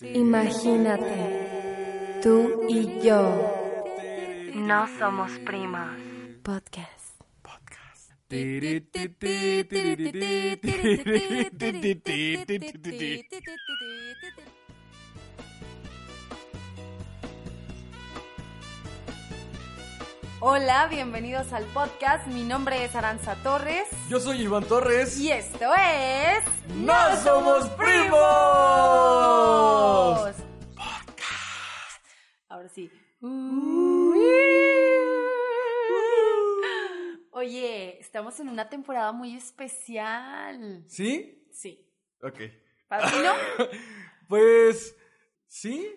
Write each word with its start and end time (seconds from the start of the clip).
Imagínate, 0.00 2.20
tú 2.22 2.64
y 2.68 3.00
yo. 3.02 3.54
No 4.54 4.86
somos 4.98 5.32
primos. 5.40 5.90
Podcast. 6.42 6.98
Hola, 20.40 20.86
bienvenidos 20.88 21.52
al 21.52 21.64
podcast. 21.66 22.26
Mi 22.28 22.44
nombre 22.44 22.84
es 22.84 22.94
Aranza 22.94 23.34
Torres 23.42 23.88
Yo 24.08 24.20
soy 24.20 24.42
Iván 24.42 24.64
Torres. 24.64 25.18
y 25.18 25.30
esto 25.32 25.66
es. 25.74 26.44
¡No 26.76 26.94
somos 27.22 27.68
primos! 27.70 28.18
Ahora 32.48 32.68
sí. 32.68 32.90
Oye, 37.32 37.98
estamos 38.00 38.38
en 38.40 38.48
una 38.48 38.68
temporada 38.68 39.12
muy 39.12 39.34
especial. 39.36 40.84
¿Sí? 40.88 41.46
Sí. 41.52 41.84
Ok. 42.22 42.40
¿Para 42.88 43.10
ti 43.10 43.16
no? 43.22 43.32
Pues 44.28 44.94
sí, 45.46 45.90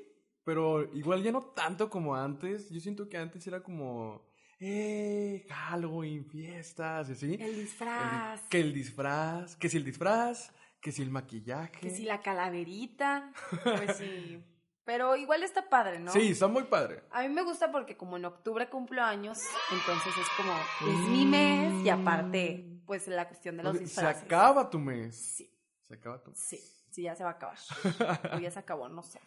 pero 0.45 0.84
igual 0.94 1.22
ya 1.22 1.34
no 1.34 1.42
tanto 1.42 1.89
como 1.89 2.16
antes. 2.16 2.69
Yo 2.69 2.80
siento 2.80 3.09
que 3.09 3.17
antes 3.17 3.45
era 3.45 3.62
como, 3.62 4.31
eh, 4.64 5.45
Halloween, 5.50 6.26
fiestas 6.26 7.09
y 7.09 7.12
así. 7.14 7.38
El 7.40 7.56
disfraz. 7.56 8.42
El- 8.44 8.48
que 8.50 8.62
el 8.62 8.73
disfraz, 8.73 9.56
que 9.56 9.70
si 9.70 9.78
el 9.78 9.84
disfraz, 9.86 10.52
que 10.80 10.92
si 10.92 11.02
el 11.02 11.09
maquillaje. 11.09 11.72
Que 11.80 11.90
si 11.90 12.03
la 12.06 12.22
calaverita. 12.22 13.34
Pues 13.64 13.98
sí. 13.98 14.44
Pero 14.84 15.16
igual 15.16 15.44
está 15.44 15.70
padre, 15.70 16.00
¿no? 16.00 16.12
Sí, 16.12 16.31
está 16.31 16.48
muy 16.48 16.64
padre. 16.64 17.03
A 17.12 17.22
mí 17.22 17.30
me 17.30 17.44
gusta 17.44 17.72
porque 17.72 17.95
como 17.98 18.18
en 18.18 18.26
octubre 18.26 18.68
cumplo 18.70 19.03
años, 19.03 19.40
entonces 19.72 20.14
es 20.18 20.28
como, 20.38 20.53
es 20.92 21.09
mi 21.09 21.25
mes 21.25 21.86
y 21.86 21.90
aparte, 21.90 22.81
pues 22.86 23.08
la 23.08 23.28
cuestión 23.28 23.58
de 23.58 23.64
los 23.64 23.73
Se 23.78 23.84
disfraces. 23.84 24.23
acaba 24.23 24.70
tu 24.70 24.80
mes. 24.80 25.16
Sí, 25.16 25.53
Se 25.84 25.94
acaba 25.94 26.22
tu 26.23 26.31
mes. 26.31 26.40
sí, 26.40 26.59
sí, 26.90 27.03
ya 27.03 27.16
se 27.16 27.23
va 27.23 27.30
a 27.30 27.34
acabar. 27.34 27.58
o 28.36 28.40
ya 28.40 28.50
se 28.52 28.59
acabó, 28.59 28.90
no 28.90 29.03
sé. 29.03 29.20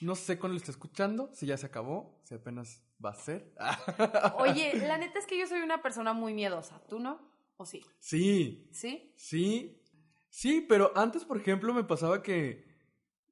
No 0.00 0.14
sé 0.14 0.38
cuándo 0.38 0.54
lo 0.54 0.58
está 0.58 0.70
escuchando, 0.70 1.30
si 1.34 1.46
ya 1.46 1.56
se 1.56 1.66
acabó, 1.66 2.20
si 2.24 2.34
apenas 2.34 2.82
va 3.04 3.10
a 3.10 3.14
ser. 3.14 3.54
Oye, 4.38 4.74
la 4.86 4.96
neta 4.98 5.18
es 5.18 5.26
que 5.26 5.38
yo 5.38 5.46
soy 5.46 5.60
una 5.60 5.82
persona 5.82 6.12
muy 6.12 6.32
miedosa, 6.32 6.80
¿tú 6.88 6.98
no? 6.98 7.20
¿O 7.56 7.66
sí? 7.66 7.84
sí, 7.98 8.68
¿Sí? 8.72 9.12
Sí, 9.14 9.82
sí, 10.30 10.64
pero 10.66 10.92
antes, 10.96 11.24
por 11.26 11.36
ejemplo, 11.36 11.74
me 11.74 11.84
pasaba 11.84 12.22
que 12.22 12.64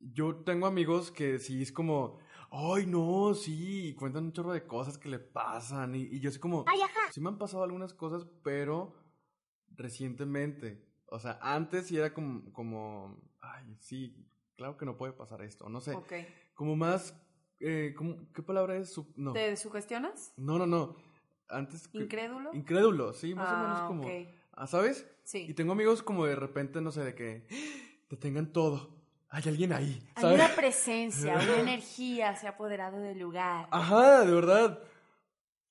yo 0.01 0.37
tengo 0.45 0.67
amigos 0.67 1.11
que 1.11 1.39
sí 1.39 1.63
es 1.63 1.73
como, 1.73 2.19
ay, 2.51 2.87
no, 2.87 3.33
sí, 3.35 3.89
y 3.89 3.95
cuentan 3.95 4.25
un 4.25 4.33
chorro 4.33 4.53
de 4.53 4.67
cosas 4.67 4.99
que 4.99 5.09
le 5.09 5.19
pasan, 5.19 5.95
y, 5.95 6.03
y 6.03 6.21
yo 6.21 6.29
así 6.29 6.39
como, 6.39 6.67
sí 7.11 7.21
me 7.21 7.29
han 7.29 7.39
pasado 7.39 7.63
algunas 7.65 7.95
cosas, 7.95 8.27
pero 8.43 8.95
recientemente, 9.75 10.87
o 11.07 11.19
sea, 11.19 11.39
antes 11.41 11.87
sí 11.87 11.97
era 11.97 12.13
como, 12.13 12.53
como, 12.53 13.19
ay, 13.41 13.77
sí, 13.81 14.15
claro 14.57 14.77
que 14.77 14.85
no 14.85 14.97
puede 14.97 15.13
pasar 15.15 15.43
esto, 15.43 15.69
no 15.69 15.81
sé, 15.81 15.95
Ok. 15.95 16.13
Como 16.59 16.75
más, 16.75 17.15
eh, 17.61 17.95
como- 17.97 18.17
¿qué 18.33 18.43
palabra 18.43 18.77
es? 18.77 18.93
Su- 18.93 19.13
no, 19.15 19.33
¿Te 19.33 19.57
sugestionas? 19.57 20.33
no, 20.37 20.59
no, 20.59 20.67
no, 20.67 20.97
antes... 21.49 21.87
que- 21.87 21.99
¿Incrédulo? 21.99 22.53
Incrédulo, 22.53 23.13
sí, 23.13 23.33
más 23.33 23.53
o 23.53 23.55
Ah, 23.55 23.63
menos 23.63 23.81
como, 23.83 24.03
ok. 24.03 24.13
ah, 24.55 24.67
¿sabes? 24.67 25.07
Sí. 25.23 25.47
Y 25.49 25.55
tengo 25.55 25.71
amigos 25.73 26.03
como 26.03 26.27
de 26.27 26.35
repente, 26.35 26.81
no 26.81 26.91
sé, 26.91 27.05
de 27.05 27.15
que 27.15 27.47
te 28.09 28.17
tengan 28.17 28.53
todo. 28.53 28.99
Hay 29.29 29.45
alguien 29.47 29.73
ahí, 29.73 30.03
Hay 30.17 30.35
una 30.35 30.49
presencia, 30.57 31.35
una 31.37 31.61
energía 31.61 32.35
se 32.35 32.49
ha 32.49 32.51
apoderado 32.51 32.99
del 32.99 33.21
lugar. 33.21 33.69
Ajá, 33.71 34.25
de 34.25 34.33
verdad. 34.35 34.83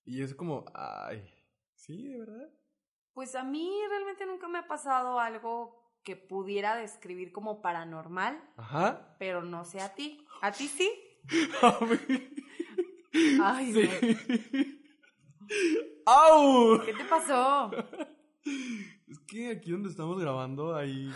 Y 0.06 0.22
es 0.22 0.34
como, 0.34 0.64
ay, 0.74 1.30
sí, 1.76 2.08
de 2.08 2.20
verdad. 2.20 2.50
Pues 3.12 3.36
a 3.36 3.44
mí 3.44 3.70
realmente 3.90 4.26
nunca 4.26 4.48
me 4.48 4.60
ha 4.60 4.68
pasado 4.70 5.20
algo 5.20 5.87
que 6.08 6.16
pudiera 6.16 6.78
describir 6.78 7.34
como 7.34 7.62
paranormal, 7.62 8.42
Ajá. 8.56 9.14
pero 9.20 9.42
no 9.44 9.66
sé 9.66 9.82
a 9.82 9.94
ti. 9.94 10.26
¿A 10.42 10.54
ti 10.54 10.70
sí? 10.70 10.90
A 11.62 11.78
mí. 11.84 12.30
Ay, 13.44 13.74
Sí. 13.74 13.90
no. 14.54 15.48
¡Au! 16.06 16.82
¿Qué 16.86 16.94
te 16.94 17.04
pasó? 17.04 17.72
Es 19.10 19.20
que 19.28 19.52
aquí 19.52 19.72
donde 19.72 19.90
estamos 19.90 20.18
grabando 20.18 20.78
hay 20.78 21.12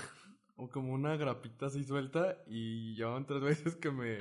como 0.73 0.91
una 0.93 1.15
grapita 1.15 1.67
así 1.67 1.85
suelta 1.85 2.37
y 2.47 2.93
ya 2.97 3.07
van 3.07 3.25
tres 3.25 3.39
veces 3.41 3.77
que 3.77 3.91
me, 3.91 4.17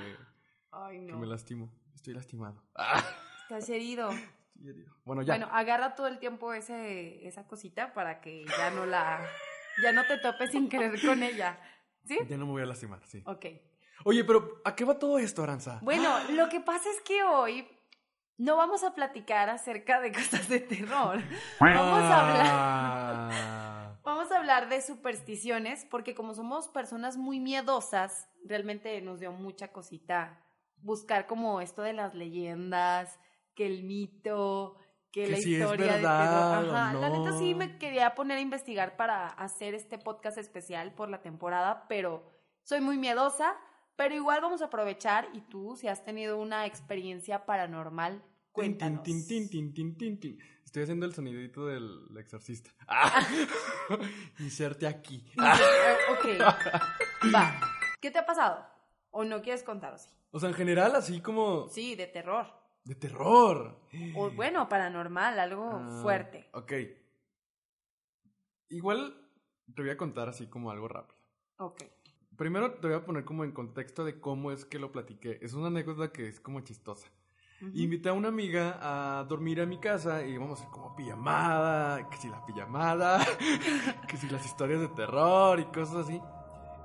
Ay, 0.71 1.05
que 1.05 1.11
no. 1.11 1.19
me 1.19 1.27
lastimo. 1.27 1.69
Estoy 1.93 2.13
lastimado. 2.13 2.63
Ah, 2.75 3.03
Estás 3.43 3.67
herido. 3.69 4.09
estoy 4.09 4.69
herido. 4.69 4.95
Bueno, 5.03 5.21
ya. 5.21 5.33
Bueno, 5.33 5.49
agarra 5.51 5.95
todo 5.95 6.07
el 6.07 6.19
tiempo 6.19 6.53
ese, 6.53 7.27
esa 7.27 7.45
cosita 7.45 7.93
para 7.93 8.21
que 8.21 8.45
ya 8.45 8.71
no 8.71 8.85
la... 8.85 9.19
Ya 9.81 9.91
no 9.91 10.05
te 10.05 10.17
topes 10.17 10.51
sin 10.51 10.69
querer 10.69 10.99
con 11.01 11.23
ella. 11.23 11.59
¿Sí? 12.05 12.17
Ya 12.27 12.37
no 12.37 12.45
me 12.45 12.51
voy 12.53 12.63
a 12.63 12.65
lastimar, 12.65 12.99
sí. 13.05 13.21
Ok. 13.25 13.45
Oye, 14.03 14.23
pero 14.23 14.61
¿a 14.65 14.75
qué 14.75 14.83
va 14.83 14.97
todo 14.97 15.19
esto, 15.19 15.43
Aranza? 15.43 15.79
Bueno, 15.81 16.09
lo 16.31 16.49
que 16.49 16.59
pasa 16.59 16.89
es 16.89 17.01
que 17.01 17.23
hoy 17.23 17.67
no 18.37 18.55
vamos 18.57 18.83
a 18.83 18.95
platicar 18.95 19.49
acerca 19.49 20.01
de 20.01 20.11
cosas 20.11 20.49
de 20.49 20.59
terror. 20.59 21.21
Vamos 21.59 22.03
a 22.03 22.29
hablar... 22.29 22.47
hablar. 22.47 23.81
Vamos 24.03 24.31
a 24.31 24.39
hablar 24.39 24.67
de 24.67 24.81
supersticiones 24.81 25.85
porque 25.85 26.15
como 26.15 26.33
somos 26.33 26.67
personas 26.67 27.17
muy 27.17 27.39
miedosas, 27.39 28.27
realmente 28.43 28.99
nos 29.01 29.19
dio 29.19 29.31
mucha 29.31 29.67
cosita 29.71 30.43
buscar 30.81 31.27
como 31.27 31.61
esto 31.61 31.83
de 31.83 31.93
las 31.93 32.15
leyendas, 32.15 33.19
que 33.55 33.67
el 33.67 33.83
mito, 33.83 34.75
que, 35.11 35.25
Que 35.25 35.31
la 35.31 35.37
si 35.37 35.55
es 35.55 35.61
historia 35.61 35.93
verdad 35.93 36.19
de 36.19 36.61
terror. 36.61 36.75
Ajá, 36.77 36.93
la 36.93 37.09
no. 37.09 37.23
neta 37.25 37.37
sí 37.37 37.53
me 37.55 37.77
quería 37.77 38.15
poner 38.15 38.37
a 38.37 38.41
investigar 38.41 38.95
para 38.95 39.27
hacer 39.27 39.73
este 39.75 39.97
podcast 39.97 40.37
especial 40.37 40.93
por 40.93 41.09
la 41.09 41.21
temporada, 41.21 41.85
pero 41.89 42.23
soy 42.63 42.81
muy 42.81 42.97
miedosa, 42.97 43.55
pero 43.95 44.15
igual 44.15 44.41
vamos 44.41 44.61
a 44.61 44.65
aprovechar 44.65 45.27
y 45.33 45.41
tú 45.41 45.75
si 45.75 45.87
has 45.87 46.03
tenido 46.05 46.37
una 46.39 46.65
experiencia 46.65 47.45
paranormal, 47.45 48.23
cuéntanos. 48.51 49.03
Tin, 49.03 49.25
tin, 49.49 49.49
tin. 49.97 50.39
Estoy 50.63 50.83
haciendo 50.83 51.05
el 51.05 51.13
sonidito 51.13 51.67
del 51.67 52.07
exorcista. 52.17 52.71
Ah. 52.87 53.27
Inserte 54.39 54.87
aquí. 54.87 55.25
Ah. 55.37 55.57
Ok, 56.13 56.39
va. 57.33 57.59
¿Qué 57.99 58.09
te 58.11 58.19
ha 58.19 58.25
pasado? 58.25 58.65
¿O 59.09 59.25
no 59.25 59.41
quieres 59.41 59.63
contar 59.63 59.93
o 59.93 59.97
sí? 59.97 60.09
O 60.31 60.39
sea, 60.39 60.47
en 60.47 60.55
general, 60.55 60.95
así 60.95 61.19
como 61.19 61.67
Sí, 61.67 61.95
de 61.95 62.07
terror. 62.07 62.47
De 62.83 62.95
terror. 62.95 63.79
O 64.15 64.29
bueno, 64.31 64.67
paranormal, 64.69 65.39
algo 65.39 65.69
Ah, 65.71 65.99
fuerte. 66.01 66.49
Ok. 66.53 66.73
Igual 68.69 69.15
te 69.75 69.81
voy 69.81 69.91
a 69.91 69.97
contar 69.97 70.29
así 70.29 70.47
como 70.47 70.71
algo 70.71 70.87
rápido. 70.87 71.17
Ok. 71.57 71.83
Primero 72.37 72.73
te 72.73 72.87
voy 72.87 72.95
a 72.95 73.05
poner 73.05 73.25
como 73.25 73.43
en 73.43 73.51
contexto 73.51 74.03
de 74.03 74.19
cómo 74.19 74.51
es 74.51 74.65
que 74.65 74.79
lo 74.79 74.91
platiqué. 74.91 75.37
Es 75.41 75.53
una 75.53 75.67
anécdota 75.67 76.11
que 76.11 76.27
es 76.27 76.39
como 76.39 76.61
chistosa. 76.61 77.07
Invité 77.73 78.09
a 78.09 78.13
una 78.13 78.29
amiga 78.29 78.79
a 78.81 79.23
dormir 79.25 79.61
a 79.61 79.67
mi 79.67 79.79
casa 79.79 80.25
y 80.25 80.31
íbamos 80.31 80.49
a 80.59 80.63
hacer 80.63 80.71
como 80.73 80.95
pijamada, 80.95 82.09
que 82.09 82.17
si 82.17 82.27
la 82.27 82.43
pijamada, 82.43 83.19
que 84.07 84.17
si 84.17 84.27
las 84.29 84.43
historias 84.43 84.79
de 84.81 84.87
terror 84.87 85.59
y 85.59 85.65
cosas 85.65 86.07
así. 86.07 86.19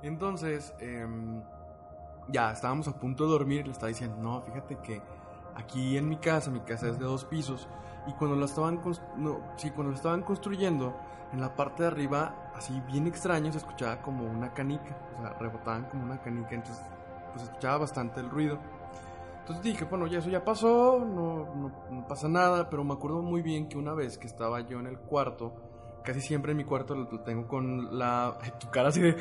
Entonces, 0.03 0.71
em, 0.79 1.41
ya 2.29 2.51
estábamos 2.51 2.87
a 2.87 2.99
punto 2.99 3.23
de 3.23 3.31
dormir 3.31 3.61
y 3.61 3.63
le 3.63 3.71
estaba 3.71 3.87
diciendo, 3.87 4.17
no, 4.17 4.43
fíjate 4.43 4.77
que 4.83 5.01
aquí 5.57 5.97
en 5.97 6.07
mi 6.07 6.17
casa, 6.17 6.51
mi 6.51 6.61
casa 6.61 6.87
es 6.87 6.99
de 6.99 7.05
dos 7.05 7.25
pisos, 7.25 7.67
y 8.07 8.13
cuando 8.13 8.35
la 8.37 8.45
estaban, 8.45 8.79
no, 9.17 9.41
sí, 9.57 9.71
cuando 9.71 9.91
la 9.91 9.97
estaban 9.97 10.21
construyendo, 10.21 10.95
en 11.33 11.41
la 11.41 11.55
parte 11.55 11.83
de 11.83 11.87
arriba, 11.87 12.51
así 12.55 12.81
bien 12.87 13.07
extraño, 13.07 13.51
se 13.51 13.57
escuchaba 13.57 14.01
como 14.01 14.25
una 14.25 14.53
canica, 14.53 14.97
o 15.17 15.21
sea, 15.21 15.33
rebotaban 15.33 15.85
como 15.85 16.05
una 16.05 16.21
canica, 16.21 16.55
entonces, 16.55 16.83
pues 17.33 17.45
escuchaba 17.45 17.79
bastante 17.79 18.21
el 18.21 18.29
ruido. 18.29 18.59
Entonces 19.39 19.63
dije, 19.63 19.85
bueno, 19.85 20.07
ya 20.07 20.19
eso 20.19 20.29
ya 20.29 20.43
pasó, 20.43 20.99
no, 20.99 21.53
no, 21.55 21.71
no 21.89 22.07
pasa 22.07 22.27
nada, 22.27 22.69
pero 22.69 22.83
me 22.83 22.93
acuerdo 22.93 23.21
muy 23.21 23.41
bien 23.41 23.69
que 23.69 23.77
una 23.77 23.93
vez 23.93 24.17
que 24.17 24.27
estaba 24.27 24.61
yo 24.61 24.79
en 24.79 24.87
el 24.87 24.99
cuarto, 24.99 25.53
casi 26.03 26.21
siempre 26.21 26.51
en 26.51 26.57
mi 26.57 26.63
cuarto 26.63 26.95
lo, 26.95 27.07
tengo 27.21 27.47
con 27.47 27.97
la... 27.97 28.37
tu 28.59 28.69
cara 28.69 28.89
así 28.89 29.01
de... 29.01 29.09
Es 29.09 29.17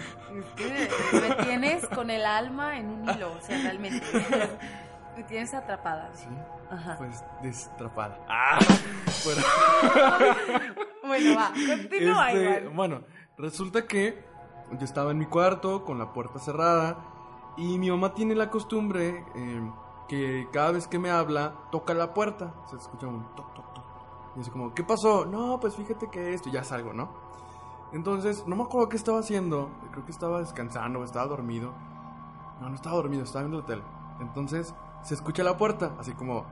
que 0.56 1.20
me 1.20 1.44
tienes 1.44 1.86
con 1.88 2.10
el 2.10 2.24
alma 2.24 2.76
en 2.76 2.88
un 2.88 3.08
hilo, 3.08 3.32
o 3.32 3.40
sea, 3.40 3.60
realmente. 3.60 4.02
Me 5.16 5.22
tienes 5.24 5.54
atrapada. 5.54 6.10
Sí, 6.14 6.28
Ajá. 6.70 6.96
pues 6.98 7.24
destrapada. 7.42 8.18
Ah, 8.28 8.58
bueno. 9.24 9.42
Bueno, 11.06 11.36
va, 11.38 11.50
continúa 11.50 12.32
Este, 12.32 12.42
igual. 12.64 12.74
bueno, 12.74 13.00
resulta 13.38 13.86
que 13.86 14.24
yo 14.72 14.84
estaba 14.84 15.12
en 15.12 15.18
mi 15.18 15.26
cuarto 15.26 15.84
con 15.84 16.00
la 16.00 16.12
puerta 16.12 16.40
cerrada 16.40 16.98
y 17.56 17.78
mi 17.78 17.90
mamá 17.90 18.12
tiene 18.12 18.34
la 18.34 18.50
costumbre 18.50 19.24
eh, 19.36 19.70
que 20.08 20.48
cada 20.52 20.72
vez 20.72 20.88
que 20.88 20.98
me 20.98 21.10
habla 21.12 21.54
toca 21.70 21.94
la 21.94 22.12
puerta. 22.12 22.54
Se 22.68 22.74
escucha 22.74 23.06
un 23.06 23.22
toc, 23.36 23.54
toc, 23.54 23.72
toc. 23.72 23.84
Y 24.36 24.40
así 24.40 24.50
como, 24.50 24.74
¿qué 24.74 24.82
pasó? 24.82 25.24
No, 25.26 25.60
pues 25.60 25.76
fíjate 25.76 26.10
que 26.10 26.34
esto, 26.34 26.48
y 26.48 26.52
ya 26.52 26.64
salgo, 26.64 26.92
¿no? 26.92 27.08
Entonces, 27.92 28.44
no 28.48 28.56
me 28.56 28.64
acuerdo 28.64 28.88
qué 28.88 28.96
estaba 28.96 29.20
haciendo. 29.20 29.70
Creo 29.92 30.04
que 30.04 30.10
estaba 30.10 30.40
descansando 30.40 30.98
o 30.98 31.04
estaba 31.04 31.26
dormido. 31.26 31.72
No, 32.60 32.68
no 32.68 32.74
estaba 32.74 32.96
dormido, 32.96 33.22
estaba 33.22 33.44
viendo 33.44 33.60
la 33.60 33.66
tele. 33.66 33.82
Entonces, 34.18 34.74
se 35.02 35.14
escucha 35.14 35.42
la 35.42 35.56
puerta, 35.56 35.92
así 35.98 36.12
como... 36.12 36.44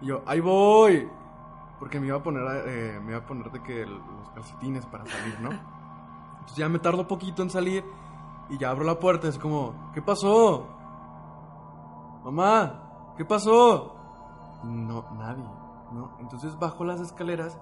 Y 0.00 0.06
yo, 0.06 0.22
ahí 0.26 0.40
voy. 0.40 1.08
Porque 1.78 1.98
me 1.98 2.06
iba 2.06 2.18
a 2.18 2.22
poner, 2.22 2.42
eh, 2.66 3.00
me 3.02 3.12
iba 3.12 3.20
a 3.20 3.26
poner 3.26 3.50
de 3.50 3.62
que 3.62 3.86
los 3.86 4.28
calcetines 4.34 4.86
para 4.86 5.04
salir, 5.06 5.40
¿no? 5.40 5.50
Entonces 5.50 6.56
ya 6.56 6.68
me 6.68 6.78
tardo 6.78 7.06
poquito 7.08 7.42
en 7.42 7.50
salir 7.50 7.84
y 8.50 8.58
ya 8.58 8.70
abro 8.70 8.84
la 8.84 8.98
puerta. 8.98 9.28
Es 9.28 9.38
como, 9.38 9.90
¿qué 9.94 10.02
pasó? 10.02 10.66
Mamá, 12.24 13.14
¿qué 13.16 13.24
pasó? 13.24 13.96
No, 14.62 15.06
nadie, 15.16 15.44
¿no? 15.92 16.16
Entonces 16.20 16.58
bajo 16.58 16.84
las 16.84 17.00
escaleras 17.00 17.58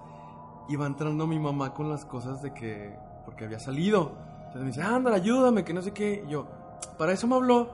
y 0.67 0.75
va 0.75 0.85
entrando 0.85 1.25
mi 1.25 1.39
mamá 1.39 1.73
con 1.73 1.89
las 1.89 2.05
cosas 2.05 2.41
de 2.41 2.53
que, 2.53 2.97
porque 3.25 3.45
había 3.45 3.59
salido. 3.59 4.11
Entonces 4.47 4.61
me 4.61 4.67
dice, 4.67 4.81
ándale, 4.81 5.15
ayúdame, 5.15 5.63
que 5.63 5.73
no 5.73 5.81
sé 5.81 5.93
qué. 5.93 6.23
Y 6.27 6.31
yo, 6.31 6.45
para 6.97 7.13
eso 7.13 7.25
me 7.25 7.35
habló. 7.35 7.69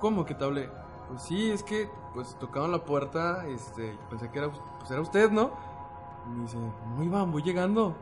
¿Cómo 0.00 0.24
que 0.24 0.34
te 0.34 0.44
hablé? 0.44 0.70
Pues 1.08 1.22
sí, 1.22 1.50
es 1.50 1.62
que 1.62 1.88
pues 2.14 2.36
tocaron 2.38 2.72
la 2.72 2.84
puerta, 2.84 3.46
este, 3.46 3.96
pensé 4.08 4.30
que 4.30 4.38
era, 4.38 4.50
pues 4.50 4.90
era 4.90 5.00
usted, 5.00 5.30
¿no? 5.30 5.50
Y 6.26 6.30
me 6.30 6.42
dice, 6.42 6.58
no 6.58 7.02
Iván, 7.02 7.30
voy 7.30 7.42
llegando. 7.42 7.94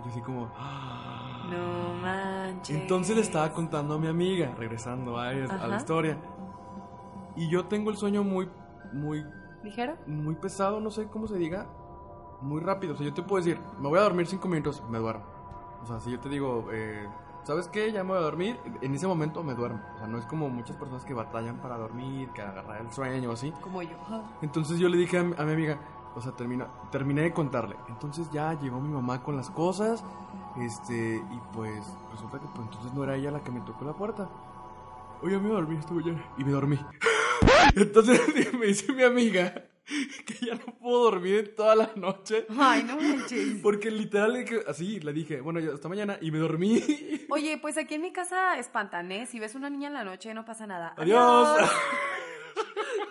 Y 0.00 0.04
yo 0.04 0.10
así 0.10 0.20
como, 0.20 0.50
"Ah". 0.56 1.46
No 1.50 1.94
manches. 2.00 2.76
Entonces 2.76 3.14
le 3.16 3.22
estaba 3.22 3.52
contando 3.52 3.94
a 3.94 3.98
mi 3.98 4.08
amiga, 4.08 4.54
regresando 4.56 5.18
a, 5.18 5.32
la 5.32 5.76
historia. 5.76 6.18
Y 7.36 7.48
yo 7.48 7.66
tengo 7.66 7.90
el 7.90 7.96
sueño 7.96 8.24
muy, 8.24 8.48
muy, 8.92 9.24
¿Ligero? 9.62 9.96
muy 10.06 10.34
pesado, 10.36 10.80
no 10.80 10.90
sé 10.90 11.06
cómo 11.08 11.26
se 11.26 11.36
diga, 11.36 11.66
muy 12.40 12.60
rápido. 12.60 12.94
O 12.94 12.96
sea, 12.96 13.06
yo 13.06 13.14
te 13.14 13.22
puedo 13.22 13.42
decir, 13.44 13.60
me 13.78 13.88
voy 13.88 13.98
a 13.98 14.02
dormir 14.02 14.26
cinco 14.26 14.48
minutos, 14.48 14.82
me 14.88 14.98
duermo. 14.98 15.24
O 15.82 15.86
sea, 15.86 16.00
si 16.00 16.10
yo 16.10 16.20
te 16.20 16.28
digo, 16.28 16.68
eh, 16.72 17.06
¿sabes 17.44 17.68
qué? 17.68 17.92
Ya 17.92 18.02
me 18.02 18.10
voy 18.10 18.18
a 18.18 18.22
dormir, 18.22 18.58
en 18.80 18.94
ese 18.94 19.06
momento 19.06 19.42
me 19.42 19.54
duermo. 19.54 19.80
O 19.94 19.98
sea, 19.98 20.06
no 20.06 20.18
es 20.18 20.26
como 20.26 20.48
muchas 20.48 20.76
personas 20.76 21.04
que 21.04 21.14
batallan 21.14 21.58
para 21.58 21.76
dormir, 21.76 22.30
que 22.30 22.42
agarrar 22.42 22.80
el 22.80 22.90
sueño 22.90 23.30
o 23.30 23.32
así. 23.32 23.52
Como 23.60 23.82
yo. 23.82 23.96
Entonces 24.42 24.78
yo 24.78 24.88
le 24.88 24.96
dije 24.96 25.18
a 25.18 25.22
mi, 25.22 25.34
a 25.36 25.44
mi 25.44 25.52
amiga, 25.52 25.78
o 26.14 26.20
sea, 26.20 26.32
termina, 26.32 26.68
terminé 26.90 27.22
de 27.22 27.32
contarle. 27.32 27.76
Entonces 27.88 28.30
ya 28.32 28.54
llegó 28.54 28.80
mi 28.80 28.92
mamá 28.92 29.22
con 29.22 29.36
las 29.36 29.50
cosas, 29.50 30.04
este, 30.58 31.16
y 31.16 31.40
pues 31.52 31.84
resulta 32.10 32.38
que 32.38 32.46
pues 32.48 32.66
entonces 32.66 32.92
no 32.92 33.04
era 33.04 33.16
ella 33.16 33.30
la 33.30 33.40
que 33.40 33.50
me 33.50 33.60
tocó 33.60 33.84
la 33.84 33.92
puerta. 33.92 34.28
Oye, 35.22 35.38
me 35.38 35.48
dormí, 35.48 35.76
estuve 35.76 36.02
ya, 36.04 36.34
y 36.36 36.44
me 36.44 36.52
dormí. 36.52 36.78
Entonces 37.76 38.20
me 38.58 38.66
dice 38.66 38.92
mi 38.92 39.02
amiga 39.02 39.54
que 40.26 40.46
ya 40.46 40.54
no 40.54 40.66
puedo 40.78 41.04
dormir 41.10 41.34
en 41.36 41.54
toda 41.54 41.74
la 41.76 41.90
noche. 41.96 42.46
Ay, 42.58 42.84
no 42.84 42.96
manches. 42.96 43.58
Porque 43.62 43.90
literal, 43.90 44.44
así 44.66 45.00
le 45.00 45.12
dije, 45.12 45.40
bueno, 45.40 45.60
hasta 45.72 45.88
mañana, 45.88 46.18
y 46.20 46.30
me 46.30 46.38
dormí. 46.38 46.80
Oye, 47.30 47.58
pues 47.58 47.76
aquí 47.76 47.94
en 47.94 48.02
mi 48.02 48.12
casa 48.12 48.58
espantan, 48.58 49.10
¿eh? 49.12 49.26
Si 49.26 49.38
ves 49.40 49.54
una 49.54 49.68
niña 49.70 49.88
en 49.88 49.94
la 49.94 50.04
noche 50.04 50.32
no 50.34 50.44
pasa 50.44 50.66
nada. 50.66 50.94
Adiós. 50.96 51.58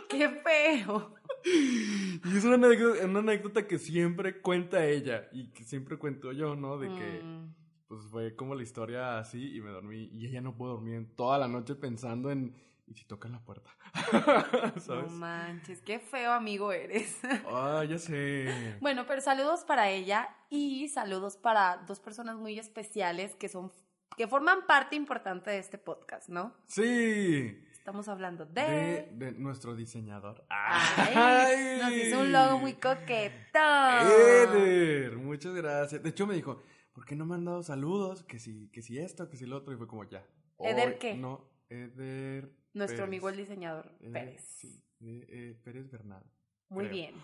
¡Qué 0.09 0.29
feo! 0.29 1.15
Y 1.45 2.37
es 2.37 2.43
una 2.45 2.55
anécdota, 2.55 3.05
una 3.05 3.19
anécdota 3.19 3.67
que 3.67 3.79
siempre 3.79 4.39
cuenta 4.41 4.85
ella 4.85 5.27
y 5.31 5.49
que 5.51 5.63
siempre 5.63 5.97
cuento 5.97 6.31
yo, 6.31 6.55
¿no? 6.55 6.77
De 6.77 6.87
que 6.87 7.21
Mm. 7.23 7.53
pues 7.87 8.01
fue 8.09 8.35
como 8.35 8.55
la 8.55 8.63
historia 8.63 9.17
así 9.19 9.55
y 9.55 9.61
me 9.61 9.71
dormí 9.71 10.09
y 10.13 10.27
ella 10.27 10.39
no 10.41 10.55
pudo 10.55 10.73
dormir 10.73 10.95
en 10.95 11.15
toda 11.15 11.37
la 11.37 11.47
noche 11.47 11.75
pensando 11.75 12.31
en 12.31 12.55
y 12.85 12.93
si 12.95 13.05
tocan 13.05 13.31
la 13.31 13.39
puerta. 13.39 13.69
No 14.87 15.07
manches, 15.07 15.81
qué 15.81 15.99
feo 15.99 16.31
amigo 16.31 16.71
eres. 16.71 17.19
Ah, 17.47 17.83
ya 17.87 17.97
sé. 17.97 18.77
Bueno, 18.81 19.05
pero 19.07 19.21
saludos 19.21 19.63
para 19.63 19.89
ella 19.89 20.29
y 20.49 20.87
saludos 20.89 21.37
para 21.37 21.77
dos 21.87 21.99
personas 21.99 22.37
muy 22.37 22.59
especiales 22.59 23.35
que 23.35 23.49
son 23.49 23.71
que 24.17 24.27
forman 24.27 24.67
parte 24.67 24.95
importante 24.95 25.49
de 25.49 25.57
este 25.57 25.79
podcast, 25.79 26.29
¿no? 26.29 26.53
Sí. 26.67 27.59
Estamos 27.71 28.07
hablando 28.07 28.45
De, 28.45 28.61
de, 28.61 29.09
de 29.11 29.31
nuestro 29.33 29.75
diseñador. 29.75 30.45
Ay, 30.49 31.79
nos 31.81 31.91
hizo 31.91 32.21
un 32.21 32.31
logo 32.31 32.59
muy 32.59 32.73
coqueto. 32.73 33.59
Eder, 33.59 35.17
muchas 35.17 35.53
gracias. 35.53 36.01
De 36.01 36.09
hecho 36.09 36.27
me 36.27 36.35
dijo, 36.35 36.61
¿por 36.93 37.05
qué 37.05 37.15
no 37.15 37.25
me 37.25 37.35
han 37.35 37.43
dado 37.43 37.63
saludos? 37.63 38.23
Que 38.23 38.39
si, 38.39 38.69
que 38.69 38.81
si 38.81 38.99
esto, 38.99 39.29
que 39.29 39.35
si 39.35 39.45
lo 39.45 39.57
otro. 39.57 39.73
Y 39.73 39.77
fue 39.77 39.87
como 39.87 40.03
ya. 40.05 40.23
¿Eder 40.59 40.97
qué? 40.97 41.15
No, 41.15 41.49
Eder. 41.69 42.51
Nuestro 42.73 42.97
Pérez. 42.97 43.07
amigo 43.07 43.29
el 43.29 43.37
diseñador 43.37 43.91
Eder, 43.99 44.11
Pérez. 44.11 44.43
Sí, 44.43 44.83
eh, 45.01 45.25
eh, 45.29 45.59
Pérez 45.63 45.89
Bernal. 45.89 46.23
Muy 46.69 46.85
creo. 46.85 46.95
bien. 46.95 47.15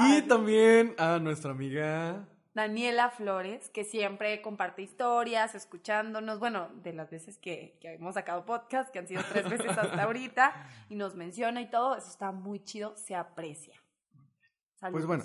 Y 0.00 0.22
también 0.22 0.94
a 0.98 1.18
nuestra 1.18 1.52
amiga. 1.52 2.28
Daniela 2.54 3.10
Flores, 3.10 3.68
que 3.68 3.84
siempre 3.84 4.40
comparte 4.40 4.82
historias, 4.82 5.54
escuchándonos, 5.54 6.40
bueno, 6.40 6.70
de 6.82 6.94
las 6.94 7.10
veces 7.10 7.36
que, 7.36 7.76
que 7.80 7.94
hemos 7.94 8.14
sacado 8.14 8.46
podcast, 8.46 8.90
que 8.90 8.98
han 8.98 9.06
sido 9.06 9.22
tres 9.30 9.48
veces 9.48 9.76
hasta 9.76 10.02
ahorita, 10.02 10.68
y 10.88 10.96
nos 10.96 11.14
menciona 11.14 11.60
y 11.60 11.70
todo, 11.70 11.96
eso 11.96 12.08
está 12.08 12.32
muy 12.32 12.64
chido, 12.64 12.96
se 12.96 13.14
aprecia. 13.14 13.74
Saludos. 14.74 14.92
Pues 14.92 15.06
bueno, 15.06 15.24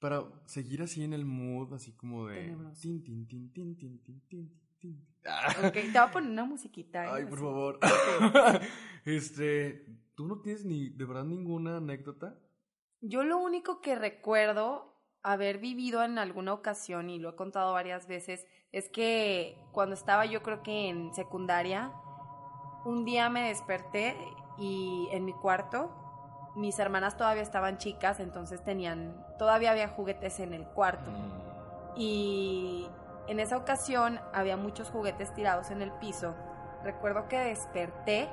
para 0.00 0.24
seguir 0.46 0.82
así 0.82 1.04
en 1.04 1.12
el 1.12 1.24
mood, 1.24 1.72
así 1.72 1.92
como 1.92 2.26
de. 2.26 2.56
Tin, 2.80 3.02
tin, 3.02 3.26
tin, 3.28 3.52
tin, 3.52 3.76
tin, 3.76 4.02
tin, 4.02 4.20
tin. 4.28 4.65
Ok, 4.82 5.72
te 5.72 5.88
voy 5.88 5.96
a 5.96 6.10
poner 6.10 6.30
una 6.30 6.44
musiquita. 6.44 7.04
¿eh? 7.04 7.10
Ay, 7.12 7.24
por 7.24 7.34
Así. 7.34 7.42
favor. 7.42 7.78
este, 9.04 9.86
¿tú 10.14 10.26
no 10.26 10.40
tienes 10.40 10.64
ni 10.64 10.90
de 10.90 11.04
verdad 11.04 11.24
ninguna 11.24 11.78
anécdota? 11.78 12.38
Yo 13.00 13.24
lo 13.24 13.38
único 13.38 13.80
que 13.80 13.94
recuerdo 13.94 14.94
haber 15.22 15.58
vivido 15.58 16.04
en 16.04 16.18
alguna 16.18 16.52
ocasión, 16.52 17.10
y 17.10 17.18
lo 17.18 17.30
he 17.30 17.34
contado 17.34 17.72
varias 17.72 18.06
veces, 18.06 18.46
es 18.70 18.88
que 18.88 19.58
cuando 19.72 19.94
estaba 19.94 20.24
yo 20.26 20.42
creo 20.42 20.62
que 20.62 20.88
en 20.88 21.12
secundaria, 21.14 21.92
un 22.84 23.04
día 23.04 23.28
me 23.28 23.48
desperté 23.48 24.16
y 24.56 25.08
en 25.10 25.24
mi 25.24 25.32
cuarto, 25.32 25.90
mis 26.54 26.78
hermanas 26.78 27.16
todavía 27.16 27.42
estaban 27.42 27.78
chicas, 27.78 28.20
entonces 28.20 28.62
tenían, 28.62 29.26
todavía 29.38 29.72
había 29.72 29.88
juguetes 29.88 30.38
en 30.40 30.54
el 30.54 30.64
cuarto. 30.64 31.10
Y 31.96 32.86
en 33.28 33.40
esa 33.40 33.56
ocasión 33.56 34.20
había 34.32 34.56
muchos 34.56 34.90
juguetes 34.90 35.32
tirados 35.34 35.70
en 35.70 35.82
el 35.82 35.92
piso. 35.92 36.34
Recuerdo 36.84 37.28
que 37.28 37.38
desperté 37.38 38.28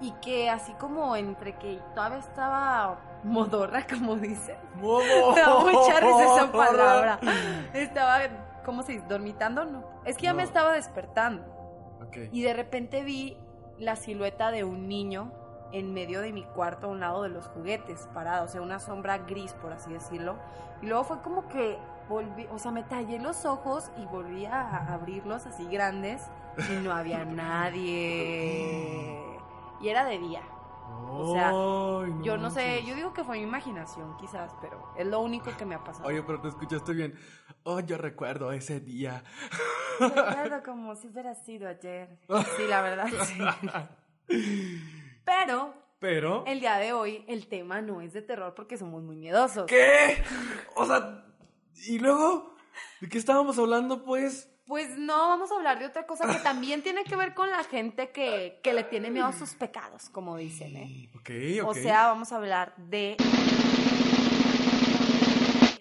y 0.00 0.12
que 0.22 0.50
así 0.50 0.72
como 0.74 1.16
entre 1.16 1.56
que 1.56 1.80
todavía 1.94 2.18
estaba 2.18 2.98
modorra, 3.22 3.86
como 3.90 4.16
dicen. 4.16 4.56
Me 4.76 5.40
da 5.40 5.58
mucha 5.60 6.00
risa 6.00 6.36
esa 6.36 6.52
palabra. 6.52 7.20
Estaba, 7.72 8.20
¿cómo 8.64 8.82
se 8.82 8.92
dice? 8.92 9.04
¿Dormitando? 9.08 9.64
No. 9.64 9.84
Es 10.04 10.16
que 10.16 10.24
ya 10.24 10.34
me 10.34 10.42
estaba 10.42 10.72
despertando. 10.72 11.52
Y 12.30 12.42
de 12.42 12.54
repente 12.54 13.02
vi 13.02 13.36
la 13.76 13.96
silueta 13.96 14.52
de 14.52 14.62
un 14.62 14.88
niño 14.88 15.32
en 15.72 15.92
medio 15.92 16.20
de 16.20 16.32
mi 16.32 16.44
cuarto 16.44 16.86
a 16.86 16.90
un 16.90 17.00
lado 17.00 17.22
de 17.24 17.28
los 17.28 17.48
juguetes, 17.48 18.08
parado, 18.14 18.44
o 18.44 18.48
sea, 18.48 18.62
una 18.62 18.78
sombra 18.78 19.18
gris, 19.18 19.52
por 19.54 19.72
así 19.72 19.92
decirlo. 19.92 20.36
Y 20.80 20.86
luego 20.86 21.02
fue 21.02 21.20
como 21.22 21.48
que 21.48 21.76
volví, 22.08 22.46
o 22.50 22.58
sea, 22.58 22.70
me 22.70 22.82
tallé 22.82 23.18
los 23.18 23.44
ojos 23.44 23.90
y 23.96 24.04
volví 24.06 24.46
a 24.46 24.92
abrirlos 24.94 25.46
así 25.46 25.66
grandes 25.66 26.22
y 26.70 26.82
no 26.82 26.92
había 26.92 27.24
nadie. 28.04 29.38
Y 29.80 29.88
era 29.88 30.04
de 30.04 30.18
día. 30.18 30.42
O 31.06 31.32
sea, 31.34 31.48
Ay, 31.48 32.12
Yo 32.22 32.36
no 32.36 32.50
sé, 32.50 32.84
yo 32.84 32.94
digo 32.94 33.12
que 33.12 33.24
fue 33.24 33.36
mi 33.38 33.42
imaginación 33.42 34.16
quizás, 34.16 34.52
pero 34.60 34.92
es 34.96 35.06
lo 35.06 35.20
único 35.20 35.50
que 35.56 35.64
me 35.64 35.74
ha 35.74 35.82
pasado. 35.84 36.08
Oye, 36.08 36.22
pero 36.22 36.40
te 36.40 36.48
escuchaste 36.48 36.92
bien. 36.92 37.18
Oh, 37.64 37.80
yo 37.80 37.96
recuerdo 37.98 38.52
ese 38.52 38.80
día. 38.80 39.22
Recuerdo 39.98 40.62
como 40.64 40.94
si 40.96 41.08
hubiera 41.08 41.34
sido 41.34 41.68
ayer. 41.68 42.18
Sí, 42.56 42.64
la 42.68 42.80
verdad, 42.82 43.06
sí. 43.24 43.38
Pero 45.24 45.74
Pero. 45.98 46.44
el 46.46 46.60
día 46.60 46.76
de 46.78 46.92
hoy 46.92 47.24
el 47.28 47.46
tema 47.48 47.80
no 47.80 48.00
es 48.00 48.12
de 48.12 48.22
terror 48.22 48.54
porque 48.54 48.76
somos 48.76 49.02
muy 49.02 49.16
miedosos. 49.16 49.66
¿Qué? 49.66 50.22
O 50.76 50.84
sea, 50.86 51.23
y 51.86 51.98
luego, 51.98 52.54
¿de 53.00 53.08
qué 53.08 53.18
estábamos 53.18 53.58
hablando, 53.58 54.04
pues? 54.04 54.50
pues 54.66 54.96
no, 54.96 55.28
vamos 55.28 55.52
a 55.52 55.56
hablar 55.56 55.78
de 55.78 55.84
otra 55.84 56.06
cosa 56.06 56.26
que 56.26 56.38
también 56.42 56.82
tiene 56.82 57.04
que 57.04 57.16
ver 57.16 57.34
con 57.34 57.50
la 57.50 57.62
gente 57.64 58.10
que, 58.12 58.60
que 58.62 58.72
le 58.72 58.82
tiene 58.84 59.10
miedo 59.10 59.26
a 59.26 59.32
sus 59.34 59.52
pecados, 59.54 60.08
como 60.08 60.38
dicen, 60.38 60.74
¿eh? 60.76 61.10
Ok, 61.14 61.30
ok. 61.62 61.68
O 61.68 61.74
sea, 61.74 62.06
vamos 62.06 62.32
a 62.32 62.36
hablar 62.36 62.74
de 62.78 63.14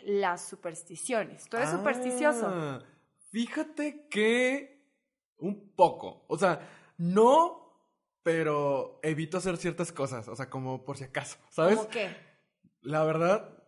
las 0.05 0.45
supersticiones. 0.47 1.47
¿Tú 1.49 1.57
eres 1.57 1.69
Ah, 1.69 1.77
supersticioso? 1.77 2.83
Fíjate 3.31 4.07
que 4.09 4.85
un 5.37 5.73
poco. 5.75 6.25
O 6.27 6.37
sea, 6.37 6.59
no, 6.97 7.87
pero 8.21 8.99
evito 9.01 9.37
hacer 9.37 9.57
ciertas 9.57 9.91
cosas. 9.91 10.27
O 10.27 10.35
sea, 10.35 10.49
como 10.49 10.83
por 10.83 10.97
si 10.97 11.05
acaso, 11.05 11.37
¿sabes? 11.49 11.77
¿Cómo 11.77 11.89
qué? 11.89 12.15
La 12.81 13.03
verdad, 13.05 13.62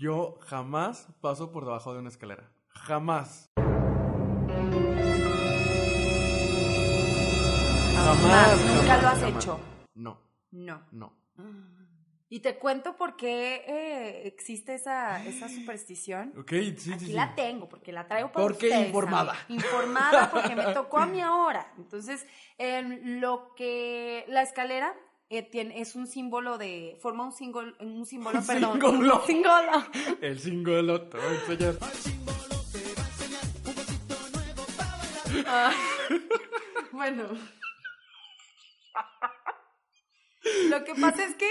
yo 0.00 0.38
jamás 0.46 1.08
paso 1.20 1.52
por 1.52 1.64
debajo 1.66 1.92
de 1.92 1.98
una 2.00 2.08
escalera. 2.08 2.50
Jamás. 2.68 3.50
Jamás. 7.94 8.60
Nunca 8.64 8.82
jamás, 8.82 9.02
lo 9.02 9.08
has 9.08 9.20
jamás. 9.20 9.44
hecho. 9.44 9.60
No, 9.94 10.18
No. 10.50 10.82
no. 10.90 11.20
Y 12.32 12.40
te 12.40 12.58
cuento 12.58 12.96
por 12.96 13.16
qué 13.16 13.56
eh, 13.66 14.26
existe 14.28 14.74
esa, 14.74 15.22
esa 15.26 15.48
superstición. 15.48 16.32
Ok, 16.38 16.50
sí, 16.50 16.76
sí, 16.78 16.92
Aquí 16.92 17.06
sí. 17.06 17.12
la 17.12 17.34
tengo, 17.34 17.68
porque 17.68 17.90
la 17.92 18.06
traigo 18.06 18.30
para 18.30 18.46
Porque 18.46 18.66
ustedes, 18.68 18.86
informada. 18.86 19.32
amigos. 19.32 19.64
Informada 19.64 20.30
porque 20.30 20.54
me 20.54 20.62
tocó 20.74 20.98
a 20.98 21.06
mí 21.06 21.20
ahora. 21.20 21.72
Entonces, 21.76 22.24
lo 23.02 23.52
que 23.56 24.24
la 24.28 24.42
escalera 24.42 24.94
eh, 25.30 25.44
tiene, 25.44 25.80
es 25.80 25.94
un 25.94 26.08
símbolo 26.08 26.58
de, 26.58 26.98
forma 27.00 27.24
un 27.24 27.32
símbolo, 27.32 27.72
un 27.78 28.04
símbolo, 28.04 28.40
perdón. 28.46 28.80
símbolo. 28.80 29.20
Un 29.20 29.26
símbolo. 29.26 29.86
El 30.20 30.38
símbolo 30.40 31.02
te 31.02 31.16
voy 31.16 31.26
a 31.26 31.34
enseñar. 31.34 31.74
Ah, 35.46 35.72
bueno. 36.92 37.28
Lo 40.68 40.84
que 40.84 40.94
pasa 40.94 41.24
es 41.24 41.34
que 41.36 41.48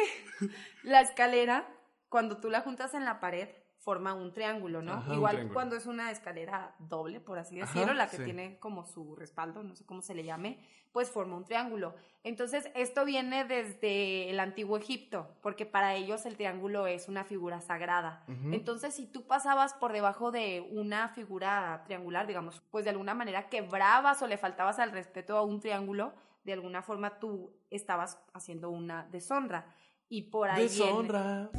la 0.83 1.01
escalera, 1.01 1.67
cuando 2.09 2.37
tú 2.37 2.49
la 2.49 2.61
juntas 2.61 2.93
en 2.93 3.05
la 3.05 3.19
pared, 3.21 3.47
forma 3.79 4.13
un 4.13 4.33
triángulo, 4.33 4.81
¿no? 4.81 4.93
Ajá, 4.93 5.13
Igual 5.13 5.31
triángulo. 5.35 5.53
cuando 5.53 5.75
es 5.77 5.85
una 5.85 6.11
escalera 6.11 6.75
doble, 6.79 7.19
por 7.21 7.39
así 7.39 7.59
Ajá, 7.61 7.71
decirlo, 7.73 7.93
la 7.93 8.09
que 8.09 8.17
sí. 8.17 8.23
tiene 8.25 8.59
como 8.59 8.85
su 8.85 9.15
respaldo, 9.15 9.63
no 9.63 9.75
sé 9.75 9.85
cómo 9.85 10.01
se 10.01 10.13
le 10.13 10.23
llame, 10.25 10.59
pues 10.91 11.09
forma 11.11 11.37
un 11.37 11.45
triángulo. 11.45 11.95
Entonces, 12.23 12.69
esto 12.75 13.05
viene 13.05 13.45
desde 13.45 14.29
el 14.29 14.39
antiguo 14.41 14.77
Egipto, 14.77 15.35
porque 15.41 15.65
para 15.65 15.95
ellos 15.95 16.25
el 16.25 16.35
triángulo 16.35 16.87
es 16.87 17.07
una 17.07 17.23
figura 17.23 17.61
sagrada. 17.61 18.25
Entonces, 18.51 18.93
si 18.95 19.05
tú 19.07 19.25
pasabas 19.27 19.73
por 19.75 19.93
debajo 19.93 20.31
de 20.31 20.67
una 20.71 21.09
figura 21.09 21.81
triangular, 21.85 22.27
digamos, 22.27 22.61
pues 22.71 22.83
de 22.83 22.89
alguna 22.91 23.13
manera 23.13 23.47
quebrabas 23.49 24.21
o 24.21 24.27
le 24.27 24.37
faltabas 24.37 24.79
al 24.79 24.91
respeto 24.91 25.37
a 25.37 25.43
un 25.43 25.59
triángulo, 25.61 26.13
de 26.43 26.53
alguna 26.53 26.81
forma 26.81 27.19
tú 27.19 27.53
estabas 27.69 28.19
haciendo 28.33 28.69
una 28.69 29.05
deshonra. 29.11 29.73
Y 30.11 30.23
por 30.23 30.49
ahí 30.49 30.67
viene- 30.67 30.85
Deshonra. 30.85 31.49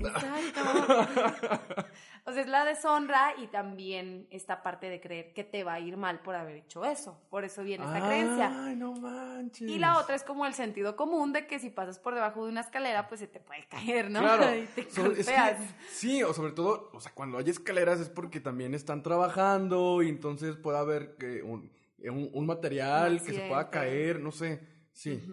Exacto. 0.00 1.86
O 2.24 2.32
sea, 2.32 2.42
es 2.42 2.48
la 2.48 2.66
deshonra 2.66 3.32
y 3.38 3.46
también 3.46 4.26
esta 4.30 4.62
parte 4.62 4.90
de 4.90 5.00
creer 5.00 5.32
que 5.32 5.44
te 5.44 5.64
va 5.64 5.72
a 5.74 5.80
ir 5.80 5.96
mal 5.96 6.20
por 6.20 6.34
haber 6.34 6.56
hecho 6.56 6.84
eso. 6.84 7.18
Por 7.30 7.42
eso 7.44 7.62
viene 7.62 7.86
esta 7.86 8.06
creencia. 8.06 8.64
Ay, 8.66 8.76
no 8.76 8.92
manches. 8.92 9.66
Y 9.66 9.78
la 9.78 9.96
otra 9.98 10.14
es 10.14 10.24
como 10.24 10.44
el 10.44 10.52
sentido 10.52 10.94
común 10.94 11.32
de 11.32 11.46
que 11.46 11.58
si 11.58 11.70
pasas 11.70 11.98
por 11.98 12.14
debajo 12.14 12.44
de 12.44 12.50
una 12.50 12.60
escalera, 12.60 13.08
pues 13.08 13.20
se 13.20 13.28
te 13.28 13.40
puede 13.40 13.66
caer, 13.68 14.10
¿no? 14.10 14.20
Claro. 14.20 14.54
Y 14.58 14.66
te 14.66 14.90
So- 14.90 15.06
es 15.06 15.26
que- 15.26 15.32
golpeas. 15.32 15.74
sí, 15.90 16.22
o 16.22 16.34
sobre 16.34 16.52
todo, 16.52 16.90
o 16.92 17.00
sea, 17.00 17.12
cuando 17.14 17.38
hay 17.38 17.48
escaleras 17.48 17.98
es 17.98 18.10
porque 18.10 18.40
también 18.40 18.74
están 18.74 19.02
trabajando 19.02 20.02
y 20.02 20.10
entonces 20.10 20.54
puede 20.56 20.76
haber 20.76 21.16
que 21.16 21.42
un, 21.42 21.72
un- 22.04 22.28
un 22.30 22.46
material 22.46 23.22
que 23.22 23.32
se 23.32 23.48
pueda 23.48 23.70
caer, 23.70 24.20
no 24.20 24.32
sé. 24.32 24.60
Sí. 24.92 25.24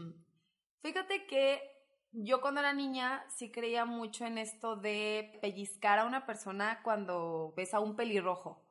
Fíjate 0.81 1.25
que 1.27 1.59
yo 2.17 2.41
cuando 2.41 2.61
era 2.61 2.73
niña 2.73 3.25
sí 3.29 3.51
creía 3.51 3.85
mucho 3.85 4.25
en 4.25 4.37
esto 4.37 4.75
de 4.75 5.37
pellizcar 5.41 5.99
a 5.99 6.05
una 6.05 6.25
persona 6.25 6.81
cuando 6.83 7.53
ves 7.55 7.73
a 7.73 7.79
un 7.79 7.95
pelirrojo 7.95 8.61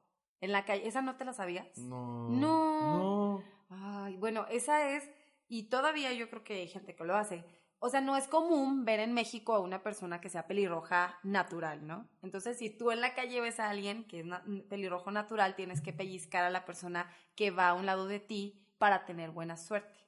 en 0.41 0.53
la 0.53 0.65
calle. 0.65 0.87
¿Esa 0.87 1.03
no 1.03 1.17
te 1.17 1.25
la 1.25 1.33
sabías? 1.33 1.79
No. 1.79 2.29
No. 2.29 2.99
No. 2.99 3.45
Ay, 3.71 4.17
bueno, 4.17 4.47
esa 4.51 4.91
es, 4.91 5.11
y 5.49 5.69
todavía 5.69 6.13
yo 6.13 6.29
creo 6.31 6.45
que 6.45 6.55
hay 6.55 6.69
gente 6.69 6.95
que 6.95 7.05
lo 7.05 7.17
hace. 7.17 7.45
O 7.81 7.91
sea, 7.91 8.01
no 8.01 8.17
es 8.17 8.29
común 8.29 8.85
ver 8.87 9.01
en 9.01 9.13
México 9.13 9.53
a 9.53 9.59
una 9.61 9.83
persona 9.83 10.21
que 10.21 10.31
sea 10.31 10.47
pelirroja 10.47 11.19
natural, 11.23 11.87
¿no? 11.87 12.09
Entonces, 12.23 12.57
si 12.57 12.71
tú 12.71 12.91
en 12.91 13.01
la 13.03 13.15
calle 13.15 13.41
ves 13.43 13.61
a 13.61 13.69
alguien 13.69 14.05
que 14.05 14.21
es 14.21 14.27
na- 14.27 14.43
pelirrojo 14.71 15.11
natural, 15.11 15.55
tienes 15.55 15.83
que 15.83 15.93
pellizcar 15.93 16.45
a 16.45 16.51
la 16.51 16.65
persona 16.65 17.11
que 17.37 17.51
va 17.51 17.69
a 17.69 17.75
un 17.75 17.85
lado 17.85 18.07
de 18.07 18.21
ti 18.21 18.67
para 18.79 19.05
tener 19.05 19.31
buena 19.33 19.57
suerte. 19.59 19.99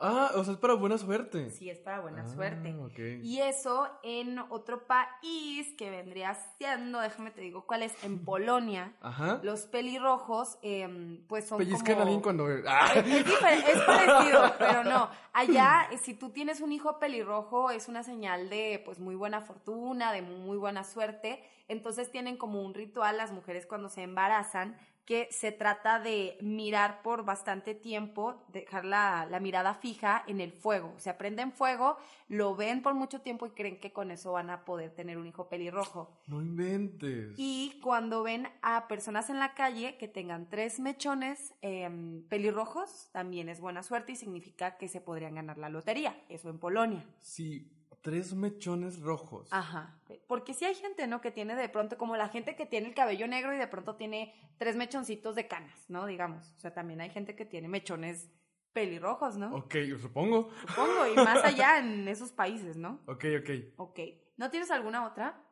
Ah, 0.00 0.32
o 0.34 0.42
sea, 0.42 0.54
es 0.54 0.58
para 0.58 0.74
buena 0.74 0.98
suerte. 0.98 1.50
Sí, 1.50 1.70
es 1.70 1.78
para 1.78 2.00
buena 2.00 2.22
Ah, 2.26 2.28
suerte. 2.28 2.74
Y 3.22 3.40
eso 3.40 3.88
en 4.02 4.38
otro 4.50 4.86
país 4.86 5.72
que 5.78 5.88
vendría 5.88 6.34
siendo, 6.58 7.00
déjame 7.00 7.30
te 7.30 7.40
digo 7.40 7.64
cuál 7.66 7.84
es, 7.84 8.02
en 8.02 8.24
Polonia, 8.24 8.92
Ajá. 9.00 9.40
los 9.42 9.62
pelirrojos, 9.66 10.58
em, 10.62 11.24
pues 11.28 11.46
son 11.46 11.58
Pellizcan 11.58 11.94
como... 11.94 11.98
a 11.98 12.02
alguien 12.02 12.20
cuando. 12.20 12.46
Ah. 12.66 12.92
Es, 12.94 13.06
es 13.06 13.68
es 13.68 13.82
parecido, 13.82 14.52
pero 14.58 14.82
no. 14.84 15.08
Allá, 15.32 15.88
si 16.02 16.14
tú 16.14 16.30
tienes 16.30 16.60
un 16.60 16.72
hijo 16.72 16.98
pelirrojo, 16.98 17.70
es 17.70 17.88
una 17.88 18.02
señal 18.02 18.50
de 18.50 18.82
pues 18.84 18.98
muy 18.98 19.14
buena 19.14 19.42
fortuna, 19.42 20.12
de 20.12 20.22
muy 20.22 20.56
buena 20.56 20.82
suerte. 20.84 21.42
Entonces 21.68 22.10
tienen 22.10 22.36
como 22.36 22.62
un 22.62 22.74
ritual 22.74 23.16
las 23.16 23.32
mujeres 23.32 23.64
cuando 23.66 23.88
se 23.88 24.02
embarazan 24.02 24.76
que 25.04 25.28
se 25.30 25.52
trata 25.52 26.00
de 26.00 26.38
mirar 26.40 27.02
por 27.02 27.24
bastante 27.24 27.74
tiempo, 27.74 28.42
dejar 28.48 28.84
la, 28.84 29.26
la 29.30 29.38
mirada 29.38 29.74
fija 29.74 30.24
en 30.26 30.40
el 30.40 30.52
fuego. 30.52 30.94
Se 30.96 31.12
prenden 31.14 31.52
fuego, 31.52 31.98
lo 32.28 32.56
ven 32.56 32.82
por 32.82 32.94
mucho 32.94 33.20
tiempo 33.20 33.46
y 33.46 33.50
creen 33.50 33.78
que 33.78 33.92
con 33.92 34.10
eso 34.10 34.32
van 34.32 34.50
a 34.50 34.64
poder 34.64 34.94
tener 34.94 35.18
un 35.18 35.26
hijo 35.26 35.48
pelirrojo. 35.48 36.10
No 36.26 36.40
inventes. 36.40 37.34
Y 37.36 37.78
cuando 37.82 38.22
ven 38.22 38.48
a 38.62 38.88
personas 38.88 39.28
en 39.28 39.38
la 39.38 39.54
calle 39.54 39.96
que 39.98 40.08
tengan 40.08 40.48
tres 40.48 40.80
mechones 40.80 41.54
em, 41.60 42.22
pelirrojos, 42.28 43.10
también 43.12 43.48
es 43.48 43.60
buena 43.60 43.82
suerte 43.82 44.12
y 44.12 44.16
significa 44.16 44.76
que 44.78 44.88
se 44.88 45.00
podrían 45.00 45.34
ganar 45.34 45.58
la 45.58 45.68
lotería. 45.68 46.16
Eso 46.28 46.48
en 46.48 46.58
Polonia. 46.58 47.04
Sí, 47.20 47.70
tres 48.04 48.34
mechones 48.34 49.00
rojos. 49.00 49.48
Ajá. 49.50 49.98
Porque 50.28 50.52
sí 50.52 50.66
hay 50.66 50.74
gente, 50.74 51.06
¿no? 51.06 51.22
Que 51.22 51.30
tiene 51.30 51.56
de 51.56 51.70
pronto, 51.70 51.96
como 51.96 52.16
la 52.16 52.28
gente 52.28 52.54
que 52.54 52.66
tiene 52.66 52.86
el 52.88 52.94
cabello 52.94 53.26
negro 53.26 53.54
y 53.54 53.58
de 53.58 53.66
pronto 53.66 53.96
tiene 53.96 54.34
tres 54.58 54.76
mechoncitos 54.76 55.34
de 55.34 55.48
canas, 55.48 55.86
¿no? 55.88 56.04
Digamos. 56.04 56.52
O 56.52 56.58
sea, 56.58 56.74
también 56.74 57.00
hay 57.00 57.08
gente 57.08 57.34
que 57.34 57.46
tiene 57.46 57.66
mechones 57.66 58.30
pelirrojos, 58.74 59.38
¿no? 59.38 59.56
Ok, 59.56 59.76
yo 59.88 59.98
supongo. 59.98 60.50
Supongo, 60.68 61.06
y 61.12 61.14
más 61.16 61.42
allá 61.44 61.78
en 61.78 62.06
esos 62.06 62.30
países, 62.30 62.76
¿no? 62.76 63.00
Ok, 63.06 63.24
ok. 63.40 63.50
Ok. 63.78 64.00
¿No 64.36 64.50
tienes 64.50 64.70
alguna 64.70 65.06
otra? 65.06 65.42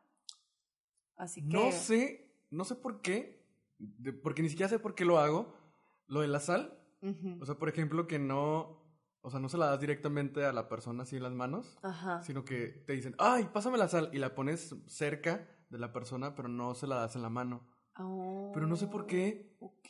Así 1.16 1.40
que. 1.40 1.56
No 1.56 1.72
sé, 1.72 2.36
no 2.50 2.64
sé 2.64 2.74
por 2.74 3.00
qué, 3.00 3.46
de- 3.78 4.12
porque 4.12 4.42
ni 4.42 4.50
siquiera 4.50 4.68
sé 4.68 4.78
por 4.78 4.94
qué 4.94 5.06
lo 5.06 5.18
hago. 5.18 5.56
Lo 6.06 6.20
de 6.20 6.28
la 6.28 6.40
sal, 6.40 6.78
o 7.40 7.46
sea, 7.46 7.54
por 7.54 7.70
ejemplo, 7.70 8.06
que 8.06 8.18
no, 8.18 8.81
o 9.22 9.30
sea, 9.30 9.40
no 9.40 9.48
se 9.48 9.56
la 9.58 9.66
das 9.66 9.80
directamente 9.80 10.44
a 10.44 10.52
la 10.52 10.68
persona 10.68 11.04
así 11.04 11.16
en 11.16 11.22
las 11.22 11.32
manos, 11.32 11.78
Ajá. 11.82 12.22
sino 12.22 12.44
que 12.44 12.66
te 12.66 12.92
dicen, 12.92 13.14
ay, 13.18 13.48
pásame 13.52 13.78
la 13.78 13.88
sal, 13.88 14.10
y 14.12 14.18
la 14.18 14.34
pones 14.34 14.74
cerca 14.86 15.48
de 15.70 15.78
la 15.78 15.92
persona, 15.92 16.34
pero 16.34 16.48
no 16.48 16.74
se 16.74 16.86
la 16.86 16.96
das 16.96 17.16
en 17.16 17.22
la 17.22 17.30
mano. 17.30 17.66
Pero 18.54 18.66
no 18.66 18.76
sé 18.76 18.86
por 18.86 19.06
qué. 19.06 19.54
Ok, 19.60 19.86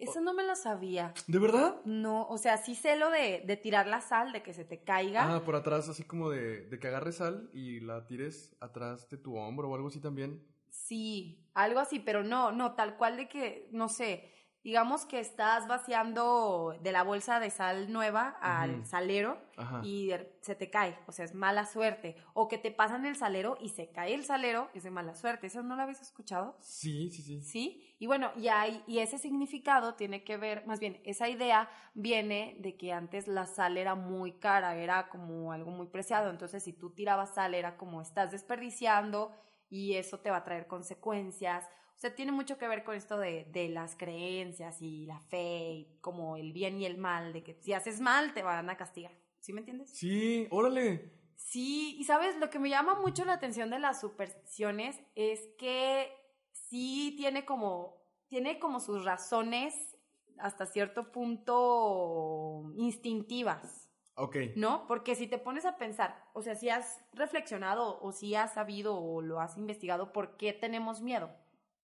eso 0.00 0.20
no 0.20 0.34
me 0.34 0.44
lo 0.44 0.56
sabía. 0.56 1.14
¿De 1.26 1.38
verdad? 1.38 1.80
No, 1.84 2.26
o 2.26 2.38
sea, 2.38 2.58
sí 2.58 2.74
sé 2.74 2.96
lo 2.96 3.10
de, 3.10 3.42
de 3.46 3.56
tirar 3.56 3.86
la 3.86 4.00
sal, 4.00 4.32
de 4.32 4.42
que 4.42 4.52
se 4.52 4.64
te 4.64 4.82
caiga. 4.82 5.34
Ah, 5.36 5.44
por 5.44 5.54
atrás, 5.54 5.88
así 5.88 6.04
como 6.04 6.28
de, 6.28 6.62
de 6.62 6.78
que 6.78 6.88
agarres 6.88 7.16
sal 7.16 7.48
y 7.52 7.80
la 7.80 8.06
tires 8.06 8.56
atrás 8.60 9.08
de 9.08 9.16
tu 9.16 9.36
hombro 9.36 9.70
o 9.70 9.74
algo 9.74 9.88
así 9.88 10.00
también. 10.00 10.44
Sí, 10.70 11.48
algo 11.54 11.80
así, 11.80 12.00
pero 12.00 12.22
no, 12.22 12.52
no, 12.52 12.74
tal 12.74 12.96
cual 12.96 13.16
de 13.16 13.28
que, 13.28 13.68
no 13.72 13.88
sé, 13.88 14.30
digamos 14.66 15.06
que 15.06 15.20
estás 15.20 15.68
vaciando 15.68 16.76
de 16.82 16.90
la 16.90 17.04
bolsa 17.04 17.38
de 17.38 17.50
sal 17.50 17.92
nueva 17.92 18.36
al 18.40 18.84
salero 18.84 19.40
Ajá. 19.56 19.80
y 19.84 20.10
se 20.40 20.56
te 20.56 20.70
cae, 20.70 20.98
o 21.06 21.12
sea, 21.12 21.24
es 21.24 21.36
mala 21.36 21.66
suerte. 21.66 22.16
O 22.34 22.48
que 22.48 22.58
te 22.58 22.72
pasan 22.72 23.06
el 23.06 23.14
salero 23.14 23.56
y 23.60 23.68
se 23.68 23.92
cae 23.92 24.12
el 24.12 24.24
salero, 24.24 24.68
es 24.74 24.82
de 24.82 24.90
mala 24.90 25.14
suerte. 25.14 25.46
¿Eso 25.46 25.62
no 25.62 25.76
lo 25.76 25.82
habéis 25.82 26.00
escuchado? 26.00 26.56
Sí, 26.58 27.10
sí, 27.12 27.22
sí. 27.22 27.42
Sí, 27.42 27.94
y 28.00 28.08
bueno, 28.08 28.32
y, 28.34 28.48
hay, 28.48 28.82
y 28.88 28.98
ese 28.98 29.18
significado 29.18 29.94
tiene 29.94 30.24
que 30.24 30.36
ver, 30.36 30.66
más 30.66 30.80
bien, 30.80 31.00
esa 31.04 31.28
idea 31.28 31.70
viene 31.94 32.56
de 32.58 32.76
que 32.76 32.92
antes 32.92 33.28
la 33.28 33.46
sal 33.46 33.78
era 33.78 33.94
muy 33.94 34.32
cara, 34.32 34.74
era 34.74 35.08
como 35.10 35.52
algo 35.52 35.70
muy 35.70 35.86
preciado, 35.86 36.28
entonces 36.28 36.64
si 36.64 36.72
tú 36.72 36.90
tirabas 36.90 37.36
sal 37.36 37.54
era 37.54 37.76
como 37.76 38.02
estás 38.02 38.32
desperdiciando 38.32 39.30
y 39.70 39.94
eso 39.94 40.18
te 40.18 40.32
va 40.32 40.38
a 40.38 40.44
traer 40.44 40.66
consecuencias. 40.66 41.68
O 41.96 41.98
sea, 41.98 42.14
tiene 42.14 42.30
mucho 42.30 42.58
que 42.58 42.68
ver 42.68 42.84
con 42.84 42.94
esto 42.94 43.18
de, 43.18 43.46
de 43.46 43.70
las 43.70 43.96
creencias 43.96 44.82
y 44.82 45.06
la 45.06 45.18
fe 45.18 45.72
y 45.72 45.98
como 46.02 46.36
el 46.36 46.52
bien 46.52 46.78
y 46.78 46.84
el 46.84 46.98
mal, 46.98 47.32
de 47.32 47.42
que 47.42 47.54
si 47.54 47.72
haces 47.72 48.00
mal 48.00 48.34
te 48.34 48.42
van 48.42 48.68
a 48.68 48.76
castigar. 48.76 49.12
¿Sí 49.40 49.52
me 49.54 49.60
entiendes? 49.60 49.90
Sí, 49.96 50.46
órale. 50.50 51.12
Sí, 51.36 51.96
y 51.98 52.04
sabes, 52.04 52.36
lo 52.36 52.50
que 52.50 52.58
me 52.58 52.68
llama 52.68 52.96
mucho 53.00 53.24
la 53.24 53.34
atención 53.34 53.70
de 53.70 53.78
las 53.78 54.00
supersticiones 54.00 55.00
es 55.14 55.40
que 55.58 56.12
sí 56.52 57.14
tiene 57.16 57.44
como 57.44 57.96
tiene 58.28 58.58
como 58.58 58.80
sus 58.80 59.04
razones 59.04 59.96
hasta 60.38 60.66
cierto 60.66 61.12
punto 61.12 62.72
instintivas, 62.76 63.88
Ok. 64.16 64.36
¿no? 64.56 64.86
Porque 64.86 65.14
si 65.14 65.26
te 65.28 65.38
pones 65.38 65.64
a 65.64 65.76
pensar, 65.76 66.24
o 66.34 66.42
sea, 66.42 66.54
si 66.54 66.68
has 66.68 67.00
reflexionado 67.12 68.00
o 68.02 68.12
si 68.12 68.34
has 68.34 68.54
sabido 68.54 68.98
o 68.98 69.22
lo 69.22 69.40
has 69.40 69.56
investigado, 69.56 70.12
¿por 70.12 70.36
qué 70.36 70.52
tenemos 70.52 71.00
miedo? 71.00 71.30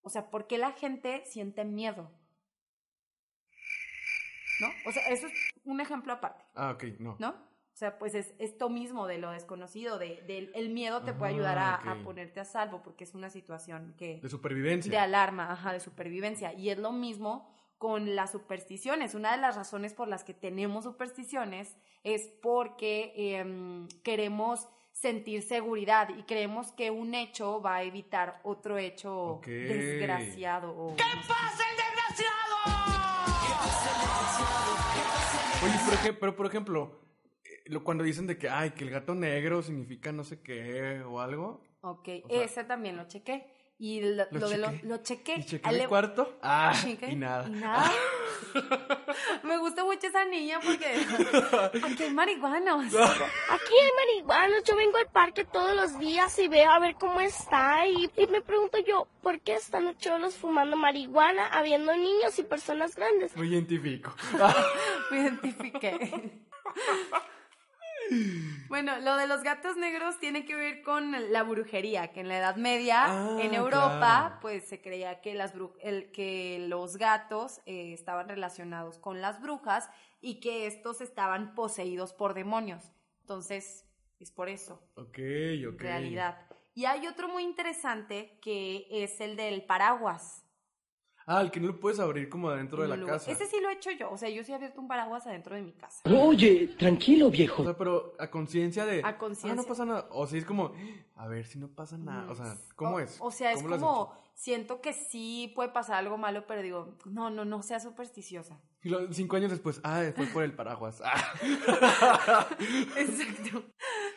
O 0.03 0.11
sea, 0.11 0.31
¿por 0.31 0.47
qué 0.47 0.59
la 0.59 0.73
gente 0.73 1.25
siente 1.27 1.65
miedo? 1.65 2.11
¿No? 4.61 4.69
O 4.87 4.93
sea, 4.93 5.03
eso 5.09 5.27
es 5.27 5.33
un 5.65 5.81
ejemplo 5.81 6.13
aparte, 6.13 6.45
Ah, 6.55 6.73
ok, 6.73 6.85
no. 6.99 7.17
¿no? 7.19 7.31
O 7.31 7.75
sea, 7.75 7.99
pues 7.99 8.15
es 8.15 8.35
esto 8.39 8.69
mismo 8.69 9.07
de 9.07 9.19
lo 9.19 9.31
desconocido, 9.31 9.99
de, 9.99 10.21
del 10.27 10.53
el 10.55 10.69
miedo 10.69 11.03
te 11.03 11.15
puede 11.15 11.33
ayudar 11.33 11.57
a, 11.59 11.75
Ah, 11.77 11.93
a 11.93 11.95
ok. 11.95 12.03
ponerte 12.05 12.39
a 12.41 12.45
salvo 12.45 12.83
porque 12.83 13.05
es 13.05 13.15
una 13.15 13.31
situación 13.31 13.95
que 13.97 14.21
De 14.21 14.29
supervivencia. 14.29 14.91
de 14.91 14.99
alarma, 14.99 15.51
ajá, 15.51 15.73
de 15.73 15.81
supervivencia. 15.81 16.53
Y 16.53 16.69
es 16.71 16.79
lo 16.79 16.93
mismo 16.93 17.49
con 17.79 18.15
las 18.15 18.31
supersticiones. 18.31 19.15
Una 19.15 19.33
de 19.33 19.39
las 19.39 19.57
razones 19.57 19.95
por 19.95 20.07
las 20.07 20.23
que 20.23 20.35
tenemos 20.35 20.85
supersticiones 20.85 21.77
es 22.05 22.29
porque 22.43 23.13
em, 23.39 23.89
queremos 24.05 24.69
sentir 24.93 25.43
seguridad 25.43 26.09
y 26.17 26.23
creemos 26.25 26.71
que 26.73 26.91
un 26.91 27.15
hecho 27.15 27.61
va 27.61 27.77
a 27.77 27.83
evitar 27.83 28.41
otro 28.45 28.79
hecho 28.79 29.15
Ok. 29.37 29.47
desgraciado. 29.47 30.71
o- 30.77 30.97
Oye, 35.65 35.75
pero, 35.87 35.97
ej- 36.03 36.17
pero 36.19 36.37
por 36.37 36.47
ejemplo, 36.47 37.01
eh, 37.45 37.63
lo- 37.67 37.85
cuando 37.85 38.03
dicen 38.05 38.27
de 38.27 38.37
que, 38.37 38.49
ay, 38.49 38.71
que 38.73 38.85
el 38.85 38.91
gato 38.91 39.15
negro 39.15 39.63
significa 39.63 40.11
no 40.13 40.25
sé 40.25 40.43
qué 40.43 41.03
o 41.03 41.21
algo. 41.21 41.63
Ok, 41.83 42.09
O 42.25 42.29
sea- 42.29 42.45
ese 42.45 42.65
también 42.65 42.97
lo 42.97 43.07
chequé. 43.07 43.47
Y 43.79 44.01
lo, 44.01 44.25
Lo 44.31 44.39
lo 44.41 44.49
de 44.49 44.59
lo, 44.59 44.71
chequé. 44.71 44.87
lo 44.87 44.97
chequé. 44.99 45.35
¿Y 45.39 45.45
chequé 45.45 45.69
Ale- 45.69 45.81
mi 45.81 45.87
cuarto? 45.87 46.39
Ah, 46.41 46.73
chequé, 46.81 47.09
y 47.11 47.17
nada. 47.17 47.49
Y 47.49 47.51
nada. 47.53 47.91
Me 49.43 49.59
gusta 49.59 49.85
mucho 49.85 50.07
esa 50.07 50.25
niña 50.25 50.61
porque 50.65 50.87
aquí 51.85 52.03
hay 52.05 52.13
marihuanos. 52.15 52.87
Aquí 52.95 53.75
hay 53.81 53.91
marihuanos, 54.21 54.63
yo 54.65 54.77
vengo 54.77 54.99
al 54.99 55.07
parque 55.11 55.45
todos 55.45 55.75
los 55.75 55.99
días 55.99 56.39
y 56.39 56.47
veo 56.47 56.71
a 56.71 56.79
ver 56.79 56.95
cómo 56.95 57.21
está 57.21 57.87
y, 57.89 58.09
y 58.17 58.27
me 58.29 58.41
pregunto 58.41 58.79
yo, 58.87 59.09
¿por 59.21 59.41
qué 59.41 59.55
están 59.55 59.85
los 59.85 59.97
cholos 59.99 60.37
fumando 60.37 60.77
marihuana 60.77 61.47
habiendo 61.49 61.97
niños 61.97 62.39
y 62.39 62.45
personas 62.45 62.95
grandes? 62.95 63.37
Me 63.37 63.47
identifico. 63.47 64.15
Me 65.11 65.19
identifiqué. 65.23 66.41
Bueno, 68.69 68.99
lo 69.01 69.17
de 69.17 69.27
los 69.27 69.43
gatos 69.43 69.77
negros 69.77 70.19
tiene 70.19 70.45
que 70.47 70.55
ver 70.55 70.83
con 70.83 71.13
la 71.33 71.43
brujería, 71.43 72.13
que 72.13 72.21
en 72.21 72.29
la 72.29 72.39
Edad 72.39 72.57
Media, 72.57 73.05
Ah, 73.07 73.37
en 73.39 73.55
Europa, 73.55 73.99
claro. 73.99 74.39
pues 74.41 74.65
se 74.67 74.81
creía 74.81 75.21
que, 75.21 75.35
las 75.35 75.53
el- 75.81 76.11
que 76.13 76.65
los 76.69 76.97
gatos 76.97 77.61
eh, 77.67 77.93
estaban 77.93 78.29
relacionados 78.29 78.99
con 78.99 79.21
las 79.21 79.41
brujas 79.43 79.91
y 80.21 80.41
que 80.41 80.67
estos 80.67 81.01
estaban 81.01 81.55
poseídos 81.55 82.13
por 82.13 82.33
demonios. 82.35 82.93
Entonces, 83.21 83.85
es 84.21 84.31
por 84.31 84.49
eso, 84.49 84.81
ok, 84.97 85.19
en 85.19 85.69
ok. 85.75 85.81
realidad. 85.81 86.39
Y 86.75 86.87
hay 86.87 87.07
otro 87.07 87.29
muy 87.29 87.43
interesante 87.43 88.39
que 88.41 88.87
es 88.91 89.21
el 89.21 89.37
del 89.37 89.65
paraguas. 89.67 90.42
Ah, 91.27 91.41
el 91.41 91.51
que 91.51 91.61
no 91.61 91.69
lo 91.69 91.79
puedes 91.81 91.99
abrir 92.01 92.29
como 92.29 92.49
adentro 92.51 92.83
de 92.83 92.89
la 92.89 92.97
lugar- 92.97 93.17
casa. 93.19 93.31
Ese 93.31 93.47
sí 93.47 93.61
lo 93.61 93.69
he 93.71 93.75
hecho 93.75 93.91
yo, 93.93 94.11
o 94.11 94.17
sea, 94.19 94.29
yo 94.29 94.43
sí 94.45 94.53
he 94.53 94.55
abierto 94.55 94.81
un 94.81 94.89
paraguas 94.89 95.27
adentro 95.27 95.55
de 95.55 95.63
mi 95.63 95.73
casa. 95.73 96.03
Oye, 96.11 96.75
tranquilo, 96.79 97.27
O 97.29 97.31
viejo. 97.31 97.63
sea, 97.65 97.77
pero 97.77 98.15
a 98.19 98.29
conciencia 98.31 98.85
de. 98.87 99.03
A 99.05 99.17
conciencia. 99.19 99.53
Ah, 99.53 99.55
no 99.55 99.63
pasa 99.65 99.85
nada. 99.85 100.09
O 100.11 100.27
sea, 100.27 100.39
es 100.39 100.45
como, 100.45 100.73
a 101.17 101.29
ver 101.29 101.47
si 101.47 101.59
no 101.59 101.69
pasa 101.69 101.97
nada. 101.99 102.31
O 102.31 102.35
sea, 102.35 102.57
¿cómo 102.77 102.97
o, 102.97 103.01
es? 103.01 103.17
O 103.21 103.31
sea, 103.31 103.51
es 103.53 103.57
¿Cómo 103.59 103.69
lo 103.69 103.75
has 103.77 103.81
como, 103.83 104.15
siento 104.35 104.81
que 104.81 104.93
sí 104.93 105.53
puede 105.55 105.69
pasar 105.71 105.97
algo 105.97 106.19
malo, 106.19 106.47
pero 106.47 106.63
digo, 106.63 106.97
no, 107.05 107.31
no, 107.31 107.45
no 107.45 107.63
sea 107.63 107.79
supersticiosa. 107.81 108.61
Y 108.83 108.89
lo- 108.89 109.13
cinco 109.13 109.37
años 109.37 109.51
después, 109.53 109.81
ah, 109.85 110.03
fue 110.17 110.27
por 110.27 110.43
el 110.43 110.55
paraguas. 110.55 111.01
Ah. 111.05 112.47
Exacto. 112.97 113.63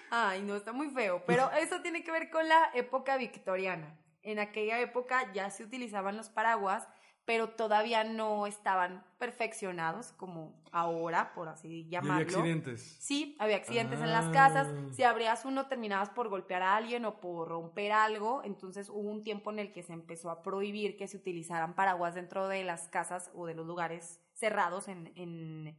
Ay, 0.09 0.41
no, 0.43 0.55
está 0.55 0.71
muy 0.73 0.89
feo. 0.89 1.21
Pero 1.27 1.49
eso 1.61 1.81
tiene 1.81 2.03
que 2.03 2.11
ver 2.11 2.29
con 2.29 2.47
la 2.47 2.71
época 2.73 3.17
victoriana. 3.17 3.95
En 4.25 4.39
aquella 4.39 4.79
época 4.81 5.31
ya 5.33 5.49
se 5.49 5.63
utilizaban 5.63 6.17
los 6.17 6.29
paraguas, 6.29 6.87
pero 7.25 7.49
todavía 7.49 8.03
no 8.03 8.45
estaban 8.45 9.03
perfeccionados 9.17 10.11
como 10.13 10.61
ahora, 10.71 11.33
por 11.33 11.47
así 11.47 11.87
llamarlo. 11.89 12.13
había 12.23 12.25
accidentes. 12.37 12.97
Sí, 12.99 13.35
había 13.39 13.55
accidentes 13.55 13.99
en 13.99 14.11
las 14.11 14.25
Ah. 14.25 14.31
casas. 14.31 14.73
Si 14.95 15.01
abrías 15.03 15.43
uno, 15.45 15.67
terminabas 15.67 16.09
por 16.11 16.29
golpear 16.29 16.61
a 16.61 16.75
alguien 16.75 17.03
o 17.05 17.19
por 17.19 17.47
romper 17.47 17.91
algo. 17.93 18.43
Entonces 18.43 18.89
hubo 18.89 19.09
un 19.09 19.23
tiempo 19.23 19.51
en 19.51 19.57
el 19.59 19.71
que 19.71 19.81
se 19.81 19.93
empezó 19.93 20.29
a 20.29 20.43
prohibir 20.43 20.97
que 20.97 21.07
se 21.07 21.17
utilizaran 21.17 21.73
paraguas 21.73 22.13
dentro 22.13 22.47
de 22.47 22.63
las 22.63 22.87
casas 22.89 23.31
o 23.33 23.45
de 23.47 23.55
los 23.55 23.65
lugares 23.65 24.21
cerrados 24.33 24.87
en, 24.87 25.11
en, 25.15 25.77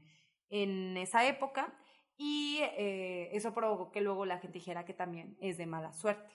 en 0.50 0.96
esa 0.96 1.26
época. 1.26 1.72
Y 2.16 2.58
eh, 2.62 3.28
eso 3.36 3.52
provocó 3.54 3.92
que 3.92 4.00
luego 4.00 4.24
la 4.26 4.38
gente 4.38 4.54
dijera 4.58 4.84
que 4.84 4.94
también 4.94 5.36
es 5.40 5.58
de 5.58 5.66
mala 5.66 5.92
suerte. 5.92 6.32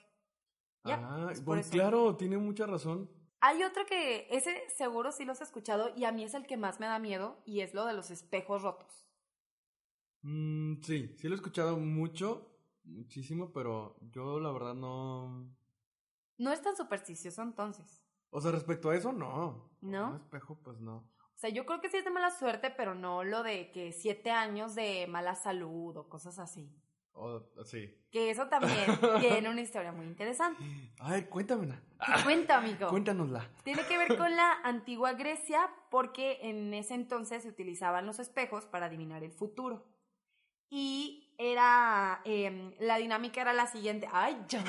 Ya, 0.84 0.98
ah, 1.00 1.28
es 1.30 1.40
por 1.40 1.56
bueno, 1.56 1.70
claro, 1.70 2.16
tiene 2.16 2.38
mucha 2.38 2.66
razón. 2.66 3.10
Hay 3.40 3.62
otro 3.62 3.84
que 3.86 4.26
ese 4.30 4.62
seguro 4.76 5.12
sí 5.12 5.24
los 5.24 5.40
he 5.40 5.44
escuchado 5.44 5.92
y 5.96 6.04
a 6.04 6.12
mí 6.12 6.24
es 6.24 6.34
el 6.34 6.46
que 6.46 6.56
más 6.56 6.80
me 6.80 6.86
da 6.86 6.98
miedo 6.98 7.42
y 7.44 7.60
es 7.60 7.74
lo 7.74 7.84
de 7.86 7.92
los 7.92 8.10
espejos 8.10 8.62
rotos. 8.62 9.06
Mm, 10.22 10.80
sí, 10.82 11.16
sí 11.18 11.28
lo 11.28 11.34
he 11.34 11.36
escuchado 11.36 11.76
mucho, 11.76 12.56
muchísimo, 12.84 13.52
pero 13.52 13.96
yo 14.12 14.38
la 14.38 14.52
verdad 14.52 14.74
no. 14.74 15.52
No 16.38 16.52
es 16.52 16.62
tan 16.62 16.76
supersticioso 16.76 17.42
entonces. 17.42 18.04
O 18.30 18.40
sea, 18.40 18.52
respecto 18.52 18.90
a 18.90 18.96
eso, 18.96 19.12
no. 19.12 19.70
¿No? 19.80 20.10
Un 20.10 20.16
espejo, 20.16 20.58
pues 20.62 20.80
no. 20.80 20.96
O 21.34 21.38
sea, 21.42 21.50
yo 21.50 21.66
creo 21.66 21.80
que 21.80 21.90
sí 21.90 21.96
es 21.96 22.04
de 22.04 22.10
mala 22.10 22.30
suerte, 22.30 22.70
pero 22.70 22.94
no 22.94 23.24
lo 23.24 23.42
de 23.42 23.72
que 23.72 23.92
siete 23.92 24.30
años 24.30 24.74
de 24.74 25.06
mala 25.08 25.34
salud 25.34 25.96
o 25.96 26.08
cosas 26.08 26.38
así. 26.38 26.72
Sí. 27.64 27.94
Que 28.10 28.30
eso 28.30 28.48
también 28.48 28.72
tiene 29.20 29.48
una 29.48 29.60
historia 29.60 29.92
muy 29.92 30.06
interesante. 30.06 30.62
Ay, 30.98 31.24
cuéntamela. 31.24 31.80
Te 32.04 32.22
cuento, 32.24 32.54
amigo. 32.54 32.88
Cuéntanosla. 32.88 33.48
Tiene 33.62 33.86
que 33.86 33.96
ver 33.96 34.16
con 34.16 34.34
la 34.34 34.60
antigua 34.64 35.12
Grecia 35.12 35.70
porque 35.90 36.38
en 36.42 36.74
ese 36.74 36.94
entonces 36.94 37.42
se 37.42 37.48
utilizaban 37.48 38.06
los 38.06 38.18
espejos 38.18 38.66
para 38.66 38.86
adivinar 38.86 39.22
el 39.22 39.32
futuro. 39.32 39.86
Y 40.68 41.34
era, 41.38 42.20
em, 42.24 42.72
la 42.78 42.96
dinámica 42.96 43.40
era 43.40 43.52
la 43.52 43.66
siguiente. 43.66 44.08
¡Ay, 44.10 44.36
ya! 44.48 44.62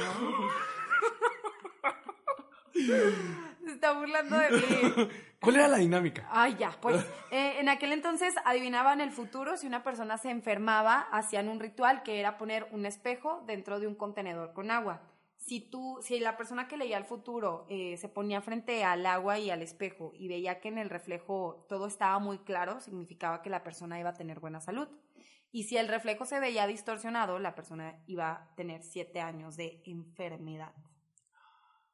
Se 3.63 3.71
está 3.71 3.93
burlando 3.93 4.38
de 4.38 4.52
mí. 4.52 5.10
¿Cuál 5.39 5.56
era 5.56 5.67
la 5.67 5.78
dinámica? 5.78 6.28
Ay, 6.32 6.56
ya, 6.58 6.71
pues 6.82 7.06
eh, 7.32 7.60
en 7.60 7.69
aquel 7.69 7.91
entonces 7.91 8.34
adivinaban 8.45 9.02
el 9.02 9.12
futuro. 9.12 9.58
Si 9.58 9.67
una 9.67 9.84
persona 9.84 10.17
se 10.17 10.30
enfermaba, 10.30 11.08
hacían 11.12 11.49
un 11.49 11.60
ritual 11.60 12.04
que 12.04 12.19
era 12.19 12.38
poner 12.38 12.67
un 12.71 12.86
espejo 12.86 13.43
dentro 13.45 13.80
de 13.80 13.88
un 13.88 13.95
contenedor 13.95 14.54
con 14.54 14.71
agua. 14.71 15.02
Si 15.38 15.60
tú, 15.60 15.99
si 16.02 16.19
la 16.19 16.38
persona 16.38 16.69
que 16.69 16.78
leía 16.78 16.97
el 16.97 17.04
futuro 17.04 17.65
eh, 17.69 17.97
se 17.97 18.08
ponía 18.08 18.41
frente 18.41 18.86
al 18.86 19.06
agua 19.06 19.39
y 19.39 19.49
al 19.49 19.62
espejo 19.62 20.13
y 20.15 20.30
veía 20.30 20.62
que 20.62 20.69
en 20.69 20.78
el 20.78 20.89
reflejo 20.89 21.65
todo 21.67 21.88
estaba 21.88 22.17
muy 22.19 22.39
claro, 22.39 22.80
significaba 22.80 23.41
que 23.41 23.49
la 23.49 23.63
persona 23.63 23.99
iba 23.99 24.12
a 24.12 24.13
tener 24.13 24.39
buena 24.39 24.62
salud. 24.62 24.88
Y 25.52 25.63
si 25.63 25.78
el 25.78 25.89
reflejo 25.89 26.26
se 26.26 26.39
veía 26.39 26.65
distorsionado, 26.65 27.39
la 27.39 27.56
persona 27.56 28.02
iba 28.08 28.32
a 28.32 28.56
tener 28.56 28.82
siete 28.84 29.19
años 29.19 29.58
de 29.58 29.82
enfermedad. 29.86 30.73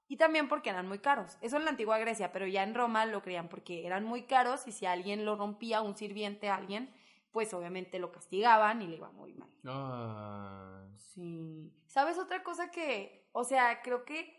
Y 0.09 0.17
también 0.17 0.49
porque 0.49 0.69
eran 0.71 0.87
muy 0.87 0.99
caros. 0.99 1.37
Eso 1.39 1.55
en 1.57 1.63
la 1.65 1.69
antigua 1.69 1.97
Grecia, 1.99 2.31
pero 2.33 2.45
ya 2.47 2.63
en 2.63 2.73
Roma 2.75 3.05
lo 3.05 3.21
creían 3.21 3.47
porque 3.47 3.85
eran 3.85 4.03
muy 4.03 4.23
caros 4.23 4.67
y 4.67 4.71
si 4.73 4.85
alguien 4.85 5.23
lo 5.23 5.35
rompía, 5.37 5.81
un 5.81 5.95
sirviente 5.95 6.49
a 6.49 6.55
alguien, 6.55 6.91
pues 7.31 7.53
obviamente 7.53 7.99
lo 7.99 8.11
castigaban 8.11 8.81
y 8.81 8.87
le 8.87 8.95
iba 8.97 9.11
muy 9.11 9.33
mal. 9.35 9.49
Ah, 9.65 10.83
Sí. 10.97 11.71
¿Sabes 11.87 12.17
otra 12.17 12.43
cosa 12.43 12.71
que, 12.71 13.29
o 13.33 13.43
sea, 13.43 13.81
creo 13.81 14.03
que 14.03 14.35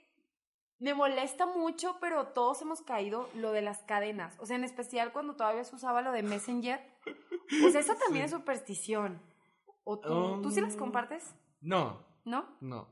me 0.79 0.95
molesta 0.95 1.47
mucho, 1.47 1.99
pero 2.01 2.29
todos 2.29 2.63
hemos 2.63 2.81
caído 2.83 3.29
lo 3.35 3.53
de 3.53 3.61
las 3.63 3.83
cadenas. 3.85 4.37
O 4.41 4.47
sea, 4.47 4.57
en 4.57 4.65
especial 4.65 5.13
cuando 5.13 5.37
todavía 5.37 5.63
se 5.65 5.77
usaba 5.77 6.01
lo 6.03 6.11
de 6.13 6.23
Messenger. 6.23 6.81
O 7.67 7.71
sea, 7.71 7.81
eso 7.81 7.95
también 7.97 8.25
es 8.25 8.31
superstición. 8.31 9.21
¿O 9.85 9.99
tú, 10.01 10.41
¿tú 10.43 10.51
sí 10.51 10.61
las 10.61 10.75
Um, 10.75 10.79
compartes? 10.81 11.35
no, 11.61 12.05
¿No? 12.25 12.57
no. 12.61 12.89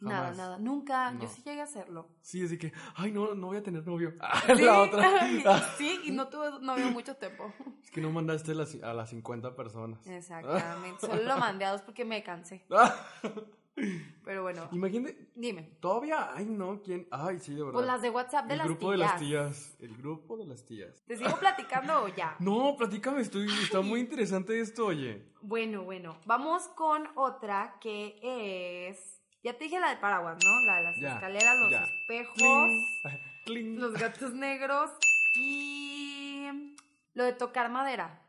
Nada, 0.00 0.18
jamás. 0.18 0.36
nada. 0.36 0.58
Nunca. 0.58 1.10
No. 1.10 1.20
Yo 1.22 1.28
sí 1.28 1.42
llegué 1.42 1.60
a 1.60 1.64
hacerlo. 1.64 2.08
Sí, 2.22 2.44
así 2.44 2.56
que, 2.58 2.72
ay, 2.94 3.10
no, 3.12 3.34
no 3.34 3.48
voy 3.48 3.56
a 3.56 3.62
tener 3.62 3.86
novio. 3.86 4.14
Ah, 4.20 4.42
Sí, 4.56 4.62
La 4.62 4.80
otra. 4.80 5.08
Ah, 5.46 5.74
sí, 5.76 6.00
y 6.04 6.10
no 6.12 6.28
tuve 6.28 6.60
novio 6.60 6.90
mucho 6.90 7.16
tiempo. 7.16 7.52
Es 7.82 7.90
que 7.90 8.00
no 8.00 8.10
mandaste 8.10 8.52
a 8.52 8.92
las 8.94 9.10
50 9.10 9.56
personas. 9.56 10.06
Exactamente. 10.06 11.06
Solo 11.06 11.22
lo 11.22 11.36
mandé 11.38 11.64
a 11.64 11.72
dos 11.72 11.82
porque 11.82 12.04
me 12.04 12.22
cansé. 12.22 12.64
Pero 14.24 14.42
bueno, 14.42 14.68
Imagínate, 14.72 15.30
dime. 15.36 15.76
todavía, 15.80 16.30
ay, 16.34 16.44
no, 16.46 16.82
¿quién? 16.82 17.06
Ay, 17.12 17.38
sí, 17.38 17.54
de 17.54 17.60
verdad. 17.62 17.74
Pues 17.74 17.86
las 17.86 18.02
de 18.02 18.10
WhatsApp 18.10 18.46
de 18.46 18.52
El 18.54 18.58
las 18.58 18.66
grupo 18.66 18.80
tías. 18.86 18.98
de 18.98 18.98
las 18.98 19.18
tías. 19.20 19.76
El 19.80 19.96
grupo 19.96 20.36
de 20.36 20.46
las 20.46 20.64
tías. 20.64 21.02
¿Te 21.06 21.16
sigo 21.16 21.38
platicando 21.38 22.02
o 22.02 22.08
ya? 22.08 22.34
No, 22.40 22.74
platícame, 22.76 23.20
estoy, 23.20 23.46
está 23.62 23.80
muy 23.80 24.00
interesante 24.00 24.60
esto, 24.60 24.86
oye. 24.86 25.30
Bueno, 25.42 25.84
bueno. 25.84 26.18
Vamos 26.26 26.64
con 26.74 27.08
otra 27.14 27.76
que 27.80 28.18
es. 28.90 29.22
Ya 29.48 29.56
te 29.56 29.64
dije 29.64 29.80
la 29.80 29.88
de 29.88 29.96
paraguas, 29.96 30.36
¿no? 30.44 30.60
La 30.66 30.76
de 30.76 30.82
las 30.82 31.00
Ya, 31.00 31.14
escaleras, 31.14 31.58
los 31.58 31.70
ya. 31.70 31.84
espejos, 31.84 32.36
Cling, 32.36 32.84
cling. 33.46 33.80
los 33.80 33.94
gatos 33.94 34.34
negros 34.34 34.90
Y 35.34 36.48
lo 37.14 37.24
de 37.24 37.32
tocar 37.32 37.70
madera, 37.70 38.22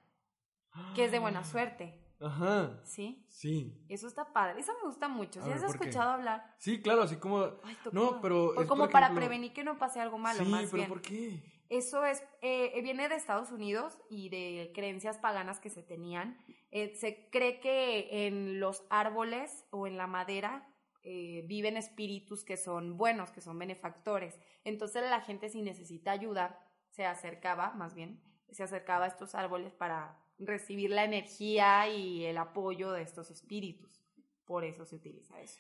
que 0.96 1.04
es 1.04 1.12
de 1.12 1.20
buena 1.20 1.44
suerte, 1.44 2.00
Ajá. 2.22 2.80
¿sí? 2.86 3.26
Sí. 3.28 3.84
Eso 3.90 4.08
está 4.08 4.32
padre. 4.32 4.62
Eso 4.62 4.72
me 4.82 4.88
gusta 4.88 5.10
mucho. 5.10 5.42
¿Sí 5.42 5.50
ver, 5.50 5.58
has 5.58 5.64
escuchado 5.74 6.12
hablar? 6.12 6.56
Sí, 6.58 6.82
claro, 6.82 7.02
así 7.02 7.18
como. 7.18 7.44
Ay, 7.66 7.78
No, 7.92 8.22
pero. 8.22 8.46
O 8.56 8.66
como 8.66 8.88
para 8.90 9.08
ejemplo- 9.08 9.20
prevenir 9.20 9.52
que 9.52 9.66
no 9.66 9.78
pase 9.78 10.00
algo 10.00 10.18
malo, 10.18 10.46
Sí, 10.46 10.50
más 10.50 10.62
pero 10.68 10.74
bien. 10.78 10.88
¿por 10.90 11.02
qué? 11.02 11.44
Eso 11.68 12.06
es, 12.06 12.24
eh, 12.42 12.80
viene 12.82 13.10
de 13.10 13.16
Estados 13.16 13.52
Unidos 13.52 13.98
y 14.10 14.30
de 14.30 14.72
creencias 14.74 15.18
paganas 15.18 15.60
que 15.60 15.70
se 15.70 15.84
tenían. 15.84 16.38
Eh, 16.72 16.96
se 16.96 17.30
cree 17.30 17.60
que 17.60 18.28
en 18.28 18.62
los 18.62 18.86
árboles 18.90 19.66
o 19.70 19.86
en 19.86 19.98
la 19.98 20.08
madera 20.08 20.66
eh, 21.04 21.44
viven 21.46 21.78
espíritus 21.78 22.44
que 22.44 22.58
son 22.58 22.98
buenos, 22.98 23.32
que 23.32 23.42
son 23.42 23.58
benefactores. 23.58 24.38
Entonces 24.64 25.04
la 25.04 25.22
gente 25.22 25.50
si 25.50 25.62
necesita 25.62 26.12
ayuda 26.12 26.60
se 26.90 27.06
acercaba, 27.06 27.72
más 27.72 27.94
bien, 27.96 28.22
se 28.52 28.64
acercaba 28.64 29.06
a 29.06 29.08
estos 29.08 29.36
árboles 29.36 29.74
para 29.74 30.20
recibir 30.40 30.90
la 30.90 31.04
energía 31.04 31.88
y 31.90 32.26
el 32.26 32.38
apoyo 32.38 32.92
de 32.92 33.04
estos 33.04 33.30
espíritus. 33.32 34.04
Por 34.46 34.66
eso 34.66 34.86
se 34.86 34.96
utiliza 34.96 35.40
eso. 35.40 35.60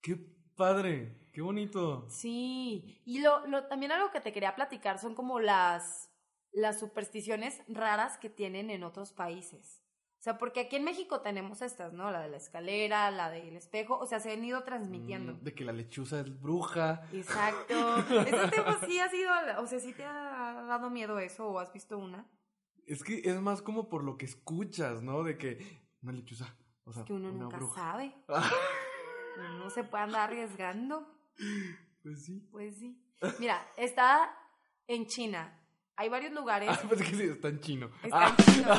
Qué 0.00 0.16
padre, 0.56 1.28
qué 1.32 1.40
bonito. 1.40 2.06
Sí, 2.08 3.00
y 3.04 3.20
lo, 3.20 3.46
lo, 3.46 3.66
también 3.66 3.92
algo 3.92 4.10
que 4.10 4.20
te 4.20 4.32
quería 4.32 4.54
platicar 4.54 4.98
son 4.98 5.14
como 5.14 5.40
las, 5.40 6.10
las 6.52 6.78
supersticiones 6.78 7.62
raras 7.68 8.18
que 8.18 8.28
tienen 8.28 8.70
en 8.70 8.84
otros 8.84 9.12
países. 9.12 9.81
O 10.22 10.24
sea, 10.24 10.38
porque 10.38 10.60
aquí 10.60 10.76
en 10.76 10.84
México 10.84 11.20
tenemos 11.20 11.62
estas, 11.62 11.92
¿no? 11.92 12.12
La 12.12 12.20
de 12.20 12.28
la 12.28 12.36
escalera, 12.36 13.10
la 13.10 13.28
del 13.28 13.56
espejo, 13.56 13.98
o 13.98 14.06
sea, 14.06 14.20
se 14.20 14.30
han 14.30 14.44
ido 14.44 14.62
transmitiendo. 14.62 15.32
Mm, 15.34 15.40
De 15.42 15.52
que 15.52 15.64
la 15.64 15.72
lechuza 15.72 16.20
es 16.20 16.40
bruja. 16.40 17.02
Exacto. 17.12 17.74
Ese 18.24 18.48
tiempo 18.52 18.70
sí 18.86 19.00
ha 19.00 19.08
sido, 19.08 19.32
o 19.58 19.66
sea, 19.66 19.80
sí 19.80 19.92
te 19.92 20.04
ha 20.04 20.62
dado 20.68 20.90
miedo 20.90 21.18
eso 21.18 21.48
o 21.48 21.58
has 21.58 21.72
visto 21.72 21.98
una. 21.98 22.24
Es 22.86 23.02
que 23.02 23.20
es 23.24 23.40
más 23.40 23.62
como 23.62 23.88
por 23.88 24.04
lo 24.04 24.16
que 24.16 24.26
escuchas, 24.26 25.02
¿no? 25.02 25.24
De 25.24 25.36
que 25.36 25.58
una 26.04 26.12
lechuza. 26.12 26.54
O 26.84 26.92
sea, 26.92 27.04
Que 27.04 27.14
uno 27.14 27.28
una 27.30 27.38
nunca 27.44 27.56
bruja. 27.56 27.80
sabe. 27.80 28.14
Uno 29.56 29.70
se 29.70 29.82
puede 29.82 30.04
andar 30.04 30.30
arriesgando. 30.30 31.04
Pues 32.04 32.24
sí. 32.24 32.46
Pues 32.52 32.76
sí. 32.78 32.96
Mira, 33.40 33.66
está 33.76 34.32
en 34.86 35.06
China. 35.06 35.58
Hay 35.96 36.08
varios 36.08 36.32
lugares. 36.32 36.68
Ah, 36.70 36.80
pues 36.88 37.00
que 37.02 37.16
sí, 37.16 37.22
está 37.24 37.48
en 37.48 37.60
chino. 37.60 37.90
Está 38.04 38.26
Ah. 38.26 38.36
en 38.38 38.44
chino. 38.54 38.74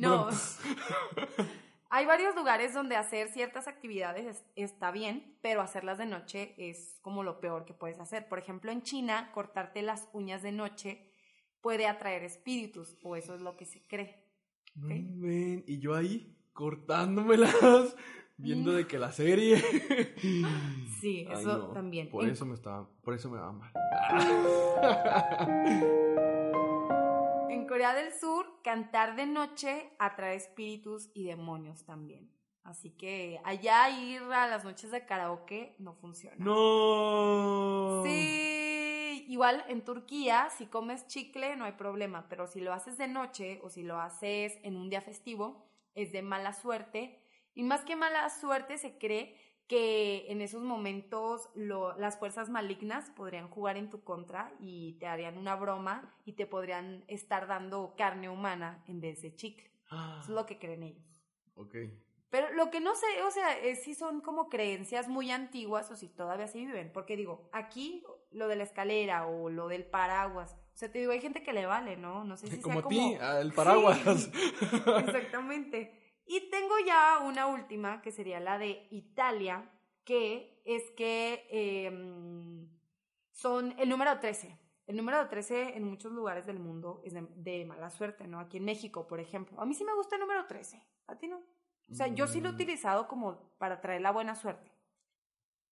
No. 0.00 0.28
Hay 1.90 2.04
varios 2.04 2.34
lugares 2.36 2.74
donde 2.74 2.96
hacer 2.96 3.28
ciertas 3.28 3.66
actividades 3.66 4.26
es- 4.26 4.44
está 4.56 4.90
bien, 4.90 5.38
pero 5.40 5.62
hacerlas 5.62 5.96
de 5.96 6.04
noche 6.06 6.54
es 6.58 6.98
como 7.00 7.22
lo 7.22 7.40
peor 7.40 7.64
que 7.64 7.72
puedes 7.72 7.98
hacer. 7.98 8.28
Por 8.28 8.38
ejemplo, 8.38 8.70
en 8.70 8.82
China, 8.82 9.30
cortarte 9.32 9.80
las 9.80 10.06
uñas 10.12 10.42
de 10.42 10.52
noche 10.52 11.10
puede 11.62 11.86
atraer 11.86 12.24
espíritus, 12.24 12.98
o 13.02 13.16
eso 13.16 13.34
es 13.34 13.40
lo 13.40 13.56
que 13.56 13.64
se 13.64 13.86
cree. 13.86 14.22
No 14.74 14.86
¿ok? 14.86 14.92
ven, 14.92 15.64
y 15.66 15.78
yo 15.78 15.94
ahí 15.94 16.36
cortándomelas, 16.52 17.96
viendo 18.36 18.72
de 18.72 18.86
que 18.86 18.98
la 18.98 19.10
serie. 19.12 19.56
Sí, 21.00 21.26
Ay, 21.30 21.40
eso 21.40 21.56
no, 21.58 21.68
también. 21.68 22.10
Por 22.10 22.24
En- 22.24 22.30
eso 22.32 22.44
me 22.44 22.54
estaba, 22.54 22.86
por 23.02 23.14
eso 23.14 23.30
me 23.30 23.38
va 23.38 23.52
mal. 23.52 23.72
En 27.50 27.66
Corea 27.66 27.94
del 27.94 28.12
Sur, 28.12 28.60
cantar 28.62 29.16
de 29.16 29.24
noche 29.24 29.90
atrae 29.98 30.36
espíritus 30.36 31.10
y 31.14 31.24
demonios 31.24 31.84
también. 31.86 32.30
Así 32.62 32.90
que 32.90 33.40
allá 33.42 33.88
ir 33.88 34.20
a 34.22 34.46
las 34.46 34.64
noches 34.64 34.90
de 34.90 35.06
karaoke 35.06 35.74
no 35.78 35.94
funciona. 35.94 36.36
No. 36.38 38.02
Sí, 38.04 39.24
igual 39.28 39.64
en 39.68 39.82
Turquía, 39.82 40.50
si 40.50 40.66
comes 40.66 41.06
chicle 41.06 41.56
no 41.56 41.64
hay 41.64 41.72
problema, 41.72 42.28
pero 42.28 42.46
si 42.46 42.60
lo 42.60 42.74
haces 42.74 42.98
de 42.98 43.08
noche 43.08 43.60
o 43.62 43.70
si 43.70 43.82
lo 43.82 43.98
haces 43.98 44.58
en 44.62 44.76
un 44.76 44.90
día 44.90 45.00
festivo, 45.00 45.66
es 45.94 46.12
de 46.12 46.20
mala 46.20 46.52
suerte. 46.52 47.22
Y 47.54 47.62
más 47.62 47.80
que 47.80 47.96
mala 47.96 48.28
suerte, 48.28 48.76
se 48.76 48.98
cree 48.98 49.47
que 49.68 50.24
en 50.32 50.40
esos 50.40 50.62
momentos 50.62 51.50
lo- 51.54 51.96
las 51.98 52.18
fuerzas 52.18 52.48
malignas 52.48 53.10
podrían 53.10 53.48
jugar 53.48 53.76
en 53.76 53.90
tu 53.90 54.02
contra 54.02 54.50
y 54.58 54.94
te 54.94 55.06
harían 55.06 55.36
una 55.38 55.54
broma 55.56 56.12
y 56.24 56.32
te 56.32 56.46
podrían 56.46 57.04
estar 57.06 57.46
dando 57.46 57.94
carne 57.96 58.28
humana 58.30 58.82
en 58.88 59.00
vez 59.00 59.20
de 59.22 59.34
chicle. 59.36 59.70
Ah, 59.90 60.18
Eso 60.22 60.30
es 60.32 60.34
lo 60.36 60.46
que 60.46 60.58
creen 60.58 60.82
ellos. 60.82 61.22
Ok. 61.54 61.74
Pero 62.30 62.52
lo 62.52 62.70
que 62.70 62.80
no 62.80 62.94
sé, 62.94 63.06
o 63.26 63.30
sea, 63.30 63.56
es 63.58 63.82
si 63.84 63.94
son 63.94 64.20
como 64.20 64.48
creencias 64.50 65.08
muy 65.08 65.30
antiguas 65.30 65.90
o 65.90 65.96
si 65.96 66.08
todavía 66.08 66.46
sí 66.46 66.64
viven. 66.66 66.90
Porque 66.92 67.16
digo, 67.16 67.48
aquí 67.52 68.04
lo 68.32 68.48
de 68.48 68.56
la 68.56 68.64
escalera 68.64 69.26
o 69.26 69.48
lo 69.48 69.68
del 69.68 69.84
paraguas. 69.86 70.54
O 70.74 70.76
sea, 70.76 70.92
te 70.92 70.98
digo, 70.98 71.12
hay 71.12 71.20
gente 71.20 71.42
que 71.42 71.52
le 71.54 71.64
vale, 71.66 71.96
¿no? 71.96 72.24
No 72.24 72.36
sé 72.36 72.46
si 72.50 72.60
como 72.60 72.80
sea 72.80 72.86
a 72.86 72.88
ti, 72.88 72.96
como... 73.18 73.38
el 73.38 73.52
paraguas. 73.52 73.98
Sí, 74.30 74.30
exactamente. 74.98 76.07
Y 76.28 76.50
tengo 76.50 76.74
ya 76.86 77.18
una 77.24 77.46
última, 77.46 78.00
que 78.02 78.12
sería 78.12 78.38
la 78.38 78.58
de 78.58 78.86
Italia, 78.90 79.68
que 80.04 80.62
es 80.64 80.90
que 80.92 81.46
em, 81.50 82.68
son 83.32 83.74
el 83.78 83.88
número 83.88 84.18
13. 84.20 84.56
El 84.86 84.96
número 84.96 85.28
13 85.28 85.76
en 85.76 85.84
muchos 85.84 86.12
lugares 86.12 86.46
del 86.46 86.58
mundo 86.58 87.00
es 87.04 87.12
de, 87.14 87.26
de 87.36 87.64
mala 87.64 87.90
suerte, 87.90 88.26
¿no? 88.26 88.40
Aquí 88.40 88.56
en 88.58 88.64
México, 88.64 89.06
por 89.06 89.20
ejemplo. 89.20 89.60
A 89.60 89.66
mí 89.66 89.74
sí 89.74 89.84
me 89.84 89.94
gusta 89.94 90.16
el 90.16 90.20
número 90.20 90.46
13. 90.46 90.82
¿A 91.08 91.16
ti 91.16 91.28
no? 91.28 91.38
O 91.90 91.94
sea, 91.94 92.06
yo 92.08 92.26
sí 92.26 92.40
lo 92.40 92.48
he 92.50 92.52
Mm. 92.52 92.54
utilizado 92.54 93.08
como 93.08 93.50
para 93.58 93.80
traer 93.80 94.00
la 94.02 94.10
buena 94.12 94.34
suerte. 94.34 94.70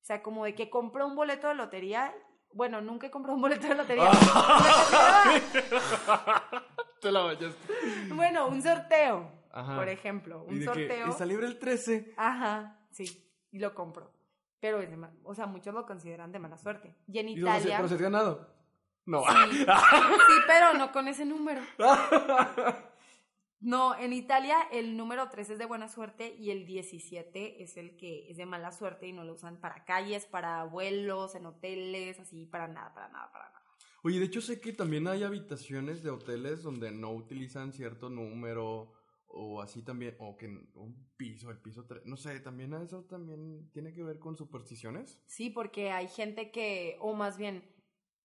O 0.02 0.04
sea, 0.06 0.22
como 0.22 0.44
de 0.44 0.54
que 0.54 0.70
compro 0.70 1.06
un 1.06 1.16
boleto 1.16 1.48
de 1.48 1.54
lotería. 1.54 2.14
Bueno, 2.52 2.80
nunca 2.80 3.08
he 3.08 3.10
comprado 3.10 3.36
un 3.36 3.42
boleto 3.42 3.66
de 3.68 3.74
lotería. 3.74 4.10
Te 7.00 7.12
la 7.12 7.20
bañaste. 7.22 8.14
bueno, 8.14 8.48
un 8.48 8.62
sorteo, 8.62 9.30
Ajá. 9.56 9.76
por 9.76 9.88
ejemplo. 9.88 10.44
Y 10.48 10.52
Un 10.52 10.60
de 10.60 10.66
que 10.66 10.66
sorteo. 10.66 11.06
está 11.08 11.24
libre 11.26 11.46
el 11.46 11.58
13. 11.58 12.14
Ajá, 12.16 12.78
sí, 12.90 13.30
y 13.52 13.58
lo 13.58 13.74
compro. 13.74 14.12
Pero 14.60 14.80
es 14.80 14.90
de 14.90 14.96
mal, 14.96 15.12
o 15.22 15.34
sea, 15.34 15.46
muchos 15.46 15.74
lo 15.74 15.84
consideran 15.86 16.32
de 16.32 16.38
mala 16.38 16.58
suerte. 16.58 16.94
Y 17.06 17.18
en 17.18 17.28
Y 17.28 17.36
no 17.36 17.46
sé, 17.52 17.58
Italia. 17.58 17.76
pero 17.76 17.88
se 17.88 17.94
has 17.94 18.00
ganado. 18.02 18.54
No. 19.04 19.22
Sí, 19.22 19.58
sí, 19.58 19.64
pero 20.46 20.74
no 20.74 20.90
con 20.92 21.06
ese 21.08 21.24
número. 21.24 21.60
No, 23.60 23.96
en 23.98 24.12
Italia 24.12 24.56
el 24.70 24.96
número 24.96 25.28
3 25.30 25.50
es 25.50 25.58
de 25.58 25.64
buena 25.64 25.88
suerte 25.88 26.34
y 26.38 26.50
el 26.50 26.66
17 26.66 27.62
es 27.62 27.76
el 27.76 27.96
que 27.96 28.30
es 28.30 28.36
de 28.36 28.44
mala 28.46 28.70
suerte 28.70 29.06
y 29.08 29.12
no 29.12 29.24
lo 29.24 29.32
usan 29.32 29.56
para 29.60 29.84
calles, 29.84 30.26
para 30.26 30.62
vuelos, 30.64 31.34
en 31.34 31.46
hoteles, 31.46 32.20
así, 32.20 32.44
para 32.46 32.68
nada, 32.68 32.92
para 32.94 33.08
nada, 33.08 33.30
para 33.32 33.46
nada. 33.50 33.62
Oye, 34.02 34.18
de 34.20 34.26
hecho 34.26 34.40
sé 34.40 34.60
que 34.60 34.72
también 34.72 35.08
hay 35.08 35.24
habitaciones 35.24 36.02
de 36.02 36.10
hoteles 36.10 36.62
donde 36.62 36.90
no 36.92 37.10
utilizan 37.12 37.72
cierto 37.72 38.10
número 38.10 38.92
o 39.36 39.60
así 39.60 39.82
también, 39.82 40.16
o 40.18 40.36
que 40.36 40.46
un 40.46 41.08
piso, 41.16 41.50
el 41.50 41.58
piso 41.60 41.84
3, 41.86 42.02
no 42.06 42.16
sé, 42.16 42.40
también 42.40 42.72
eso 42.74 43.04
también 43.04 43.70
tiene 43.72 43.92
que 43.92 44.02
ver 44.02 44.18
con 44.18 44.36
supersticiones. 44.36 45.22
Sí, 45.26 45.50
porque 45.50 45.90
hay 45.90 46.08
gente 46.08 46.50
que, 46.50 46.96
o 47.00 47.12
más 47.14 47.36
bien, 47.36 47.62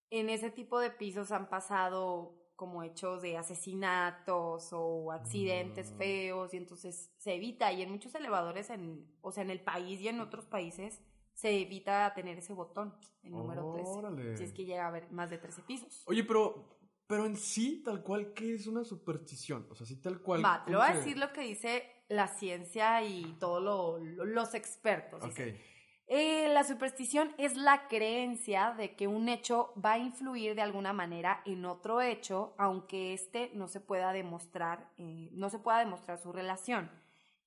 en 0.10 0.30
ese 0.30 0.50
tipo 0.52 0.80
de 0.80 0.90
pisos 0.92 1.32
han 1.32 1.50
pasado 1.50 2.38
como 2.56 2.84
hechos 2.84 3.22
de 3.24 3.38
asesinatos 3.38 4.70
o 4.72 5.12
accidentes 5.12 5.92
Mm. 5.94 5.98
feos 5.98 6.54
y 6.54 6.58
entonces 6.58 7.12
se 7.18 7.34
evita 7.34 7.72
y 7.74 7.82
en 7.82 7.90
muchos 7.92 8.14
elevadores 8.16 8.70
en 8.70 9.08
o 9.22 9.32
sea 9.32 9.44
en 9.44 9.50
el 9.50 9.62
país 9.62 10.00
y 10.00 10.08
en 10.10 10.20
otros 10.20 10.46
países 10.46 11.02
se 11.34 11.60
evita 11.62 12.14
tener 12.14 12.38
ese 12.38 12.54
botón 12.54 12.94
el 13.24 13.32
número 13.32 13.72
13 13.72 13.90
Órale. 13.92 14.38
si 14.38 14.44
es 14.44 14.54
que 14.54 14.66
llega 14.66 14.86
a 14.86 14.90
haber 14.90 15.12
más 15.12 15.32
de 15.32 15.40
13 15.40 15.64
pisos 15.64 16.04
Oye, 16.06 16.24
pero, 16.24 16.78
pero 17.12 17.26
en 17.26 17.36
sí, 17.36 17.82
tal 17.84 18.02
cual, 18.02 18.34
¿qué 18.34 18.54
es 18.56 18.68
una 18.68 18.84
superstición? 18.86 19.68
O 19.70 19.76
sea, 19.76 19.86
sí, 19.86 19.98
tal 20.02 20.22
cual. 20.22 20.44
va 20.44 20.60
te 20.66 20.72
¿cómo 20.72 20.78
lo 20.78 20.80
voy 20.80 20.88
a 20.94 20.98
decir 20.98 21.18
lo 21.18 21.34
que 21.34 21.42
dice 21.42 21.84
la 22.08 22.28
ciencia 22.28 23.04
y 23.04 23.36
todos 23.40 23.62
lo- 23.62 23.98
lo- 24.00 24.26
los 24.26 24.54
expertos. 24.54 25.24
Ok. 25.24 25.40
Eh, 26.08 26.50
la 26.54 26.64
superstición 26.64 27.34
es 27.38 27.56
la 27.56 27.88
creencia 27.88 28.74
de 28.78 28.96
que 28.96 29.08
un 29.08 29.30
hecho 29.30 29.74
va 29.84 29.94
a 29.94 29.98
influir 30.00 30.56
de 30.56 30.62
alguna 30.62 30.92
manera 30.94 31.42
en 31.46 31.64
otro 31.66 32.02
hecho, 32.02 32.54
aunque 32.58 33.14
éste 33.14 33.52
no 33.54 33.68
se 33.68 33.80
pueda 33.80 34.12
demostrar, 34.14 34.90
eh, 34.98 35.30
no 35.34 35.50
se 35.50 35.60
pueda 35.60 35.80
demostrar 35.80 36.18
su 36.18 36.32
relación. 36.34 36.90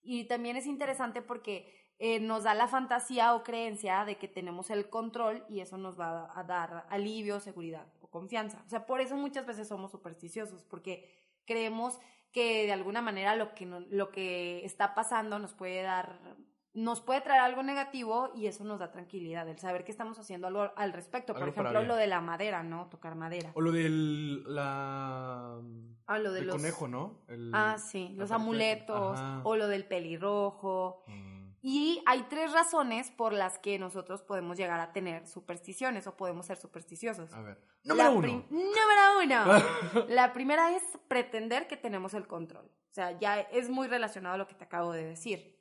Y 0.03 0.25
también 0.25 0.57
es 0.57 0.67
interesante 0.67 1.21
porque 1.23 1.73
eh, 1.99 2.21
nos 2.21 2.43
da 2.45 2.55
la 2.55 2.67
fantasía 2.69 3.35
o 3.35 3.43
creencia 3.45 4.05
de 4.05 4.17
que 4.17 4.29
tenemos 4.29 4.69
el 4.71 4.89
control 4.91 5.45
y 5.49 5.61
eso 5.61 5.79
nos 5.79 5.99
va 5.99 6.31
a 6.39 6.43
dar 6.45 6.87
alivio, 6.91 7.41
seguridad 7.41 7.87
confianza. 8.19 8.63
O 8.65 8.69
sea, 8.71 8.87
por 8.87 9.01
eso 9.01 9.17
muchas 9.17 9.45
veces 9.45 9.67
somos 9.69 9.91
supersticiosos, 9.91 10.63
porque 10.63 11.11
creemos 11.45 11.99
que 12.33 12.65
de 12.67 12.73
alguna 12.73 13.03
manera 13.03 13.35
lo 13.37 13.55
que, 13.55 13.67
no- 13.67 13.81
lo 13.91 14.11
que 14.11 14.65
está 14.65 14.95
pasando 14.95 15.39
nos 15.39 15.53
puede 15.53 15.83
dar 15.83 16.21
nos 16.77 17.01
puede 17.01 17.21
traer 17.21 17.41
algo 17.41 17.63
negativo 17.63 18.33
y 18.35 18.49
eso 18.49 18.65
nos 18.65 18.81
da 18.81 18.91
tranquilidad, 18.91 19.49
el 19.49 19.59
saber 19.61 19.85
que 19.85 19.93
estamos 19.93 20.19
haciendo 20.19 20.49
algo 20.49 20.73
al 20.75 20.93
respecto. 20.93 21.33
Por 21.33 21.43
Algo 21.45 21.53
ejemplo, 21.53 21.85
lo 21.85 21.95
de 21.95 22.09
la 22.09 22.21
madera, 22.21 22.65
¿no? 22.65 22.89
Tocar 22.89 23.15
madera. 23.15 23.53
O 23.55 23.61
lo 23.61 23.71
del. 23.71 24.43
La. 24.53 25.61
Ah, 26.09 26.19
lo 26.19 26.33
de 26.33 26.43
los... 26.43 26.57
conejo, 26.57 26.89
¿no? 26.89 27.21
El- 27.29 27.53
Ah, 27.55 27.77
sí, 27.79 28.09
la 28.15 28.23
los 28.23 28.31
parte- 28.31 28.43
amuletos, 28.43 29.21
Ajá. 29.21 29.41
o 29.45 29.55
lo 29.55 29.69
del 29.69 29.85
pelirrojo. 29.87 31.05
Mm. 31.07 31.34
Y 31.67 32.03
hay 32.05 32.25
tres 32.29 32.53
razones 32.53 33.11
por 33.11 33.33
las 33.33 33.59
que 33.59 33.79
nosotros 33.79 34.21
podemos 34.23 34.59
llegar 34.59 34.81
a 34.81 34.93
tener 34.93 35.27
supersticiones 35.27 36.07
o 36.07 36.15
podemos 36.15 36.45
ser 36.45 36.59
supersticiosos. 36.59 37.33
A 37.33 37.41
ver. 37.41 37.59
La 37.85 37.95
Número 37.95 38.11
uno. 38.13 38.21
prim- 38.21 38.45
Número 38.51 39.19
uno. 39.25 40.05
La 40.09 40.35
primera 40.35 40.77
es 40.77 40.83
pretender 41.09 41.67
que 41.67 41.79
tenemos 41.79 42.13
el 42.13 42.27
control. 42.27 42.67
O 42.67 42.95
sea, 42.95 43.19
ya 43.19 43.41
es 43.41 43.71
muy 43.71 43.89
relacionado 43.89 44.35
a 44.35 44.39
lo 44.39 44.47
que 44.47 44.55
te 44.55 44.65
acabo 44.65 44.93
de 44.93 45.05
decir. 45.07 45.59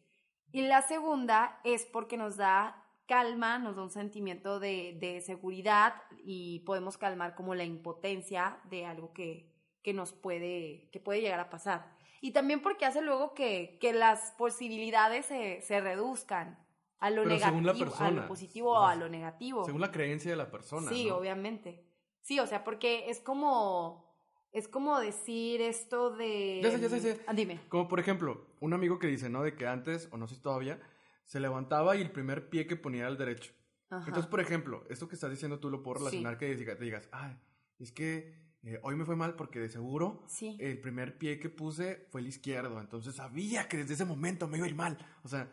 Y 0.52 0.64
la 0.64 0.82
segunda 0.82 1.62
es 1.64 1.86
porque 1.86 2.18
nos 2.18 2.36
da 2.36 2.84
calma, 3.08 3.58
nos 3.58 3.78
da 3.78 3.84
un 3.84 3.90
sentimiento 3.90 4.60
de, 4.60 4.98
de 5.00 5.22
seguridad 5.22 5.96
y 6.26 6.60
podemos 6.66 6.98
calmar 6.98 7.34
como 7.34 7.56
la 7.56 7.64
impotencia 7.64 8.60
de 8.66 8.86
algo 8.86 9.14
que, 9.14 9.54
que 9.82 9.94
nos 9.94 10.12
puede, 10.12 10.90
que 10.92 11.00
puede 11.00 11.22
llegar 11.22 11.40
a 11.40 11.50
pasar. 11.50 11.96
Y 12.24 12.32
también 12.32 12.62
porque 12.62 12.86
hace 12.86 13.02
luego 13.02 13.34
que, 13.34 13.78
que 13.82 13.92
las 13.92 14.32
posibilidades 14.38 15.26
se, 15.26 15.62
se 15.62 15.82
reduzcan 15.82 16.58
a 17.00 17.10
lo 17.10 17.24
Pero 17.24 17.38
según 17.38 17.66
la 17.66 17.74
negativo, 17.74 17.86
a 17.86 17.98
persona. 17.98 18.22
lo 18.22 18.28
positivo 18.30 18.70
O 18.72 18.76
o 18.78 18.82
sea, 18.86 18.92
a 18.92 18.96
lo 18.96 19.10
negativo. 19.10 19.66
Según 19.66 19.82
la 19.82 19.92
creencia 19.92 20.32
de 20.32 20.38
la 20.38 20.50
persona. 20.50 20.90
Sí, 20.90 21.08
¿no? 21.10 21.18
obviamente. 21.18 21.86
Sí, 22.22 22.40
o 22.40 22.48
sea, 22.48 22.64
porque 22.64 23.10
es 23.10 23.20
como 23.20 24.10
es 24.54 24.70
como 24.70 25.00
decir 25.02 25.60
esto 25.62 26.12
de 26.12 26.62
Ya 26.64 26.72
sé, 26.72 26.80
ya 26.80 26.88
sé, 26.88 26.96
ya 27.02 27.16
sé. 27.16 27.22
Ah, 27.28 27.34
dime. 27.34 27.60
Como 27.68 27.90
por 27.90 28.00
ejemplo, 28.00 28.48
un 28.62 28.72
amigo 28.74 29.00
que 29.00 29.08
dice, 29.08 29.28
¿no? 29.30 29.44
De 29.44 29.56
que 29.58 29.68
antes, 29.68 30.08
o 30.14 30.18
no 30.18 30.26
sé 30.28 30.36
si 30.36 30.42
todavía, 30.42 30.80
se 31.26 31.42
levantaba 31.42 31.98
y 31.98 32.02
el 32.02 32.12
primer 32.12 32.50
pie 32.50 32.68
que 32.68 32.78
ponía 32.78 33.02
era 33.02 33.10
el 33.10 33.18
derecho. 33.18 33.52
Ajá. 33.90 34.06
Entonces, 34.08 34.30
por 34.30 34.40
ejemplo, 34.40 34.86
esto 34.90 35.10
que 35.10 35.16
estás 35.16 35.30
diciendo 35.30 35.60
tú 35.60 35.70
lo 35.70 35.84
puedo 35.84 35.98
Sí. 35.98 36.06
relacionar 36.06 36.38
que 36.38 36.56
diga- 36.58 36.78
te 36.78 36.86
digas, 36.86 37.10
ay, 37.12 37.38
es 37.80 37.92
que 37.92 38.43
eh, 38.64 38.80
hoy 38.84 38.96
me 38.96 39.06
fue 39.06 39.16
mal 39.16 39.36
porque 39.36 39.60
de 39.60 39.70
seguro 39.70 40.24
Sí. 40.28 40.58
el 40.60 40.80
primer 40.80 41.18
pie 41.18 41.40
que 41.40 41.50
puse 41.50 42.08
fue 42.10 42.22
el 42.22 42.28
izquierdo. 42.28 42.80
Entonces 42.80 43.16
sabía 43.16 43.68
que 43.68 43.78
desde 43.78 43.94
ese 43.96 44.06
momento 44.06 44.48
me 44.48 44.58
iba 44.58 44.66
a 44.66 44.70
ir 44.70 44.76
mal. 44.76 44.98
O 45.24 45.28
sea, 45.28 45.52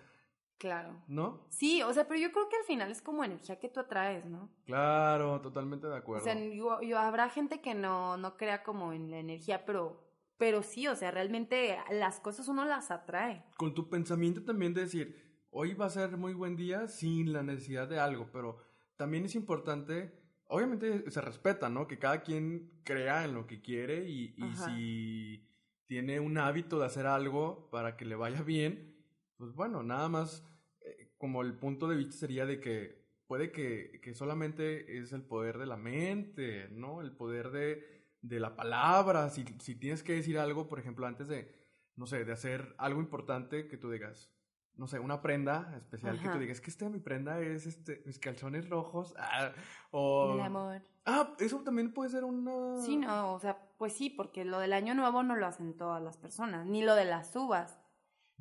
Claro. 0.59 1.03
¿no? 1.09 1.47
Sí, 1.49 1.83
o 1.83 1.91
sea, 1.95 2.07
pero 2.07 2.21
yo 2.21 2.33
creo 2.33 2.49
que 2.51 2.57
al 2.57 2.65
final 2.65 2.91
es 2.91 3.01
como 3.01 3.25
energía 3.25 3.59
que 3.59 3.71
tú 3.71 3.81
atraes, 3.81 4.27
¿no? 4.27 4.51
Claro, 4.67 5.41
totalmente 5.41 5.87
de 5.87 5.97
acuerdo. 5.97 6.23
O 6.23 6.25
sea, 6.25 6.39
yo, 6.39 6.83
yo- 6.83 6.99
habrá 6.99 7.31
gente 7.31 7.63
que 7.63 7.75
no, 7.75 8.19
no 8.19 8.37
crea 8.37 8.63
como 8.63 8.93
en 8.93 9.11
la 9.11 9.19
energía, 9.19 9.65
pero, 9.65 10.07
pero 10.37 10.63
sí, 10.63 10.87
o 10.87 10.95
sea, 10.97 11.11
realmente 11.11 11.79
las 11.91 12.21
cosas 12.21 12.47
uno 12.49 12.67
las 12.67 12.91
atrae. 12.91 13.43
Con 13.57 13.73
tu 13.73 13.89
pensamiento 13.89 14.45
también 14.45 14.75
de 14.75 14.83
decir, 14.83 15.47
hoy 15.51 15.73
va 15.73 15.87
a 15.87 15.91
ser 15.91 16.19
muy 16.19 16.35
buen 16.35 16.57
día 16.57 16.89
sin 16.89 17.33
la 17.33 17.43
necesidad 17.43 17.89
de 17.89 17.99
algo, 17.99 18.29
pero 18.31 18.59
también 18.97 19.25
es 19.25 19.35
importante, 19.35 20.20
obviamente 20.51 21.11
se 21.11 21.21
respeta, 21.21 21.69
¿no? 21.69 21.87
Que 21.87 21.99
cada 21.99 22.23
quien 22.23 22.83
crea 22.85 23.25
en 23.25 23.35
lo 23.35 23.47
que 23.47 23.63
quiere 23.63 24.09
y, 24.09 24.35
y 24.37 24.53
si 24.55 25.49
tiene 25.87 26.21
un 26.21 26.39
hábito 26.39 26.79
de 26.79 26.87
hacer 26.87 27.07
algo 27.07 27.69
para 27.71 27.97
que 27.97 28.05
le 28.05 28.17
vaya 28.17 28.43
bien, 28.43 28.97
pues 29.37 29.55
bueno, 29.55 29.83
nada 29.83 30.09
más 30.09 30.47
eh, 30.83 31.13
como 31.17 31.43
el 31.43 31.55
punto 31.55 31.89
de 31.89 31.97
vista 31.97 32.17
sería 32.17 32.47
de 32.47 32.61
que 32.61 33.01
puede 33.27 33.53
que, 33.53 34.01
que 34.03 34.15
solamente 34.15 34.99
es 34.99 35.13
el 35.13 35.23
poder 35.23 35.59
de 35.59 35.67
la 35.67 35.77
mente, 35.77 36.69
¿no? 36.71 37.01
El 37.01 37.13
poder 37.13 37.51
de, 37.51 38.11
de 38.21 38.41
la 38.41 38.57
palabra. 38.57 39.31
Si, 39.31 39.45
si 39.61 39.77
tienes 39.77 40.03
que 40.03 40.15
decir 40.15 40.39
algo, 40.39 40.69
por 40.69 40.81
ejemplo, 40.81 41.07
antes 41.07 41.29
de, 41.29 41.49
no 41.97 42.07
sé, 42.07 42.25
de 42.25 42.33
hacer 42.33 42.75
algo 42.77 43.01
importante 43.01 43.69
que 43.69 43.77
tú 43.77 43.91
digas, 43.91 44.33
no 44.81 44.87
sé, 44.87 44.99
una 44.99 45.21
prenda 45.21 45.75
especial 45.77 46.19
que 46.19 46.29
tú 46.31 46.39
digas, 46.39 46.59
que 46.63 46.71
esta 46.71 46.89
mi 46.89 47.01
prenda 47.01 47.39
es 47.39 47.67
este, 47.67 48.03
mis 48.07 48.19
calzones 48.19 48.67
rojos, 48.71 49.15
ah, 49.19 49.53
o... 49.91 50.33
El 50.37 50.41
amor. 50.41 50.81
Ah, 51.05 51.35
eso 51.39 51.61
también 51.61 51.93
puede 51.93 52.09
ser 52.09 52.25
una... 52.25 52.81
Sí, 52.81 52.97
no, 52.97 53.35
o 53.35 53.39
sea, 53.41 53.59
pues 53.77 53.93
sí, 53.93 54.09
porque 54.09 54.47
lo 54.47 54.59
del 54.59 54.73
año 54.73 54.95
nuevo 54.95 55.23
no 55.23 55.37
lo 55.37 55.47
hacen 55.47 55.77
todas 55.77 56.03
las 56.03 56.17
personas, 56.17 56.65
ni 56.67 56.83
lo 56.83 56.95
de 56.95 57.05
las 57.05 57.37
uvas. 57.37 57.79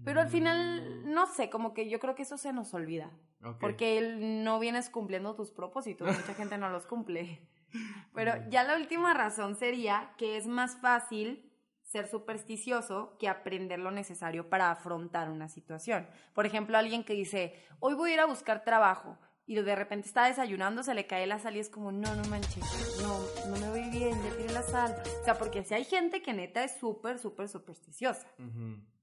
Pero 0.05 0.21
al 0.21 0.27
Mm. 0.27 0.31
final, 0.31 1.13
no 1.13 1.27
sé, 1.27 1.49
como 1.49 1.73
que 1.73 1.89
yo 1.89 1.99
creo 1.99 2.15
que 2.15 2.21
eso 2.23 2.37
se 2.37 2.53
nos 2.53 2.73
olvida. 2.73 3.11
Ok. 3.43 3.57
Porque 3.59 4.15
no 4.17 4.57
vienes 4.59 4.89
cumpliendo 4.89 5.35
tus 5.35 5.51
propósitos, 5.51 6.07
mucha 6.07 6.33
gente 6.35 6.57
no 6.57 6.69
los 6.69 6.85
cumple. 6.85 7.45
Pero 8.13 8.31
ya 8.49 8.63
la 8.63 8.77
última 8.77 9.13
razón 9.13 9.55
sería 9.55 10.13
que 10.17 10.37
es 10.37 10.47
más 10.47 10.77
fácil 10.77 11.48
ser 11.89 12.07
supersticioso 12.07 13.17
que 13.17 13.27
aprender 13.27 13.79
lo 13.79 13.89
necesario 13.89 14.47
para 14.47 14.69
afrontar 14.69 15.31
una 15.31 15.49
situación. 15.49 16.07
Por 16.33 16.45
ejemplo, 16.45 16.77
alguien 16.77 17.03
que 17.03 17.13
dice, 17.13 17.55
hoy 17.79 17.95
voy 17.95 18.11
a 18.11 18.13
ir 18.13 18.19
a 18.19 18.25
buscar 18.27 18.63
trabajo 18.63 19.17
y 19.47 19.55
de 19.55 19.75
repente 19.75 20.07
está 20.07 20.25
desayunando, 20.25 20.83
se 20.83 20.93
le 20.93 21.07
cae 21.07 21.25
la 21.25 21.39
sal 21.39 21.55
y 21.55 21.59
es 21.59 21.69
como, 21.69 21.91
no, 21.91 22.13
no 22.13 22.23
manches, 22.25 22.63
no, 23.01 23.19
no 23.49 23.57
me 23.57 23.69
voy 23.69 23.89
bien, 23.89 24.15
ya 24.23 24.37
tiré 24.37 24.53
la 24.53 24.61
sal. 24.61 25.01
O 25.19 25.25
sea, 25.25 25.39
porque 25.39 25.63
si 25.63 25.73
hay 25.73 25.83
gente 25.83 26.21
que 26.21 26.31
neta 26.31 26.63
es 26.63 26.77
súper, 26.77 27.17
súper 27.17 27.49
supersticiosa. 27.49 28.27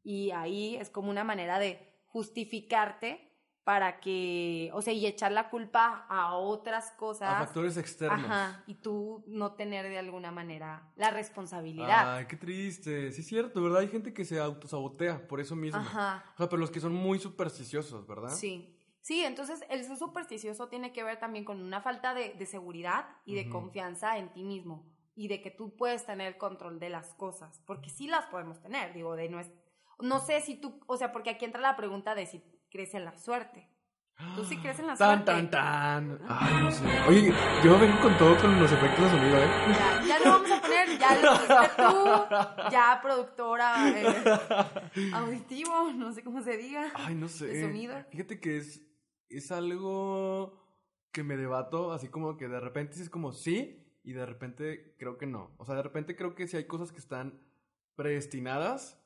Y 0.05 0.31
ahí 0.31 0.77
es 0.77 0.89
como 0.89 1.11
una 1.11 1.25
manera 1.25 1.59
de 1.59 1.93
justificarte 2.07 3.26
para 3.67 3.99
que, 3.99 4.71
o 4.75 4.81
sea, 4.81 4.93
y 4.93 5.05
echar 5.07 5.33
la 5.33 5.51
culpa 5.51 6.07
a 6.09 6.37
otras 6.37 6.93
cosas. 6.93 7.35
A 7.35 7.45
factores 7.47 7.77
externos. 7.77 8.25
Ajá, 8.25 8.63
y 8.69 8.77
tú 8.77 9.25
no 9.27 9.55
tener 9.55 9.89
de 9.89 9.99
alguna 9.99 10.31
manera 10.31 10.93
la 10.95 11.11
responsabilidad. 11.11 12.19
Ay, 12.19 12.27
qué 12.29 12.37
triste. 12.37 13.11
Sí 13.11 13.23
es 13.23 13.27
cierto, 13.27 13.61
¿verdad? 13.61 13.81
Hay 13.81 13.89
gente 13.89 14.15
que 14.15 14.25
se 14.25 14.39
autosabotea 14.39 15.27
por 15.27 15.41
eso 15.41 15.57
mismo. 15.57 15.81
Ajá. 15.81 16.25
O 16.35 16.37
sea, 16.37 16.49
pero 16.49 16.61
los 16.61 16.71
que 16.71 16.79
son 16.79 16.95
muy 16.95 17.19
supersticiosos, 17.19 18.07
¿verdad? 18.07 18.31
Sí. 18.31 18.73
Sí, 19.01 19.25
entonces 19.25 19.65
el 19.69 19.83
ser 19.83 19.97
supersticioso 19.97 20.69
tiene 20.69 20.93
que 20.93 21.03
ver 21.03 21.19
también 21.19 21.45
con 21.45 21.61
una 21.61 21.81
falta 21.81 22.15
de, 22.15 22.35
de 22.35 22.47
seguridad 22.47 23.09
y 23.25 23.35
de 23.35 23.49
confianza 23.49 24.17
en 24.17 24.33
ti 24.33 24.45
mismo 24.45 24.87
y 25.17 25.27
de 25.27 25.43
que 25.43 25.51
tú 25.51 25.75
puedes 25.77 26.07
tener 26.07 26.39
control 26.39 26.79
de 26.79 26.91
las 26.91 27.15
cosas, 27.15 27.61
porque 27.67 27.91
sí 27.91 28.07
las 28.07 28.27
podemos 28.27 28.61
tener, 28.61 28.95
digo, 28.95 29.17
de 29.17 29.29
no 29.29 29.41
es, 29.41 29.51
no 29.99 30.21
sé 30.21 30.41
si 30.41 30.55
tú, 30.55 30.79
o 30.87 30.97
sea, 30.97 31.11
porque 31.11 31.31
aquí 31.31 31.45
entra 31.45 31.61
la 31.61 31.77
pregunta 31.77 32.15
de 32.15 32.27
si 32.27 32.45
crees 32.77 32.95
en 32.95 33.07
la 33.07 33.17
suerte. 33.17 33.67
¿Tú 34.35 34.45
sí 34.45 34.59
crees 34.59 34.79
en 34.81 34.87
la 34.87 34.97
Tan, 34.97 35.25
suerte? 35.25 35.51
tan, 35.51 35.51
tan. 35.51 36.19
Ay, 36.29 36.63
no 36.63 36.71
sé. 36.71 36.85
Oye, 37.09 37.33
yo 37.65 37.79
vengo 37.79 37.99
con 38.03 38.17
todo 38.19 38.37
con 38.37 38.61
los 38.61 38.71
efectos 38.71 39.05
de 39.05 39.11
sonido, 39.11 39.39
¿eh? 39.39 39.49
Ya, 39.69 40.03
ya 40.07 40.19
lo 40.19 40.31
vamos 40.33 40.51
a 40.51 40.61
poner, 40.61 40.99
ya 40.99 41.15
lo 41.15 41.35
hiciste 41.35 41.71
tú, 41.77 42.71
ya 42.71 42.99
productora 43.03 43.89
eh, 43.89 45.11
auditivo, 45.15 45.91
no 45.95 46.13
sé 46.13 46.23
cómo 46.23 46.43
se 46.43 46.59
diga. 46.59 46.93
Ay, 46.95 47.15
no 47.15 47.29
sé. 47.29 47.47
De 47.47 47.63
sonido. 47.63 47.97
Fíjate 48.11 48.41
que 48.41 48.59
es, 48.59 48.83
es 49.31 49.51
algo 49.53 50.63
que 51.13 51.23
me 51.25 51.39
debato, 51.39 51.93
así 51.93 52.09
como 52.09 52.37
que 52.37 52.47
de 52.49 52.61
repente 52.61 53.01
es 53.01 53.09
como 53.09 53.33
sí 53.33 53.87
y 54.05 54.13
de 54.13 54.27
repente 54.27 54.95
creo 54.99 55.17
que 55.17 55.27
no. 55.27 55.55
O 55.57 55.65
sea, 55.65 55.77
de 55.77 55.83
repente 55.83 56.15
creo 56.15 56.35
que 56.35 56.47
sí 56.47 56.59
hay 56.59 56.67
cosas 56.67 56.93
que 56.93 56.99
están 56.99 57.41
predestinadas 57.95 59.03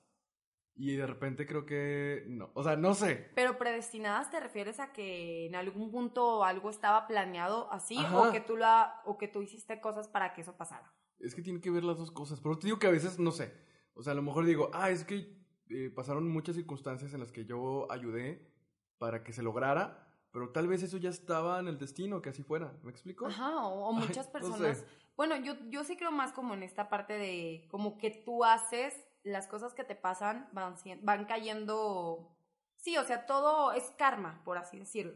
y 0.80 0.96
de 0.96 1.06
repente 1.06 1.46
creo 1.46 1.66
que 1.66 2.24
no. 2.26 2.50
O 2.54 2.62
sea, 2.62 2.74
no 2.74 2.94
sé. 2.94 3.30
Pero 3.34 3.58
predestinadas 3.58 4.30
te 4.30 4.40
refieres 4.40 4.80
a 4.80 4.94
que 4.94 5.44
en 5.44 5.54
algún 5.54 5.90
punto 5.90 6.42
algo 6.42 6.70
estaba 6.70 7.06
planeado 7.06 7.70
así 7.70 7.98
Ajá. 7.98 8.18
o 8.18 8.32
que 8.32 8.40
tú 8.40 8.56
la 8.56 9.02
o 9.04 9.18
que 9.18 9.28
tú 9.28 9.42
hiciste 9.42 9.78
cosas 9.82 10.08
para 10.08 10.32
que 10.32 10.40
eso 10.40 10.56
pasara. 10.56 10.90
Es 11.18 11.34
que 11.34 11.42
tiene 11.42 11.60
que 11.60 11.70
ver 11.70 11.84
las 11.84 11.98
dos 11.98 12.10
cosas. 12.10 12.40
Pero 12.40 12.58
te 12.58 12.66
digo 12.66 12.78
que 12.78 12.86
a 12.86 12.90
veces 12.92 13.18
no 13.18 13.30
sé. 13.30 13.52
O 13.92 14.02
sea, 14.02 14.14
a 14.14 14.16
lo 14.16 14.22
mejor 14.22 14.46
digo, 14.46 14.70
ah, 14.72 14.88
es 14.88 15.04
que 15.04 15.36
eh, 15.68 15.90
pasaron 15.94 16.26
muchas 16.30 16.56
circunstancias 16.56 17.12
en 17.12 17.20
las 17.20 17.30
que 17.30 17.44
yo 17.44 17.86
ayudé 17.92 18.50
para 18.96 19.22
que 19.22 19.34
se 19.34 19.42
lograra, 19.42 20.08
pero 20.30 20.48
tal 20.48 20.66
vez 20.66 20.82
eso 20.82 20.96
ya 20.96 21.10
estaba 21.10 21.60
en 21.60 21.68
el 21.68 21.78
destino, 21.78 22.22
que 22.22 22.30
así 22.30 22.42
fuera. 22.42 22.72
¿Me 22.82 22.90
explico? 22.90 23.26
Ajá, 23.26 23.66
o, 23.66 23.90
o 23.90 23.94
Ay, 23.98 24.06
muchas 24.06 24.28
no 24.28 24.32
personas. 24.32 24.78
sé. 24.78 24.86
Bueno, 25.14 25.36
yo, 25.36 25.56
yo 25.68 25.84
sí 25.84 25.98
creo 25.98 26.10
más 26.10 26.32
como 26.32 26.54
en 26.54 26.62
esta 26.62 26.88
parte 26.88 27.12
de 27.18 27.68
como 27.70 27.98
que 27.98 28.10
tú 28.10 28.44
haces 28.46 28.94
las 29.22 29.46
cosas 29.46 29.74
que 29.74 29.84
te 29.84 29.94
pasan 29.96 30.48
van, 30.52 30.74
van 31.02 31.24
cayendo. 31.26 32.36
Sí, 32.76 32.96
o 32.96 33.04
sea, 33.04 33.26
todo 33.26 33.72
es 33.72 33.84
karma, 33.98 34.40
por 34.44 34.58
así 34.58 34.78
decirlo. 34.78 35.12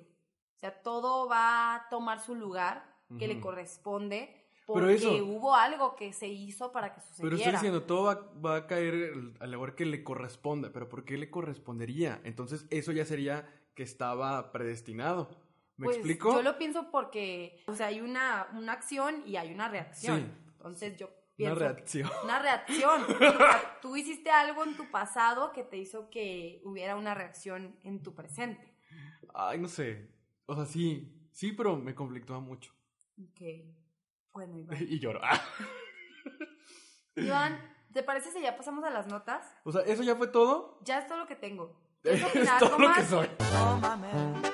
O 0.57 0.59
sea, 0.59 0.83
todo 0.83 1.29
va 1.29 1.75
a 1.75 1.89
tomar 1.89 2.21
su 2.21 2.35
lugar 2.35 2.85
que 3.19 3.29
le 3.29 3.41
corresponde 3.41 4.41
porque 4.67 4.95
eso- 4.95 5.25
hubo 5.27 5.55
algo 5.55 5.95
que 5.95 6.13
se 6.13 6.27
hizo 6.27 6.73
para 6.73 6.95
que 6.95 7.01
sucediera. 7.01 7.23
Pero 7.23 7.37
estoy 7.37 7.53
diciendo, 7.53 7.83
todo 7.83 8.05
va, 8.05 8.33
va 8.41 8.57
a 8.57 8.67
caer 8.67 9.13
al 9.41 9.51
lugar 9.53 9.75
que 9.75 9.85
le 9.85 10.03
corresponde, 10.03 10.71
pero 10.71 10.89
¿por 10.89 11.05
qué 11.05 11.19
le 11.19 11.31
correspondería? 11.31 12.21
Entonces 12.25 12.67
eso 12.71 12.91
ya 12.93 13.05
sería 13.05 13.47
que 13.75 13.83
estaba 13.83 14.53
predestinado. 14.53 15.29
¿Me 15.77 15.87
Pues, 15.87 15.97
explico? 15.99 16.33
Yo 16.33 16.43
lo 16.43 16.57
pienso 16.57 16.91
porque, 16.91 17.63
o 17.67 17.75
sea, 17.75 17.89
hay 17.89 18.01
una, 18.01 18.49
una 18.55 18.73
acción 18.73 19.23
y 19.27 19.37
hay 19.37 19.53
una 19.53 19.69
reacción. 19.69 20.21
Sí. 20.21 20.51
Entonces 20.53 20.97
yo 20.97 21.11
Una 21.39 21.55
reacción. 21.55 22.11
Una 22.23 22.39
reacción. 22.39 23.03
O 23.15 23.19
sea, 23.19 23.79
tú 23.81 23.97
hiciste 23.97 24.31
algo 24.31 24.65
en 24.65 24.77
tu 24.77 24.91
pasado 24.91 25.53
que 25.53 25.63
te 25.63 25.77
hizo 25.77 26.11
que 26.11 26.61
hubiera 26.65 26.97
una 26.97 27.15
reacción 27.15 27.77
en 27.83 28.03
tu 28.03 28.15
presente. 28.15 28.77
Ay, 29.35 29.59
no 29.59 29.69
sé. 29.69 30.11
O 30.47 30.55
sea, 30.55 30.65
sí, 30.65 31.29
sí, 31.33 31.53
pero 31.53 31.77
me 31.77 31.95
conflictúa 31.95 32.41
mucho. 32.41 32.73
Ok. 33.21 33.41
Bueno, 34.33 34.59
Iván. 34.59 34.79
Y 34.89 34.99
lloro. 34.99 35.21
Iván, 37.17 37.59
¿te 37.93 38.03
parece 38.03 38.31
si 38.31 38.41
ya 38.41 38.57
pasamos 38.57 38.85
a 38.85 38.91
las 38.91 39.07
notas? 39.07 39.45
O 39.65 39.73
sea, 39.73 39.83
¿eso 39.83 40.03
ya 40.03 40.17
fue 40.17 40.29
todo? 40.29 40.79
Ya 40.83 40.99
es 40.99 41.07
todo 41.07 41.19
lo 41.19 41.27
que 41.27 41.37
tengo. 41.37 41.81
Es 42.03 42.23
¿Quieres 42.23 42.25
opinar 42.27 42.59
todo 42.61 42.79
lo 42.79 42.93
que 42.95 43.03
soy. 43.05 43.29
Tómame 43.39 44.45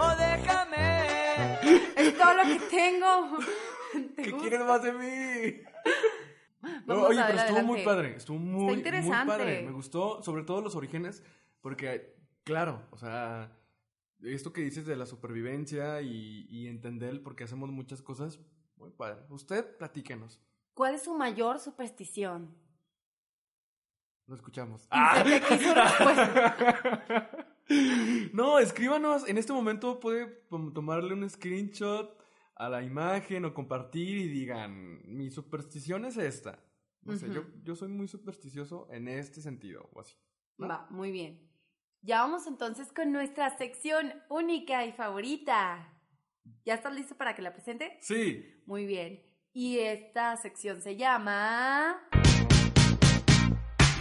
o 0.00 0.16
déjame. 0.16 1.58
Es 1.96 2.16
todo 2.16 2.34
lo 2.34 2.42
que 2.44 2.60
tengo. 2.70 3.38
¿Te 4.16 4.22
¿Qué 4.22 4.30
gusta? 4.30 4.48
quieres 4.48 4.66
más 4.66 4.82
de 4.82 4.92
mí? 4.92 5.60
No, 6.86 7.04
oye, 7.04 7.22
pero 7.24 7.38
estuvo 7.38 7.62
muy 7.62 7.84
padre, 7.84 8.16
estuvo 8.16 8.36
muy, 8.36 8.82
muy 8.82 9.08
padre. 9.08 9.62
Me 9.62 9.70
gustó, 9.70 10.20
sobre 10.24 10.42
todo 10.42 10.60
los 10.60 10.74
orígenes, 10.74 11.22
porque 11.60 12.16
Claro, 12.42 12.82
o 12.90 12.98
sea, 12.98 13.56
esto 14.22 14.52
que 14.52 14.62
dices 14.62 14.84
de 14.84 14.96
la 14.96 15.06
supervivencia 15.06 16.02
y, 16.02 16.48
y 16.50 16.66
entender 16.66 17.22
por 17.22 17.36
qué 17.36 17.44
hacemos 17.44 17.70
muchas 17.70 18.02
cosas, 18.02 18.40
muy 18.76 18.90
padre. 18.90 19.20
Usted, 19.28 19.76
platíquenos. 19.76 20.40
¿Cuál 20.74 20.96
es 20.96 21.02
su 21.04 21.14
mayor 21.14 21.60
superstición? 21.60 22.52
Lo 24.26 24.34
escuchamos. 24.34 24.88
Respuesta. 25.24 26.56
no, 28.32 28.58
escríbanos. 28.58 29.28
En 29.28 29.38
este 29.38 29.52
momento 29.52 30.00
puede 30.00 30.26
tom- 30.48 30.72
tomarle 30.72 31.14
un 31.14 31.30
screenshot 31.30 32.17
a 32.58 32.68
la 32.68 32.82
imagen 32.82 33.44
o 33.44 33.54
compartir 33.54 34.18
y 34.18 34.28
digan, 34.28 35.00
mi 35.04 35.30
superstición 35.30 36.04
es 36.04 36.16
esta. 36.16 36.58
No 37.02 37.16
sé, 37.16 37.32
yo, 37.32 37.44
yo 37.62 37.76
soy 37.76 37.88
muy 37.88 38.08
supersticioso 38.08 38.88
en 38.90 39.06
este 39.08 39.40
sentido 39.40 39.88
o 39.94 40.00
así. 40.00 40.16
¿no? 40.58 40.66
Va, 40.68 40.86
muy 40.90 41.12
bien. 41.12 41.48
Ya 42.02 42.20
vamos 42.20 42.46
entonces 42.46 42.92
con 42.92 43.12
nuestra 43.12 43.56
sección 43.56 44.12
única 44.28 44.84
y 44.84 44.92
favorita. 44.92 45.94
¿Ya 46.64 46.74
estás 46.74 46.92
listo 46.94 47.16
para 47.16 47.34
que 47.34 47.42
la 47.42 47.52
presente? 47.52 47.96
Sí. 48.00 48.44
Muy 48.66 48.86
bien. 48.86 49.22
Y 49.52 49.78
esta 49.78 50.36
sección 50.36 50.82
se 50.82 50.96
llama... 50.96 52.02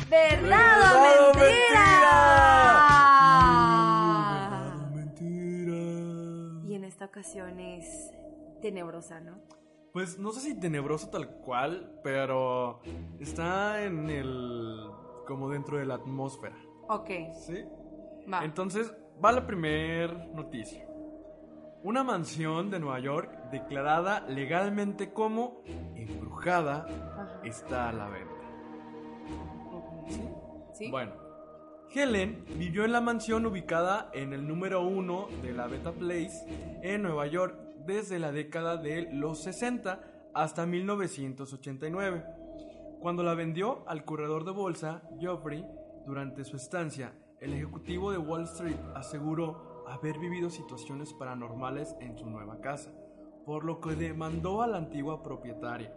¿Verdad, 0.10 0.42
¿Verdad 0.42 1.20
o 1.20 1.30
o 1.30 1.34
mentira? 1.36 1.76
mentira. 4.96 6.66
Y 6.66 6.76
en 6.76 6.84
esta 6.86 7.06
ocasión 7.06 7.60
es 7.60 8.12
tenebrosa, 8.60 9.20
¿no? 9.20 9.40
Pues 9.94 10.20
no 10.20 10.32
sé 10.32 10.42
si 10.42 10.60
tenebroso 10.60 11.10
tal 11.10 11.28
cual, 11.38 12.00
pero 12.04 12.82
está 13.20 13.84
en 13.84 14.10
el... 14.10 14.90
como 15.26 15.50
dentro 15.50 15.78
de 15.78 15.86
la 15.86 15.96
atmósfera. 15.96 16.56
Ok, 16.88 17.10
¿Sí? 17.34 17.66
va. 18.32 18.44
Entonces, 18.46 18.94
va 19.24 19.32
la 19.32 19.48
primer 19.48 20.30
noticia. 20.30 20.88
Una 21.84 22.04
mansión 22.04 22.70
de 22.70 22.80
Nueva 22.80 23.00
York 23.00 23.50
declarada 23.52 24.22
legalmente 24.28 25.14
como 25.14 25.64
embrujada 25.96 26.86
Ajá. 26.86 27.42
está 27.44 27.90
a 27.90 27.94
la 27.94 28.10
venta. 28.10 28.34
¿Sí? 30.08 30.30
¿Sí? 30.74 30.92
Bueno, 30.92 31.14
Helen 31.94 32.46
vivió 32.58 32.84
en 32.86 32.92
la 32.92 33.02
mansión 33.02 33.46
ubicada 33.46 34.10
en 34.14 34.34
el 34.34 34.48
número 34.48 34.82
uno 34.82 35.28
de 35.42 35.54
la 35.54 35.68
Beta 35.68 35.92
Place 35.92 36.46
en 36.84 37.02
Nueva 37.04 37.28
York 37.28 37.56
desde 37.88 38.20
la 38.20 38.32
década 38.32 38.78
de 38.78 39.10
los 39.14 39.42
60 39.44 40.02
hasta 40.34 40.66
1989. 40.66 42.24
Cuando 43.00 43.24
la 43.24 43.34
vendió 43.34 43.84
al 43.88 44.04
corredor 44.04 44.44
de 44.44 44.52
bolsa 44.52 45.02
Geoffrey 45.20 45.66
durante 46.06 46.44
su 46.44 46.58
estancia, 46.58 47.14
el 47.40 47.54
ejecutivo 47.54 48.12
de 48.12 48.18
Wall 48.18 48.44
Street 48.44 48.78
aseguró 48.94 49.86
haber 49.88 50.20
vivido 50.20 50.50
situaciones 50.50 51.14
paranormales 51.14 51.96
en 52.02 52.18
su 52.18 52.30
nueva 52.30 52.60
casa, 52.60 52.92
por 53.46 53.64
lo 53.64 53.80
que 53.80 53.96
demandó 53.96 54.62
a 54.62 54.68
la 54.68 54.78
antigua 54.78 55.24
propietaria. 55.24 55.96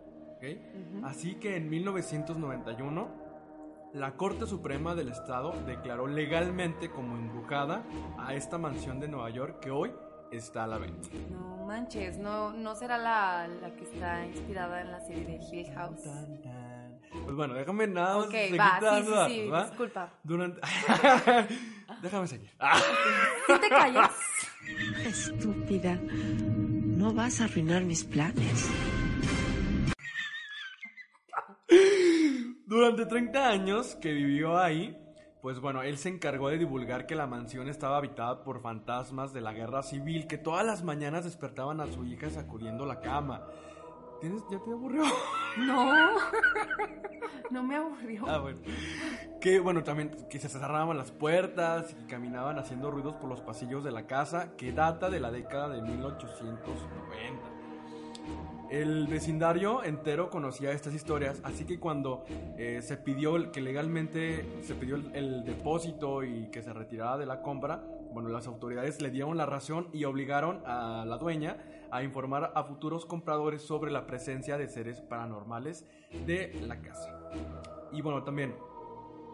Así 1.02 1.34
que 1.34 1.56
en 1.56 1.68
1991, 1.68 3.08
la 3.92 4.16
Corte 4.16 4.46
Suprema 4.46 4.94
del 4.94 5.08
Estado 5.08 5.52
declaró 5.66 6.06
legalmente 6.06 6.90
como 6.90 7.16
embrujada 7.16 7.84
a 8.18 8.34
esta 8.34 8.56
mansión 8.56 9.00
de 9.00 9.08
Nueva 9.08 9.30
York 9.30 9.58
que 9.60 9.70
hoy 9.70 9.92
está 10.32 10.64
a 10.64 10.66
la 10.66 10.78
venta. 10.78 11.08
No 11.30 11.66
manches, 11.66 12.18
no, 12.18 12.52
no 12.52 12.74
será 12.74 12.98
la, 12.98 13.48
la 13.48 13.70
que 13.74 13.84
está 13.84 14.26
inspirada 14.26 14.80
en 14.80 14.90
la 14.92 15.00
serie 15.00 15.24
de 15.24 15.36
Hill 15.36 15.72
House. 15.74 16.02
Tan, 16.02 16.42
tan. 16.42 17.00
Pues 17.24 17.34
bueno, 17.34 17.54
déjame 17.54 17.86
nada 17.88 18.18
más 18.18 18.26
Ok, 18.26 18.34
va, 18.58 18.78
sí, 18.80 19.06
sí, 19.06 19.12
sí, 19.42 19.48
¿va? 19.48 19.64
disculpa. 19.66 20.12
Durante... 20.22 20.60
déjame 22.02 22.26
seguir. 22.28 22.50
¿Sí 23.46 23.52
te 23.60 23.68
callas? 23.68 24.12
Estúpida. 25.04 25.98
No 26.00 27.12
vas 27.12 27.40
a 27.40 27.44
arruinar 27.44 27.82
mis 27.82 28.04
planes. 28.04 28.70
Durante 32.66 33.06
30 33.06 33.48
años 33.48 33.96
que 34.00 34.12
vivió 34.12 34.56
ahí, 34.58 34.96
pues 35.42 35.58
bueno, 35.60 35.82
él 35.82 35.96
se 35.96 36.10
encargó 36.10 36.50
de 36.50 36.58
divulgar 36.58 37.06
que 37.06 37.14
la 37.14 37.26
mansión 37.26 37.68
estaba 37.68 37.96
habitada 37.96 38.44
por 38.44 38.60
fantasmas 38.60 39.32
de 39.32 39.40
la 39.40 39.52
guerra 39.52 39.82
civil 39.82 40.26
que 40.26 40.36
todas 40.36 40.66
las 40.66 40.82
mañanas 40.82 41.24
despertaban 41.24 41.80
a 41.80 41.86
su 41.86 42.04
hija 42.04 42.28
sacudiendo 42.28 42.84
la 42.84 43.00
cama. 43.00 43.46
¿Tienes, 44.20 44.42
¿Ya 44.50 44.58
te 44.58 44.70
aburrió? 44.70 45.02
No, 45.58 45.92
no 47.50 47.62
me 47.64 47.74
aburrió. 47.74 48.24
Ah, 48.28 48.38
bueno. 48.38 48.60
Que 49.40 49.58
bueno, 49.58 49.82
también 49.82 50.10
que 50.30 50.38
se 50.38 50.48
cerraban 50.48 50.96
las 50.96 51.10
puertas 51.10 51.96
y 52.00 52.06
caminaban 52.06 52.58
haciendo 52.58 52.90
ruidos 52.90 53.16
por 53.16 53.28
los 53.28 53.40
pasillos 53.40 53.82
de 53.82 53.90
la 53.90 54.06
casa 54.06 54.56
que 54.56 54.72
data 54.72 55.10
de 55.10 55.18
la 55.18 55.32
década 55.32 55.68
de 55.70 55.82
1890. 55.82 57.59
El 58.70 59.08
vecindario 59.08 59.82
entero 59.82 60.30
conocía 60.30 60.70
estas 60.70 60.94
historias, 60.94 61.40
así 61.42 61.64
que 61.64 61.80
cuando 61.80 62.24
eh, 62.56 62.80
se 62.82 62.96
pidió 62.96 63.50
que 63.50 63.60
legalmente 63.60 64.62
se 64.62 64.76
pidió 64.76 64.94
el, 64.94 65.14
el 65.14 65.44
depósito 65.44 66.22
y 66.22 66.50
que 66.52 66.62
se 66.62 66.72
retirara 66.72 67.18
de 67.18 67.26
la 67.26 67.42
compra, 67.42 67.82
bueno, 68.12 68.28
las 68.28 68.46
autoridades 68.46 69.02
le 69.02 69.10
dieron 69.10 69.36
la 69.36 69.44
razón 69.44 69.88
y 69.92 70.04
obligaron 70.04 70.62
a 70.66 71.04
la 71.04 71.18
dueña 71.18 71.56
a 71.90 72.04
informar 72.04 72.52
a 72.54 72.62
futuros 72.62 73.06
compradores 73.06 73.62
sobre 73.62 73.90
la 73.90 74.06
presencia 74.06 74.56
de 74.56 74.68
seres 74.68 75.00
paranormales 75.00 75.84
de 76.24 76.54
la 76.66 76.80
casa. 76.80 77.28
Y 77.90 78.02
bueno, 78.02 78.22
también 78.22 78.54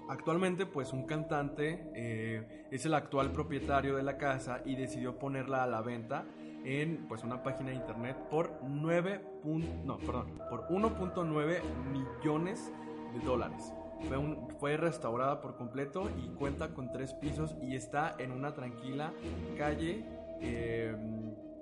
Actualmente, 0.08 0.66
pues 0.66 0.92
un 0.92 1.04
cantante 1.04 1.90
eh, 1.94 2.66
es 2.70 2.86
el 2.86 2.94
actual 2.94 3.32
propietario 3.32 3.96
de 3.96 4.04
la 4.04 4.16
casa 4.16 4.62
y 4.64 4.76
decidió 4.76 5.18
ponerla 5.18 5.64
a 5.64 5.66
la 5.66 5.82
venta 5.82 6.24
en 6.64 7.06
pues 7.08 7.22
una 7.22 7.42
página 7.42 7.70
de 7.70 7.76
internet 7.76 8.16
por 8.30 8.58
9 8.62 9.24
pun- 9.42 9.84
no, 9.84 9.98
perdón, 9.98 10.38
por 10.50 10.66
1.9 10.68 11.60
millones 11.92 12.72
de 13.12 13.20
dólares. 13.20 13.72
Fue, 14.08 14.18
un- 14.18 14.50
fue 14.58 14.76
restaurada 14.76 15.40
por 15.40 15.56
completo 15.56 16.10
y 16.22 16.28
cuenta 16.34 16.74
con 16.74 16.92
tres 16.92 17.14
pisos 17.14 17.56
y 17.62 17.76
está 17.76 18.14
en 18.18 18.30
una 18.32 18.54
tranquila 18.54 19.12
calle 19.56 20.04
eh, 20.42 20.94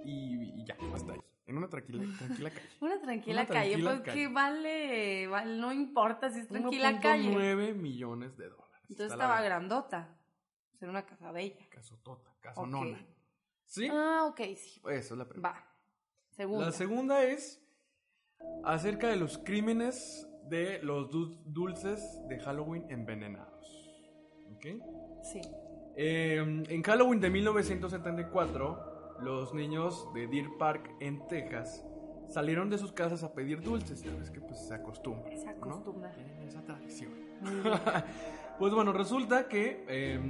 y, 0.05 0.61
y 0.61 0.65
ya, 0.65 0.77
hasta 0.95 1.13
ahí. 1.13 1.21
En 1.47 1.59
una 1.59 1.69
tranquila, 1.69 2.03
tranquila 2.19 2.51
calle. 2.51 2.69
Una 2.81 3.01
tranquila 3.01 3.41
Una 3.43 3.47
calle, 3.47 3.71
tranquila 3.71 3.91
pues 3.91 4.03
calle. 4.03 4.19
que 4.21 4.29
vale, 4.33 5.27
vale, 5.29 5.57
no 5.61 5.73
importa 5.73 6.31
si 6.31 6.41
es 6.41 6.49
tranquila 6.49 6.99
calle. 7.01 7.29
1.9 7.37 7.75
millones 7.75 8.37
de 8.37 8.49
dólares. 8.49 8.65
Entonces 8.89 9.13
Está 9.13 9.25
estaba 9.25 9.41
grandota. 9.43 10.17
Era 10.81 10.91
una 10.91 11.07
casa 11.07 11.31
bella. 11.33 11.69
Casotota, 11.71 12.31
casonona. 12.41 12.99
¿Sí? 13.75 13.89
Ah, 13.91 14.27
ok, 14.31 14.41
sí. 14.57 14.81
Eso 14.89 15.15
es 15.15 15.19
la 15.19 15.29
primera. 15.29 15.51
Va. 15.53 15.67
Segunda. 16.31 16.67
La 16.67 16.71
segunda 16.73 17.25
es 17.25 17.61
acerca 18.65 19.09
de 19.09 19.17
los 19.17 19.39
crímenes 19.39 20.29
de 20.45 20.79
los 20.83 21.11
dul- 21.11 21.41
dulces 21.45 22.21
de 22.29 22.39
Halloween 22.39 22.87
envenenados. 22.89 23.67
¿Ok? 24.55 24.67
Sí. 25.25 25.41
Eh, 25.97 26.37
en 26.69 26.83
Halloween 26.85 27.21
de 27.21 27.31
1974, 27.31 29.17
los 29.21 29.53
niños 29.55 30.07
de 30.15 30.29
Deer 30.29 30.47
Park 30.57 30.89
en 31.01 31.27
Texas 31.27 31.85
salieron 32.29 32.71
de 32.71 32.79
sus 32.79 32.93
casas 32.93 33.23
a 33.23 33.33
pedir 33.33 33.61
dulces. 33.61 34.03
Ya 34.03 34.15
ves 34.15 34.31
que 34.31 34.41
pues 34.41 34.59
se 34.61 34.75
acostumbra. 34.75 35.37
Se 35.37 35.45
¿no? 35.45 35.51
acostumbra. 35.51 36.13
Tienen 36.13 36.43
esa 36.43 36.63
tradición. 36.63 37.13
Pues 38.59 38.73
bueno, 38.73 38.93
resulta 38.93 39.49
que, 39.49 39.85
eh, 39.89 40.21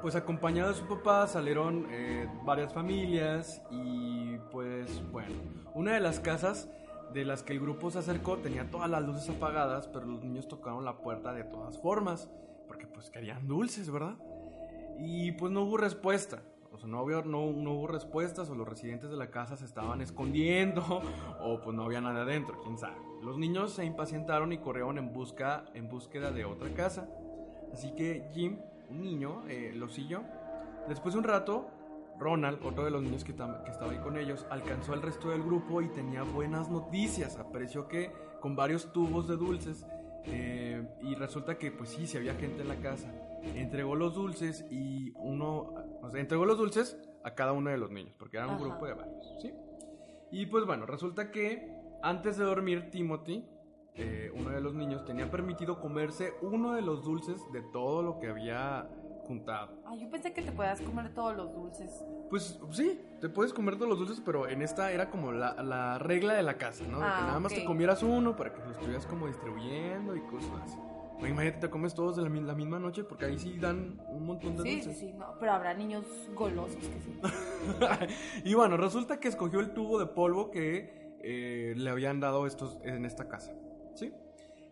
pues 0.00 0.14
acompañado 0.14 0.70
de 0.70 0.76
su 0.76 0.86
papá, 0.86 1.26
salieron 1.26 1.86
eh, 1.90 2.26
varias 2.44 2.72
familias 2.72 3.62
y 3.70 4.38
pues 4.50 5.02
bueno, 5.12 5.34
una 5.74 5.92
de 5.92 6.00
las 6.00 6.20
casas 6.20 6.70
de 7.12 7.26
las 7.26 7.42
que 7.42 7.52
el 7.52 7.60
grupo 7.60 7.90
se 7.90 7.98
acercó 7.98 8.38
tenía 8.38 8.70
todas 8.70 8.88
las 8.88 9.02
luces 9.02 9.28
apagadas, 9.28 9.88
pero 9.88 10.06
los 10.06 10.22
niños 10.24 10.48
tocaron 10.48 10.86
la 10.86 10.96
puerta 11.02 11.34
de 11.34 11.44
todas 11.44 11.78
formas, 11.78 12.30
porque 12.66 12.86
pues 12.86 13.10
querían 13.10 13.46
dulces, 13.46 13.90
¿verdad? 13.90 14.16
Y 14.98 15.32
pues 15.32 15.52
no 15.52 15.64
hubo 15.64 15.76
respuesta. 15.76 16.42
O 16.84 16.86
no, 16.86 17.00
había, 17.00 17.22
no, 17.22 17.52
no 17.52 17.72
hubo 17.72 17.86
respuestas 17.86 18.50
o 18.50 18.54
los 18.54 18.68
residentes 18.68 19.10
de 19.10 19.16
la 19.16 19.30
casa 19.30 19.56
se 19.56 19.64
estaban 19.64 20.00
escondiendo 20.00 20.82
o 21.40 21.60
pues 21.60 21.76
no 21.76 21.84
había 21.84 22.00
nada 22.00 22.22
adentro, 22.22 22.60
quién 22.62 22.78
sabe. 22.78 22.96
Los 23.22 23.38
niños 23.38 23.72
se 23.72 23.84
impacientaron 23.84 24.52
y 24.52 24.58
corrieron 24.58 24.98
en, 24.98 25.12
busca, 25.12 25.64
en 25.74 25.88
búsqueda 25.88 26.30
de 26.30 26.44
otra 26.44 26.72
casa. 26.74 27.08
Así 27.72 27.92
que 27.94 28.28
Jim, 28.32 28.58
un 28.90 29.02
niño, 29.02 29.42
eh, 29.48 29.72
lo 29.74 29.88
siguió. 29.88 30.22
Después 30.88 31.14
de 31.14 31.18
un 31.18 31.24
rato, 31.24 31.68
Ronald, 32.18 32.60
otro 32.64 32.84
de 32.84 32.90
los 32.90 33.02
niños 33.02 33.24
que, 33.24 33.34
que 33.34 33.70
estaba 33.70 33.92
ahí 33.92 33.98
con 33.98 34.16
ellos, 34.16 34.46
alcanzó 34.50 34.92
al 34.92 35.02
resto 35.02 35.30
del 35.30 35.42
grupo 35.42 35.82
y 35.82 35.88
tenía 35.88 36.22
buenas 36.22 36.70
noticias. 36.70 37.36
Apareció 37.36 37.88
que 37.88 38.12
con 38.40 38.56
varios 38.56 38.92
tubos 38.92 39.28
de 39.28 39.36
dulces 39.36 39.84
eh, 40.24 40.82
y 41.02 41.14
resulta 41.14 41.56
que 41.58 41.70
pues 41.70 41.90
sí, 41.90 42.06
sí 42.06 42.16
había 42.16 42.34
gente 42.34 42.62
en 42.62 42.68
la 42.68 42.76
casa. 42.76 43.12
Entregó 43.54 43.94
los 43.94 44.14
dulces 44.14 44.64
y 44.70 45.12
uno, 45.16 45.74
o 46.02 46.10
sea, 46.10 46.20
entregó 46.20 46.44
los 46.44 46.58
dulces 46.58 46.98
a 47.24 47.34
cada 47.34 47.52
uno 47.52 47.70
de 47.70 47.78
los 47.78 47.90
niños, 47.90 48.14
porque 48.18 48.36
era 48.36 48.46
un 48.46 48.54
Ajá. 48.54 48.64
grupo 48.64 48.86
de 48.86 48.94
varios, 48.94 49.34
¿sí? 49.40 49.52
Y 50.30 50.46
pues 50.46 50.64
bueno, 50.66 50.86
resulta 50.86 51.30
que 51.30 51.68
antes 52.02 52.36
de 52.36 52.44
dormir 52.44 52.90
Timothy, 52.90 53.48
eh, 53.94 54.30
uno 54.34 54.50
de 54.50 54.60
los 54.60 54.74
niños, 54.74 55.04
tenía 55.04 55.30
permitido 55.30 55.80
comerse 55.80 56.34
uno 56.42 56.74
de 56.74 56.82
los 56.82 57.02
dulces 57.02 57.40
de 57.52 57.62
todo 57.72 58.02
lo 58.02 58.18
que 58.18 58.28
había 58.28 58.86
juntado. 59.26 59.82
Ay, 59.86 60.00
yo 60.02 60.10
pensé 60.10 60.32
que 60.32 60.42
te 60.42 60.52
podías 60.52 60.80
comer 60.82 61.14
todos 61.14 61.34
los 61.36 61.52
dulces. 61.54 62.04
Pues 62.28 62.60
sí, 62.72 63.00
te 63.20 63.28
puedes 63.28 63.52
comer 63.54 63.76
todos 63.76 63.88
los 63.88 63.98
dulces, 63.98 64.20
pero 64.24 64.48
en 64.48 64.60
esta 64.62 64.92
era 64.92 65.10
como 65.10 65.32
la, 65.32 65.54
la 65.62 65.98
regla 65.98 66.34
de 66.34 66.42
la 66.42 66.58
casa, 66.58 66.84
¿no? 66.86 67.00
De 67.00 67.06
Ah, 67.06 67.14
que 67.16 67.22
nada 67.22 67.40
más 67.40 67.54
te 67.54 67.64
comieras 67.64 68.02
uno 68.02 68.36
para 68.36 68.52
que 68.52 68.60
lo 68.62 68.72
estuvieras 68.72 69.06
como 69.06 69.26
distribuyendo 69.26 70.14
y 70.14 70.20
cosas 70.26 70.50
así. 70.62 70.78
No, 71.20 71.26
imagínate, 71.26 71.60
te 71.60 71.70
comes 71.70 71.94
todos 71.94 72.16
de 72.16 72.22
la, 72.22 72.28
mi- 72.28 72.42
la 72.42 72.54
misma 72.54 72.78
noche 72.78 73.02
porque 73.04 73.24
ahí 73.24 73.38
sí 73.38 73.56
dan 73.58 73.98
un 74.08 74.26
montón 74.26 74.56
de 74.56 74.62
Sí, 74.62 74.68
sí, 74.68 74.76
dulces. 74.76 74.98
sí, 74.98 75.12
no, 75.14 75.34
pero 75.40 75.52
habrá 75.52 75.72
niños 75.74 76.04
golosos 76.34 76.76
que 76.76 77.00
sí. 77.00 77.20
y 78.44 78.54
bueno, 78.54 78.76
resulta 78.76 79.18
que 79.18 79.28
escogió 79.28 79.60
el 79.60 79.72
tubo 79.72 79.98
de 79.98 80.06
polvo 80.06 80.50
que 80.50 81.16
eh, 81.22 81.72
le 81.76 81.90
habían 81.90 82.20
dado 82.20 82.46
estos 82.46 82.78
en 82.84 83.04
esta 83.06 83.28
casa. 83.28 83.52
¿Sí? 83.94 84.12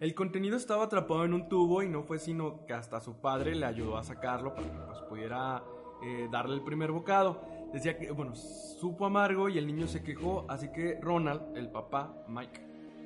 El 0.00 0.14
contenido 0.14 0.56
estaba 0.56 0.84
atrapado 0.84 1.24
en 1.24 1.32
un 1.32 1.48
tubo 1.48 1.82
y 1.82 1.88
no 1.88 2.02
fue 2.02 2.18
sino 2.18 2.66
que 2.66 2.74
hasta 2.74 3.00
su 3.00 3.20
padre 3.20 3.54
le 3.54 3.64
ayudó 3.64 3.96
a 3.96 4.04
sacarlo 4.04 4.54
para 4.54 4.66
que 4.66 4.78
pues, 4.86 4.98
pudiera 5.08 5.62
eh, 6.04 6.28
darle 6.30 6.56
el 6.56 6.62
primer 6.62 6.92
bocado. 6.92 7.40
Decía 7.72 7.96
que, 7.96 8.10
bueno, 8.10 8.34
supo 8.36 9.06
amargo 9.06 9.48
y 9.48 9.56
el 9.56 9.66
niño 9.66 9.86
se 9.88 10.02
quejó, 10.02 10.44
así 10.48 10.68
que 10.70 10.98
Ronald, 11.00 11.56
el 11.56 11.70
papá, 11.70 12.14
Mike, 12.28 12.60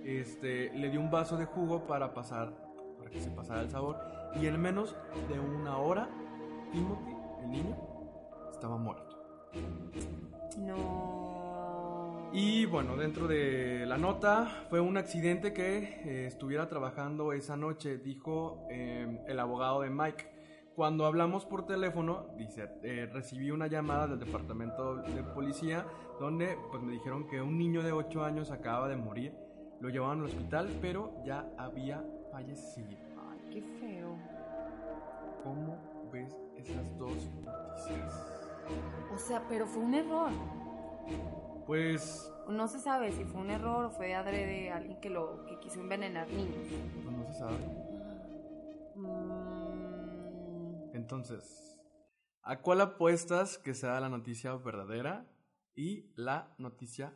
este, 0.05 0.73
le 0.75 0.91
dio 0.91 1.01
un 1.01 1.11
vaso 1.11 1.37
de 1.37 1.45
jugo 1.47 1.87
para 1.87 2.13
pasar, 2.13 2.53
para 3.09 3.11
que 3.11 3.21
se 3.21 3.31
pasara 3.31 3.63
el 3.63 3.71
sabor. 3.71 3.97
Y 4.41 4.47
en 4.47 4.61
menos 4.61 4.95
de 5.29 5.41
una 5.41 5.79
hora, 5.79 6.09
Timothy, 6.73 7.17
el 7.43 7.51
niño, 7.51 7.77
estaba 8.53 8.77
muerto. 8.77 9.17
No. 10.59 12.29
Y 12.33 12.67
bueno, 12.67 12.97
dentro 12.97 13.27
de 13.27 13.87
la 13.87 13.97
nota 13.97 14.67
fue 14.69 14.81
un 14.81 14.99
accidente 14.99 15.55
que 15.55 15.79
eh, 15.79 16.27
estuviera 16.27 16.69
trabajando 16.69 17.33
esa 17.33 17.57
noche, 17.57 17.97
dijo 17.97 18.67
eh, 18.71 19.25
el 19.27 19.41
abogado 19.41 19.81
de 19.81 19.91
Mike. 19.91 20.37
Cuando 20.75 21.07
hablamos 21.07 21.47
por 21.47 21.67
teléfono, 21.67 22.27
dice, 22.37 22.69
eh, 22.83 23.09
recibí 23.13 23.51
una 23.51 23.67
llamada 23.67 24.07
del 24.07 24.21
departamento 24.21 24.97
de 24.97 25.23
policía 25.25 25.87
donde 26.21 26.57
pues, 26.71 26.83
me 26.83 26.93
dijeron 26.93 27.27
que 27.27 27.41
un 27.41 27.57
niño 27.59 27.83
de 27.83 27.93
8 27.93 28.23
años 28.23 28.51
acababa 28.51 28.89
de 28.89 28.97
morir. 28.97 29.35
Lo 29.81 29.89
llevaban 29.89 30.21
al 30.21 30.27
hospital, 30.27 30.69
pero 30.81 31.15
ya 31.25 31.49
había 31.57 32.05
fallecido. 32.31 32.97
Ay, 33.31 33.41
qué 33.53 33.63
feo. 33.63 34.17
¿Cómo 35.45 35.79
ves 36.13 36.37
esas 36.57 36.97
dos 36.99 37.15
noticias? 37.45 38.15
O 39.13 39.19
sea, 39.19 39.43
pero 39.49 39.67
fue 39.67 39.83
un 39.83 39.95
error. 39.95 40.31
Pues, 41.67 42.33
No 42.49 42.67
se 42.69 42.79
sabe 42.79 43.13
si 43.13 43.25
fue 43.25 43.41
un 43.41 43.51
error 43.51 43.87
o 43.87 43.91
fue 43.91 44.07
de 44.09 44.15
adrede 44.15 44.71
alguien 44.71 45.01
que 45.01 45.11
lo 45.11 45.45
que 45.47 45.59
quiso 45.61 45.81
envenenar 45.81 46.29
niños. 46.29 46.67
pues 47.03 47.17
no 47.17 47.25
se 47.27 47.33
sabe. 47.39 47.59
Mm, 48.97 50.95
Entonces, 50.95 51.79
¿a 52.43 52.61
cuál 52.61 52.81
apuestas 52.81 53.59
que 53.59 53.75
sea 53.75 54.01
la 54.01 54.09
noticia 54.09 54.55
verdadera 54.57 55.27
y 55.75 56.11
la 56.17 56.55
noticia? 56.59 57.13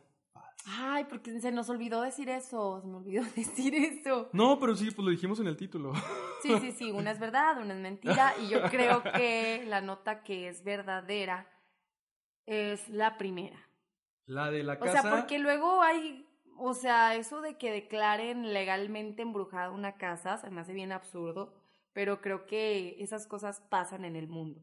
Ay, 0.65 1.05
porque 1.09 1.39
se 1.41 1.51
nos 1.51 1.69
olvidó 1.69 2.01
decir 2.01 2.29
eso. 2.29 2.79
Se 2.81 2.87
me 2.87 2.97
olvidó 2.97 3.23
decir 3.35 3.75
eso. 3.75 4.29
No, 4.33 4.59
pero 4.59 4.75
sí, 4.75 4.91
pues 4.91 5.03
lo 5.05 5.11
dijimos 5.11 5.39
en 5.39 5.47
el 5.47 5.57
título. 5.57 5.93
Sí, 6.41 6.57
sí, 6.59 6.71
sí. 6.71 6.91
Una 6.91 7.11
es 7.11 7.19
verdad, 7.19 7.57
una 7.61 7.73
es 7.73 7.79
mentira. 7.81 8.33
Y 8.41 8.49
yo 8.49 8.61
creo 8.69 9.01
que 9.03 9.63
la 9.67 9.81
nota 9.81 10.23
que 10.23 10.47
es 10.47 10.63
verdadera 10.63 11.49
es 12.45 12.87
la 12.89 13.17
primera. 13.17 13.57
La 14.25 14.51
de 14.51 14.63
la 14.63 14.73
O 14.73 14.79
casa. 14.79 15.01
sea, 15.01 15.11
porque 15.11 15.39
luego 15.39 15.81
hay, 15.81 16.25
o 16.57 16.73
sea, 16.73 17.15
eso 17.15 17.41
de 17.41 17.57
que 17.57 17.71
declaren 17.71 18.53
legalmente 18.53 19.21
embrujada 19.21 19.69
una 19.71 19.95
casa 19.97 20.37
se 20.37 20.49
me 20.49 20.61
hace 20.61 20.73
bien 20.73 20.91
absurdo, 20.91 21.53
pero 21.93 22.21
creo 22.21 22.45
que 22.45 22.95
esas 22.99 23.27
cosas 23.27 23.59
pasan 23.69 24.05
en 24.05 24.15
el 24.15 24.27
mundo. 24.27 24.61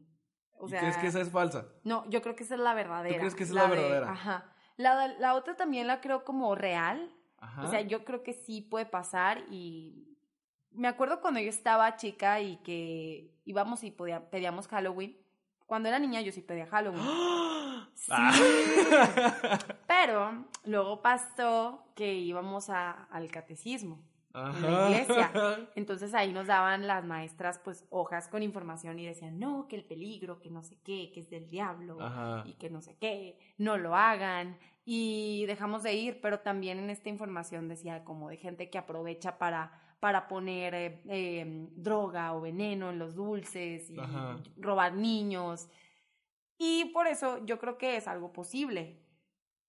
O 0.57 0.67
¿Y 0.67 0.71
sea, 0.71 0.79
crees 0.81 0.97
que 0.97 1.07
esa 1.07 1.21
es 1.21 1.29
falsa? 1.31 1.67
no, 1.83 2.07
yo 2.09 2.21
creo 2.21 2.35
que 2.35 2.43
esa 2.43 2.55
es 2.55 2.59
la 2.61 2.73
verdadera. 2.73 3.15
¿Tú 3.15 3.19
crees 3.19 3.35
que 3.35 3.43
esa 3.43 3.51
es 3.51 3.55
la 3.55 3.63
de- 3.67 3.75
verdadera? 3.81 4.11
ajá. 4.11 4.55
La, 4.77 5.07
la 5.07 5.35
otra 5.35 5.55
también 5.55 5.87
la 5.87 6.01
creo 6.01 6.23
como 6.23 6.55
real. 6.55 7.11
Ajá. 7.39 7.63
O 7.63 7.69
sea, 7.69 7.81
yo 7.81 8.03
creo 8.05 8.23
que 8.23 8.33
sí 8.33 8.61
puede 8.61 8.85
pasar 8.85 9.43
y 9.49 10.07
me 10.71 10.87
acuerdo 10.87 11.19
cuando 11.21 11.39
yo 11.39 11.49
estaba 11.49 11.95
chica 11.97 12.39
y 12.39 12.57
que 12.57 13.31
íbamos 13.45 13.83
y 13.83 13.91
podía- 13.91 14.29
pedíamos 14.29 14.67
Halloween. 14.67 15.17
Cuando 15.65 15.89
era 15.89 15.99
niña 15.99 16.21
yo 16.21 16.31
sí 16.31 16.41
pedía 16.41 16.67
Halloween. 16.67 17.03
Sí. 17.95 18.11
Pero 19.87 20.45
luego 20.65 21.01
pasó 21.01 21.85
que 21.95 22.13
íbamos 22.13 22.69
a- 22.69 23.05
al 23.11 23.29
catecismo 23.29 23.99
en 24.33 24.61
la 24.61 24.89
iglesia. 24.89 25.31
Entonces 25.75 26.13
ahí 26.13 26.31
nos 26.33 26.47
daban 26.47 26.87
las 26.87 27.03
maestras 27.05 27.59
pues 27.59 27.85
hojas 27.89 28.27
con 28.27 28.43
información 28.43 28.99
y 28.99 29.05
decían, 29.05 29.39
no, 29.39 29.67
que 29.67 29.75
el 29.75 29.83
peligro, 29.83 30.39
que 30.39 30.49
no 30.49 30.63
sé 30.63 30.77
qué, 30.83 31.11
que 31.13 31.21
es 31.21 31.29
del 31.29 31.49
diablo 31.49 31.97
Ajá. 32.01 32.43
y 32.45 32.53
que 32.53 32.69
no 32.69 32.81
sé 32.81 32.95
qué, 32.99 33.39
no 33.57 33.77
lo 33.77 33.95
hagan. 33.95 34.57
Y 34.85 35.45
dejamos 35.45 35.83
de 35.83 35.93
ir, 35.93 36.21
pero 36.21 36.39
también 36.39 36.79
en 36.79 36.89
esta 36.89 37.09
información 37.09 37.67
decía 37.67 38.03
como 38.03 38.29
de 38.29 38.37
gente 38.37 38.69
que 38.69 38.77
aprovecha 38.77 39.37
para, 39.37 39.71
para 39.99 40.27
poner 40.27 40.73
eh, 40.73 41.01
eh, 41.07 41.67
droga 41.75 42.33
o 42.33 42.41
veneno 42.41 42.89
en 42.89 42.99
los 42.99 43.15
dulces 43.15 43.89
y 43.89 43.99
Ajá. 43.99 44.37
robar 44.57 44.93
niños. 44.93 45.69
Y 46.57 46.85
por 46.93 47.07
eso 47.07 47.43
yo 47.45 47.59
creo 47.59 47.77
que 47.77 47.97
es 47.97 48.07
algo 48.07 48.31
posible. 48.31 48.99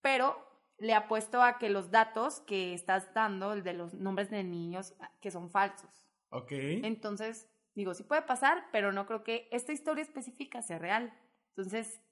Pero 0.02 0.51
le 0.82 0.94
apuesto 0.94 1.40
a 1.42 1.58
que 1.58 1.70
los 1.70 1.92
datos 1.92 2.40
que 2.40 2.74
estás 2.74 3.14
dando, 3.14 3.52
el 3.52 3.62
de 3.62 3.72
los 3.72 3.94
nombres 3.94 4.30
de 4.30 4.42
niños, 4.42 4.94
que 5.20 5.30
son 5.30 5.48
falsos. 5.48 6.08
Ok. 6.30 6.50
Entonces, 6.50 7.48
digo, 7.76 7.94
sí 7.94 8.02
puede 8.02 8.22
pasar, 8.22 8.66
pero 8.72 8.90
no 8.90 9.06
creo 9.06 9.22
que 9.22 9.48
esta 9.52 9.72
historia 9.72 10.02
específica 10.02 10.60
sea 10.60 10.80
real. 10.80 11.16
Entonces, 11.50 12.02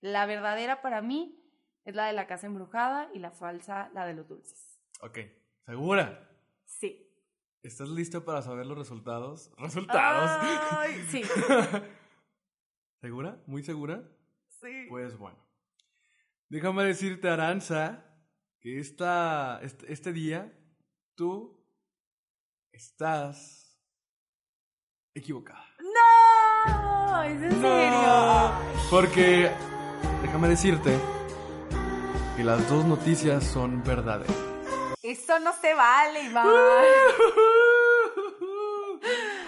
la 0.00 0.26
verdadera 0.26 0.82
para 0.82 1.02
mí 1.02 1.40
es 1.84 1.94
la 1.94 2.08
de 2.08 2.14
la 2.14 2.26
casa 2.26 2.48
embrujada 2.48 3.08
y 3.14 3.20
la 3.20 3.30
falsa, 3.30 3.90
la 3.94 4.04
de 4.04 4.14
los 4.14 4.26
dulces. 4.26 4.80
Ok. 5.02 5.18
¿Segura? 5.64 6.28
Sí. 6.64 7.08
¿Estás 7.62 7.88
lista 7.88 8.24
para 8.24 8.42
saber 8.42 8.66
los 8.66 8.76
resultados? 8.76 9.52
¿Resultados? 9.56 10.30
Ay, 10.72 10.94
sí. 11.10 11.22
¿Segura? 13.00 13.40
¿Muy 13.46 13.62
segura? 13.62 14.02
Sí. 14.48 14.86
Pues 14.88 15.16
bueno. 15.16 15.38
Déjame 16.48 16.82
decirte, 16.84 17.28
Aranza, 17.28 18.02
que 18.60 18.80
esta, 18.80 19.60
este, 19.62 19.92
este 19.92 20.12
día 20.12 20.52
tú 21.14 21.64
estás 22.72 23.78
equivocada. 25.14 25.64
¡No! 25.80 27.22
¿Es 27.22 27.42
en 27.42 27.60
serio? 27.60 28.52
Porque 28.90 29.50
déjame 30.22 30.48
decirte 30.48 30.98
que 32.36 32.44
las 32.44 32.68
dos 32.68 32.84
noticias 32.84 33.44
son 33.44 33.82
verdaderas. 33.82 34.36
Eso 35.02 35.38
no 35.38 35.52
se 35.54 35.72
vale, 35.74 36.24
Iván. 36.24 36.46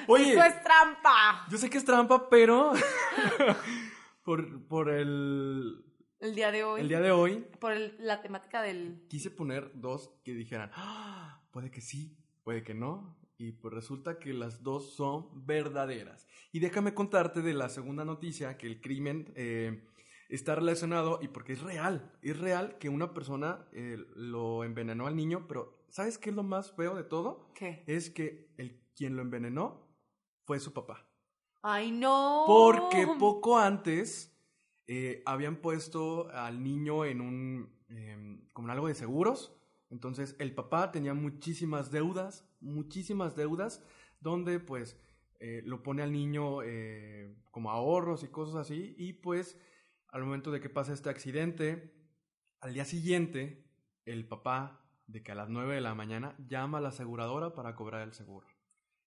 Oye, 0.06 0.32
Eso 0.32 0.42
es 0.42 0.62
trampa. 0.62 1.46
yo 1.50 1.58
sé 1.58 1.68
que 1.68 1.76
es 1.78 1.84
trampa, 1.84 2.30
pero 2.30 2.72
por, 4.22 4.66
por 4.66 4.88
el, 4.88 5.84
El 6.20 6.34
día 6.34 6.50
de 6.50 6.64
hoy. 6.64 6.80
el 6.80 6.88
día 6.88 7.00
de 7.00 7.10
hoy 7.12 7.46
Por 7.60 7.72
el- 7.72 7.94
la 7.98 8.20
temática 8.22 8.60
del... 8.62 9.04
quise 9.08 9.30
poner 9.30 9.70
dos 9.74 10.10
que 10.24 10.34
dijeran, 10.34 10.70
"Ah, 10.74 11.40
puede 11.52 11.70
que 11.70 11.80
sí, 11.80 12.16
puede 12.42 12.62
que 12.62 12.74
no. 12.74 13.16
Y 13.40 13.52
pues 13.52 13.72
resulta 13.72 14.18
que 14.18 14.32
las 14.32 14.64
dos 14.64 14.94
son 14.96 15.28
verdaderas. 15.46 16.26
Y 16.50 16.58
déjame 16.58 16.92
contarte 16.92 17.40
de 17.40 17.54
la 17.54 17.68
segunda 17.68 18.04
noticia, 18.04 18.56
que 18.58 18.66
el 18.66 18.80
crimen 18.80 19.32
eh, 19.36 19.86
está 20.28 20.56
relacionado 20.56 21.20
y 21.22 21.28
porque 21.28 21.52
es 21.52 21.62
real. 21.62 22.12
Es 22.20 22.36
real 22.36 22.78
que 22.78 22.88
una 22.88 23.14
persona 23.14 23.68
eh, 23.72 23.96
lo 24.16 24.64
envenenó 24.64 25.06
al 25.06 25.14
niño, 25.14 25.46
pero 25.46 25.84
¿sabes 25.88 26.18
qué 26.18 26.30
es 26.30 26.36
lo 26.36 26.42
más 26.42 26.72
feo 26.72 26.96
de 26.96 27.04
todo? 27.04 27.52
¿Qué? 27.54 27.84
Es 27.86 28.10
que 28.10 28.52
el, 28.56 28.82
quien 28.96 29.14
lo 29.14 29.22
envenenó 29.22 29.86
fue 30.44 30.58
su 30.58 30.72
papá. 30.72 31.08
¡Ay, 31.62 31.92
no! 31.92 32.42
Porque 32.46 33.06
poco 33.20 33.56
antes 33.56 34.36
eh, 34.88 35.22
habían 35.26 35.56
puesto 35.56 36.28
al 36.30 36.62
niño 36.64 37.04
en 37.04 37.20
un. 37.20 37.78
em, 37.88 38.48
como 38.52 38.68
en 38.68 38.72
algo 38.72 38.88
de 38.88 38.94
seguros. 38.94 39.54
Entonces 39.90 40.34
el 40.38 40.54
papá 40.54 40.90
tenía 40.90 41.14
muchísimas 41.14 41.90
deudas, 41.90 42.46
muchísimas 42.60 43.36
deudas, 43.36 43.82
donde 44.20 44.60
pues 44.60 44.98
eh, 45.40 45.62
lo 45.64 45.82
pone 45.82 46.02
al 46.02 46.12
niño 46.12 46.62
eh, 46.62 47.34
como 47.50 47.70
ahorros 47.70 48.24
y 48.24 48.28
cosas 48.28 48.56
así. 48.56 48.94
Y 48.98 49.14
pues 49.14 49.58
al 50.08 50.24
momento 50.24 50.50
de 50.50 50.60
que 50.60 50.68
pasa 50.68 50.92
este 50.92 51.10
accidente, 51.10 51.94
al 52.60 52.74
día 52.74 52.84
siguiente, 52.84 53.64
el 54.04 54.26
papá, 54.26 54.84
de 55.06 55.22
que 55.22 55.32
a 55.32 55.34
las 55.34 55.48
9 55.48 55.74
de 55.74 55.80
la 55.80 55.94
mañana, 55.94 56.34
llama 56.48 56.78
a 56.78 56.80
la 56.80 56.88
aseguradora 56.88 57.54
para 57.54 57.74
cobrar 57.74 58.02
el 58.02 58.12
seguro. 58.12 58.46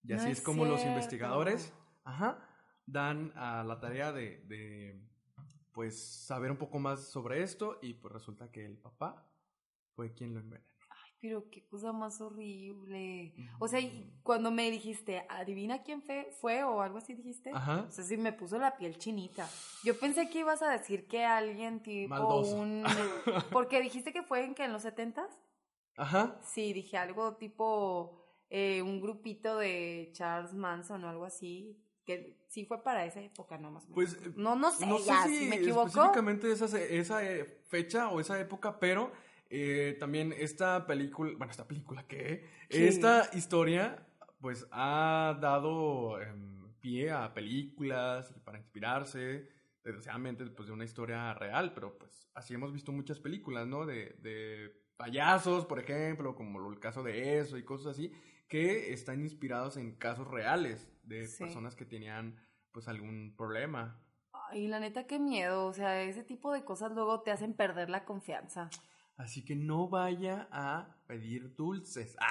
Y 0.04 0.10
No 0.10 0.16
así 0.16 0.32
es, 0.32 0.40
es 0.40 0.44
como 0.44 0.66
los 0.66 0.84
investigadores 0.84 1.74
Ajá. 2.04 2.48
Dan 2.88 3.32
a 3.36 3.64
la 3.64 3.80
tarea 3.80 4.12
de, 4.12 4.44
de, 4.48 5.00
pues, 5.74 6.26
saber 6.26 6.52
un 6.52 6.58
poco 6.58 6.80
más 6.80 7.10
sobre 7.10 7.44
esto 7.44 7.80
y 7.82 7.94
pues 7.94 8.14
resulta 8.14 8.52
que 8.52 8.66
el 8.66 8.78
papá 8.78 9.28
fue 9.96 10.14
quien 10.14 10.34
lo 10.34 10.40
envenenó. 10.40 10.70
pero 11.20 11.50
qué 11.52 11.68
cosa 11.68 11.94
más 11.94 12.20
horrible. 12.20 13.34
O 13.60 13.68
sea, 13.68 13.80
y 13.80 14.12
cuando 14.24 14.50
me 14.50 14.72
dijiste, 14.72 15.26
adivina 15.30 15.84
quién 15.84 16.02
fue, 16.02 16.32
fue 16.42 16.64
o 16.64 16.82
algo 16.82 16.98
así 16.98 17.14
dijiste. 17.14 17.52
Ajá. 17.54 17.86
O 17.88 17.92
sea, 17.92 18.04
sí 18.04 18.18
me 18.18 18.34
puso 18.34 18.58
la 18.58 18.76
piel 18.76 18.98
chinita. 18.98 19.48
Yo 19.84 20.00
pensé 20.00 20.30
que 20.30 20.40
ibas 20.40 20.64
a 20.64 20.72
decir 20.72 21.08
que 21.08 21.24
alguien 21.24 21.84
tipo 21.84 22.10
Maldoso. 22.10 22.56
un... 22.56 22.84
Porque 23.52 23.82
dijiste 23.82 24.12
que 24.12 24.24
fue 24.24 24.46
en, 24.46 24.56
que 24.56 24.64
en 24.64 24.74
los 24.74 24.82
setentas. 24.82 25.40
Ajá. 25.96 26.40
Sí, 26.42 26.74
dije 26.74 26.98
algo 26.98 27.36
tipo 27.36 28.22
eh, 28.50 28.82
un 28.82 29.00
grupito 29.00 29.58
de 29.58 30.10
Charles 30.12 30.54
Manson 30.54 31.04
o 31.06 31.10
algo 31.10 31.24
así. 31.26 31.82
Que 32.06 32.38
sí 32.48 32.66
fue 32.66 32.84
para 32.84 33.06
esa 33.06 33.22
época, 33.22 33.58
no 33.58 33.72
más 33.72 33.86
o 33.86 33.90
menos. 33.90 33.96
Pues 33.96 34.14
eh, 34.26 34.34
No, 34.36 34.56
no 34.56 34.72
sé, 34.72 34.86
no 34.86 34.98
sé 34.98 35.06
ya, 35.06 35.24
si 35.28 35.38
si 35.40 35.46
me 35.46 35.58
equivoco. 35.58 35.88
específicamente 35.88 36.52
esa, 36.52 36.80
esa 36.80 37.24
eh, 37.24 37.62
fecha 37.68 38.10
o 38.10 38.20
esa 38.20 38.40
época, 38.40 38.80
pero 38.80 39.12
eh, 39.50 39.98
también 40.00 40.34
esta 40.38 40.86
película, 40.88 41.34
bueno, 41.38 41.52
esta 41.52 41.68
película, 41.68 42.06
¿qué? 42.08 42.46
Esta 42.70 43.30
historia, 43.34 44.08
pues 44.40 44.68
ha 44.72 45.38
dado 45.40 46.20
em, 46.22 46.74
pie 46.80 47.12
a 47.12 47.34
películas 47.34 48.34
para 48.44 48.58
inspirarse, 48.58 49.48
desgraciadamente, 49.84 50.46
pues 50.48 50.68
de 50.68 50.74
una 50.74 50.86
historia 50.86 51.34
real, 51.36 51.74
pero 51.74 51.98
pues 51.98 52.30
así 52.34 52.54
hemos 52.54 52.72
visto 52.74 52.92
muchas 52.92 53.20
películas, 53.20 53.68
¿no? 53.68 53.86
De, 53.86 54.16
de 54.22 54.72
payasos, 54.98 55.66
por 55.66 55.80
ejemplo, 55.80 56.36
como 56.36 56.72
el 56.72 56.80
caso 56.80 57.04
de 57.04 57.40
eso 57.40 57.58
y 57.58 57.64
cosas 57.64 57.88
así, 57.94 58.12
que 58.48 58.92
están 58.94 59.22
inspirados 59.22 59.78
en 59.78 59.96
casos 59.96 60.28
reales 60.28 60.91
de 61.04 61.28
Sí. 61.28 61.44
personas 61.44 61.76
que 61.76 61.86
tenían 61.86 62.36
pues 62.72 62.88
algún 62.88 63.34
problema. 63.36 64.00
Ay, 64.50 64.68
la 64.68 64.80
neta, 64.80 65.06
qué 65.08 65.20
miedo. 65.20 65.66
O 65.68 65.74
sea, 65.74 66.02
ese 66.04 66.24
tipo 66.24 66.52
de 66.54 66.64
cosas 66.64 66.92
luego 66.94 67.22
te 67.22 67.32
hacen 67.32 67.54
perder 67.54 67.90
la 67.90 68.06
confianza. 68.06 68.70
Así 69.18 69.44
que 69.46 69.56
no 69.56 69.88
vaya 69.90 70.48
a 70.52 70.96
pedir 71.08 71.56
dulces. 71.56 72.16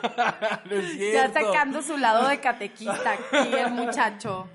Ah, 0.00 0.62
no 0.64 0.76
es 0.76 0.96
Ya 1.12 1.32
sacando 1.32 1.82
su 1.82 1.96
lado 1.96 2.28
de 2.28 2.38
catequista 2.40 3.12
aquí 3.14 3.52
el 3.52 3.70
muchacho. 3.72 4.48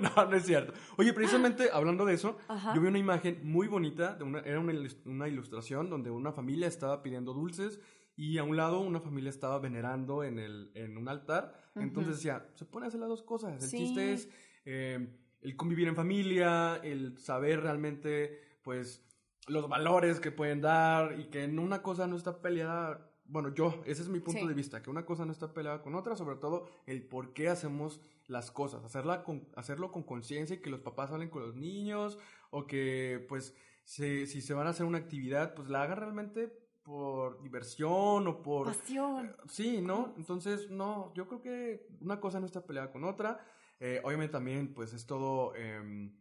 No, 0.00 0.26
no 0.26 0.36
es 0.36 0.46
cierto. 0.46 0.72
Oye, 0.96 1.12
precisamente 1.12 1.70
hablando 1.72 2.04
de 2.04 2.14
eso, 2.14 2.38
Ajá. 2.46 2.72
yo 2.74 2.80
vi 2.80 2.86
una 2.86 2.98
imagen 3.00 3.40
muy 3.42 3.66
bonita, 3.66 4.14
de 4.14 4.22
una, 4.24 4.38
era 4.40 4.60
una 4.60 5.26
ilustración 5.28 5.90
donde 5.90 6.10
una 6.10 6.32
familia 6.32 6.68
estaba 6.68 7.02
pidiendo 7.02 7.32
dulces 7.34 7.80
y 8.16 8.38
a 8.38 8.44
un 8.44 8.56
lado 8.56 8.80
una 8.80 9.00
familia 9.00 9.30
estaba 9.30 9.58
venerando 9.58 10.22
en, 10.24 10.38
el, 10.38 10.70
en 10.74 10.96
un 10.96 11.08
altar. 11.08 11.54
Entonces 11.74 12.16
decía, 12.16 12.46
se 12.54 12.64
pone 12.64 12.86
a 12.86 12.88
hacer 12.88 13.00
las 13.00 13.08
dos 13.08 13.22
cosas. 13.22 13.62
El 13.62 13.68
Sí. 13.68 13.78
chiste 13.78 14.12
es 14.12 14.28
eh, 14.64 15.08
el 15.42 15.56
convivir 15.56 15.88
en 15.88 15.96
familia, 15.96 16.76
el 16.82 17.18
saber 17.18 17.60
realmente, 17.60 18.40
pues, 18.62 19.04
los 19.46 19.68
valores 19.68 20.20
que 20.20 20.30
pueden 20.32 20.60
dar 20.62 21.18
y 21.20 21.24
que 21.26 21.44
en 21.44 21.58
una 21.58 21.82
cosa 21.82 22.06
no 22.06 22.16
está 22.16 22.40
peleada. 22.40 23.10
Bueno, 23.26 23.52
yo, 23.54 23.82
ese 23.86 24.02
es 24.02 24.08
mi 24.08 24.20
punto 24.20 24.40
Sí. 24.42 24.46
de 24.48 24.54
vista, 24.54 24.82
que 24.82 24.90
una 24.90 25.04
cosa 25.04 25.24
no 25.26 25.32
está 25.32 25.52
peleada 25.52 25.82
con 25.82 25.94
otra, 25.94 26.14
sobre 26.16 26.36
todo 26.36 26.66
el 26.86 27.02
por 27.02 27.32
qué 27.32 27.48
hacemos 27.48 28.00
las 28.26 28.50
cosas, 28.50 28.84
hacerla 28.84 29.22
con, 29.24 29.46
hacerlo 29.56 29.92
con 29.92 30.02
conciencia 30.02 30.56
y 30.56 30.60
que 30.60 30.70
los 30.70 30.80
papás 30.80 31.10
hablen 31.10 31.28
con 31.30 31.42
los 31.42 31.54
niños 31.56 32.18
o 32.50 32.66
que 32.66 33.24
pues 33.28 33.54
se- 33.84 34.26
si 34.26 34.40
se 34.40 34.54
van 34.54 34.66
a 34.66 34.70
hacer 34.70 34.86
una 34.86 34.96
actividad, 34.98 35.52
pues 35.54 35.68
la 35.68 35.82
hagan 35.82 35.98
realmente 35.98 36.58
por 36.84 37.42
diversión 37.42 38.28
o 38.28 38.42
por... 38.42 38.66
Pasión. 38.66 39.34
Sí, 39.48 39.80
¿no? 39.80 40.14
Entonces, 40.16 40.70
no, 40.70 41.12
yo 41.14 41.26
creo 41.26 41.40
que 41.40 41.88
una 42.00 42.20
cosa 42.20 42.38
no 42.38 42.46
está 42.46 42.64
peleada 42.64 42.92
con 42.92 43.04
otra. 43.04 43.44
Eh, 43.80 44.00
obviamente 44.04 44.32
también, 44.32 44.72
pues 44.72 44.92
es 44.92 45.06
todo 45.06 45.54
em, 45.56 46.14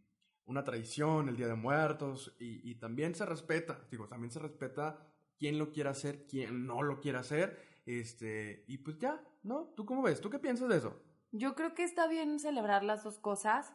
una 0.45 0.63
tradición, 0.63 1.29
el 1.29 1.35
Día 1.35 1.47
de 1.47 1.55
Muertos, 1.55 2.35
y, 2.39 2.69
y 2.69 2.75
también 2.75 3.13
se 3.13 3.25
respeta, 3.25 3.85
digo, 3.91 4.07
también 4.07 4.31
se 4.31 4.39
respeta 4.39 5.05
quién 5.37 5.59
lo 5.59 5.71
quiere 5.71 5.89
hacer, 5.89 6.25
quién 6.25 6.65
no 6.65 6.81
lo 6.81 6.99
quiere 6.99 7.17
hacer, 7.17 7.59
este, 7.85 8.63
y 8.67 8.77
pues 8.77 8.97
ya, 8.97 9.21
¿no? 9.43 9.73
¿Tú 9.75 9.85
cómo 9.85 10.01
ves? 10.01 10.21
¿Tú 10.21 10.29
qué 10.29 10.39
piensas 10.39 10.69
de 10.69 10.77
eso? 10.77 11.01
Yo 11.31 11.55
creo 11.55 11.73
que 11.73 11.83
está 11.83 12.07
bien 12.07 12.39
celebrar 12.39 12.83
las 12.83 13.03
dos 13.03 13.17
cosas. 13.17 13.73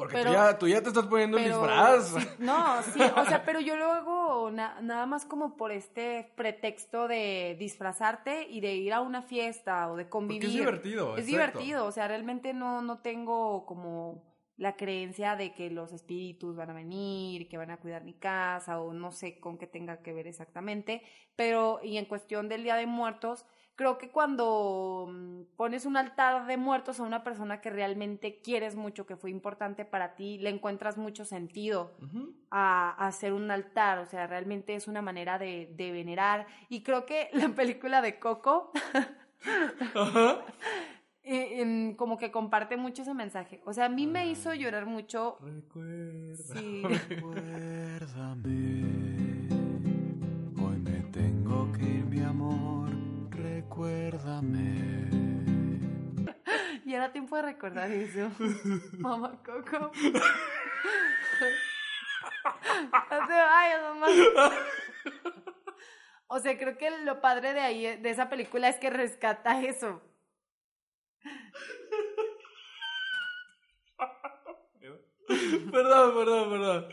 Porque 0.00 0.14
Pero- 0.16 0.30
tú, 0.30 0.32
ya, 0.36 0.58
tú 0.58 0.66
ya 0.68 0.80
te 0.82 0.88
estás 0.88 1.06
poniendo 1.06 1.36
el 1.36 1.44
disfraz. 1.44 2.06
sí, 2.08 2.28
no, 2.38 2.82
sí, 2.94 3.00
o 3.16 3.24
sea, 3.26 3.42
pero 3.44 3.60
yo 3.60 3.76
lo 3.76 3.92
hago 3.92 4.50
na- 4.50 4.80
nada 4.80 5.04
más 5.04 5.26
como 5.26 5.58
por 5.58 5.72
este 5.72 6.32
pretexto 6.36 7.06
de 7.06 7.54
disfrazarte 7.58 8.48
y 8.48 8.60
de 8.62 8.74
ir 8.76 8.94
a 8.94 9.02
una 9.02 9.20
fiesta 9.20 9.90
o 9.92 9.96
de 9.96 10.08
convivir. 10.08 10.40
Porque 10.40 10.46
es 10.46 10.58
divertido. 10.58 11.16
Es 11.18 11.28
exacto. 11.28 11.58
divertido, 11.58 11.84
o 11.84 11.92
sea, 11.92 12.08
realmente 12.08 12.54
no, 12.54 12.80
no 12.80 12.98
tengo 13.00 13.66
como 13.66 14.22
la 14.60 14.76
creencia 14.76 15.36
de 15.36 15.54
que 15.54 15.70
los 15.70 15.90
espíritus 15.90 16.54
van 16.54 16.68
a 16.68 16.74
venir, 16.74 17.48
que 17.48 17.56
van 17.56 17.70
a 17.70 17.78
cuidar 17.78 18.04
mi 18.04 18.12
casa 18.12 18.78
o 18.78 18.92
no 18.92 19.10
sé 19.10 19.40
con 19.40 19.56
qué 19.56 19.66
tenga 19.66 20.02
que 20.02 20.12
ver 20.12 20.26
exactamente, 20.26 21.02
pero 21.34 21.80
y 21.82 21.96
en 21.96 22.04
cuestión 22.04 22.50
del 22.50 22.62
Día 22.62 22.76
de 22.76 22.84
Muertos, 22.84 23.46
creo 23.74 23.96
que 23.96 24.10
cuando 24.10 25.08
mm, 25.10 25.56
pones 25.56 25.86
un 25.86 25.96
altar 25.96 26.46
de 26.46 26.58
muertos 26.58 27.00
a 27.00 27.04
una 27.04 27.24
persona 27.24 27.62
que 27.62 27.70
realmente 27.70 28.42
quieres 28.42 28.76
mucho, 28.76 29.06
que 29.06 29.16
fue 29.16 29.30
importante 29.30 29.86
para 29.86 30.14
ti, 30.14 30.36
le 30.36 30.50
encuentras 30.50 30.98
mucho 30.98 31.24
sentido 31.24 31.96
a, 32.50 32.90
a 32.90 33.06
hacer 33.06 33.32
un 33.32 33.50
altar, 33.50 33.98
o 34.00 34.04
sea, 34.04 34.26
realmente 34.26 34.74
es 34.74 34.88
una 34.88 35.00
manera 35.00 35.38
de, 35.38 35.72
de 35.74 35.90
venerar. 35.90 36.46
Y 36.68 36.82
creo 36.82 37.06
que 37.06 37.30
la 37.32 37.48
película 37.56 38.02
de 38.02 38.18
Coco 38.18 38.72
em, 41.30 41.94
como 41.94 42.18
que 42.18 42.32
comparte 42.32 42.76
mucho 42.76 43.02
ese 43.02 43.14
mensaje. 43.14 43.60
O 43.64 43.72
sea, 43.72 43.84
a 43.84 43.88
mí 43.88 44.06
me 44.06 44.26
hizo 44.28 44.52
llorar 44.52 44.86
mucho. 44.86 45.38
Recuerda. 45.40 46.54
Sí. 46.54 46.82
Recuérdame, 47.08 48.48
hoy 50.60 50.76
me 50.78 51.00
tengo 51.12 51.70
que 51.72 51.84
ir, 51.84 52.04
mi 52.06 52.20
amor. 52.22 52.90
Recuérdame. 53.30 55.10
Y 56.84 56.94
era 56.94 57.12
tiempo 57.12 57.36
de 57.36 57.42
recordar 57.42 57.88
eso. 57.92 58.32
Mamá 58.98 59.40
Coco. 59.44 59.92
No 63.10 63.26
te 63.26 63.32
vayas, 63.32 63.82
mamá. 63.82 64.06
O 66.26 66.38
sea, 66.40 66.58
creo 66.58 66.76
que 66.76 66.90
lo 67.04 67.20
padre 67.20 67.52
de 67.54 67.60
ahí, 67.60 67.96
de 67.96 68.10
esa 68.10 68.28
película, 68.28 68.68
es 68.68 68.76
que 68.76 68.90
rescata 68.90 69.60
eso. 69.62 70.02
Perdón, 75.70 76.14
perdón, 76.14 76.50
perdón. 76.50 76.88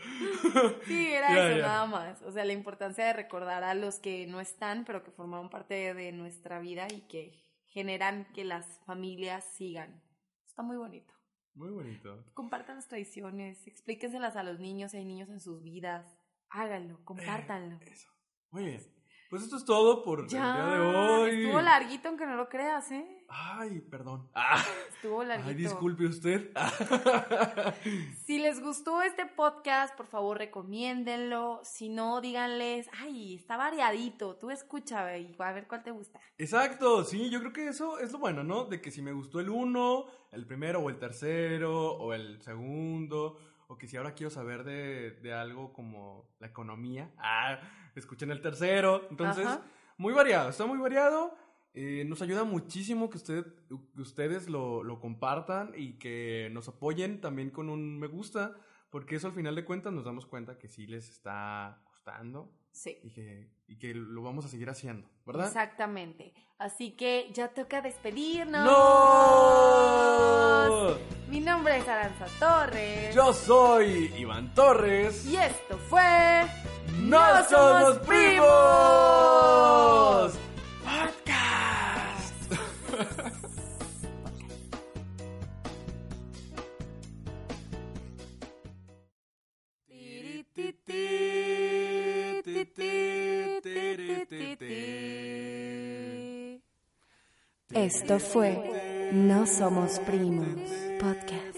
Sí, 0.86 1.08
era 1.08 1.28
Ya, 1.34 1.48
eso 1.48 1.58
ya. 1.58 1.66
nada 1.66 1.86
más. 1.86 2.22
O 2.22 2.32
sea, 2.32 2.44
la 2.44 2.52
importancia 2.52 3.04
de 3.06 3.12
recordar 3.12 3.64
a 3.64 3.74
los 3.74 3.98
que 3.98 4.26
no 4.26 4.40
están, 4.40 4.84
pero 4.84 5.02
que 5.02 5.10
formaron 5.10 5.50
parte 5.50 5.94
de 5.94 6.12
nuestra 6.12 6.60
vida 6.60 6.86
y 6.90 7.02
que 7.08 7.32
generan 7.66 8.26
que 8.32 8.44
las 8.44 8.80
familias 8.86 9.44
sigan. 9.54 10.02
Está 10.46 10.62
muy 10.62 10.76
bonito. 10.76 11.14
Muy 11.54 11.70
bonito. 11.70 12.24
Compartan 12.34 12.76
las 12.76 12.86
tradiciones, 12.86 13.66
explíquenselas 13.66 14.36
a 14.36 14.44
los 14.44 14.60
niños, 14.60 14.94
hay 14.94 15.04
niños 15.04 15.28
en 15.28 15.40
sus 15.40 15.62
vidas. 15.62 16.06
Háganlo, 16.50 17.04
compártanlo. 17.04 17.78
Eso. 17.82 18.08
Muy 18.50 18.64
bien. 18.64 18.97
Pues 19.28 19.42
esto 19.42 19.56
es 19.58 19.64
todo 19.66 20.02
por 20.02 20.20
el 20.20 20.26
día 20.28 20.54
de 20.54 20.78
hoy. 20.80 21.42
estuvo 21.44 21.60
larguito, 21.60 22.08
aunque 22.08 22.24
no 22.24 22.34
lo 22.36 22.48
creas, 22.48 22.90
¿eh? 22.92 23.06
Ay, 23.28 23.80
perdón. 23.80 24.26
Ah, 24.34 24.64
Estuvo 24.88 25.22
larguito. 25.22 25.48
ay, 25.50 25.54
disculpe 25.54 26.06
usted. 26.06 26.50
Si 28.24 28.38
les 28.38 28.60
gustó 28.62 29.02
este 29.02 29.26
podcast, 29.26 29.94
por 29.96 30.06
favor 30.06 30.38
recomiéndenlo. 30.38 31.60
Si 31.62 31.88
no, 31.90 32.20
díganles, 32.22 32.88
ay, 33.00 33.34
está 33.34 33.56
variadito. 33.58 34.36
Tú 34.36 34.50
escucha 34.50 35.16
y 35.18 35.34
a 35.38 35.52
ver 35.52 35.66
cuál 35.66 35.82
te 35.82 35.90
gusta. 35.90 36.20
Exacto, 36.38 37.04
sí, 37.04 37.28
yo 37.30 37.40
creo 37.40 37.52
que 37.52 37.68
eso 37.68 37.98
es 37.98 38.12
lo 38.12 38.18
bueno, 38.18 38.44
¿no? 38.44 38.64
De 38.64 38.80
que 38.80 38.90
si 38.90 39.02
me 39.02 39.12
gustó 39.12 39.40
el 39.40 39.50
uno, 39.50 40.06
el 40.32 40.46
primero 40.46 40.80
o 40.80 40.88
el 40.88 40.98
tercero 40.98 41.92
o 41.92 42.14
el 42.14 42.40
segundo, 42.42 43.38
o 43.66 43.76
que 43.76 43.86
si 43.88 43.96
ahora 43.98 44.14
quiero 44.14 44.30
saber 44.30 44.64
de, 44.64 45.10
de 45.20 45.32
algo 45.34 45.72
como 45.74 46.24
la 46.38 46.46
economía, 46.46 47.10
ah, 47.18 47.58
escuchen 47.98 48.30
el 48.30 48.40
tercero. 48.40 49.06
Entonces, 49.10 49.46
Ajá. 49.46 49.62
muy 49.96 50.12
variado, 50.12 50.50
está 50.50 50.66
muy 50.66 50.78
variado. 50.78 51.34
Eh, 51.74 52.04
nos 52.06 52.22
ayuda 52.22 52.44
muchísimo 52.44 53.08
que, 53.10 53.18
usted, 53.18 53.44
que 53.94 54.00
ustedes 54.02 54.48
lo, 54.48 54.82
lo 54.82 54.98
compartan 55.00 55.72
y 55.76 55.98
que 55.98 56.48
nos 56.52 56.66
apoyen 56.68 57.20
también 57.20 57.50
con 57.50 57.68
un 57.68 57.98
me 57.98 58.06
gusta, 58.08 58.56
porque 58.90 59.16
eso 59.16 59.26
al 59.28 59.34
final 59.34 59.54
de 59.54 59.64
cuentas 59.64 59.92
nos 59.92 60.04
damos 60.04 60.26
cuenta 60.26 60.58
que 60.58 60.68
sí 60.68 60.86
les 60.86 61.08
está 61.08 61.80
gustando 61.86 62.52
Sí. 62.72 62.98
y 63.02 63.10
que, 63.12 63.50
y 63.66 63.76
que 63.78 63.92
lo 63.94 64.22
vamos 64.22 64.44
a 64.44 64.48
seguir 64.48 64.70
haciendo, 64.70 65.08
¿verdad? 65.26 65.46
Exactamente. 65.48 66.32
Así 66.58 66.92
que 66.96 67.30
ya 67.32 67.48
toca 67.48 67.80
despedirnos. 67.82 68.64
¡No! 69.68 70.96
Mi 71.28 71.40
nombre 71.40 71.76
es 71.78 71.86
Aranza 71.88 72.26
Torres. 72.38 73.14
Yo 73.14 73.32
soy 73.32 74.12
Iván 74.16 74.54
Torres. 74.54 75.26
Y 75.26 75.36
esto 75.36 75.76
fue. 75.78 76.42
¡No 76.98 77.18
somos 77.48 77.98
primos! 77.98 78.48
¡Podcast! 80.84 82.52
Esto 97.74 98.18
fue 98.18 99.10
No 99.12 99.46
Somos 99.46 99.98
Primos 100.00 100.48
Podcast. 101.00 101.57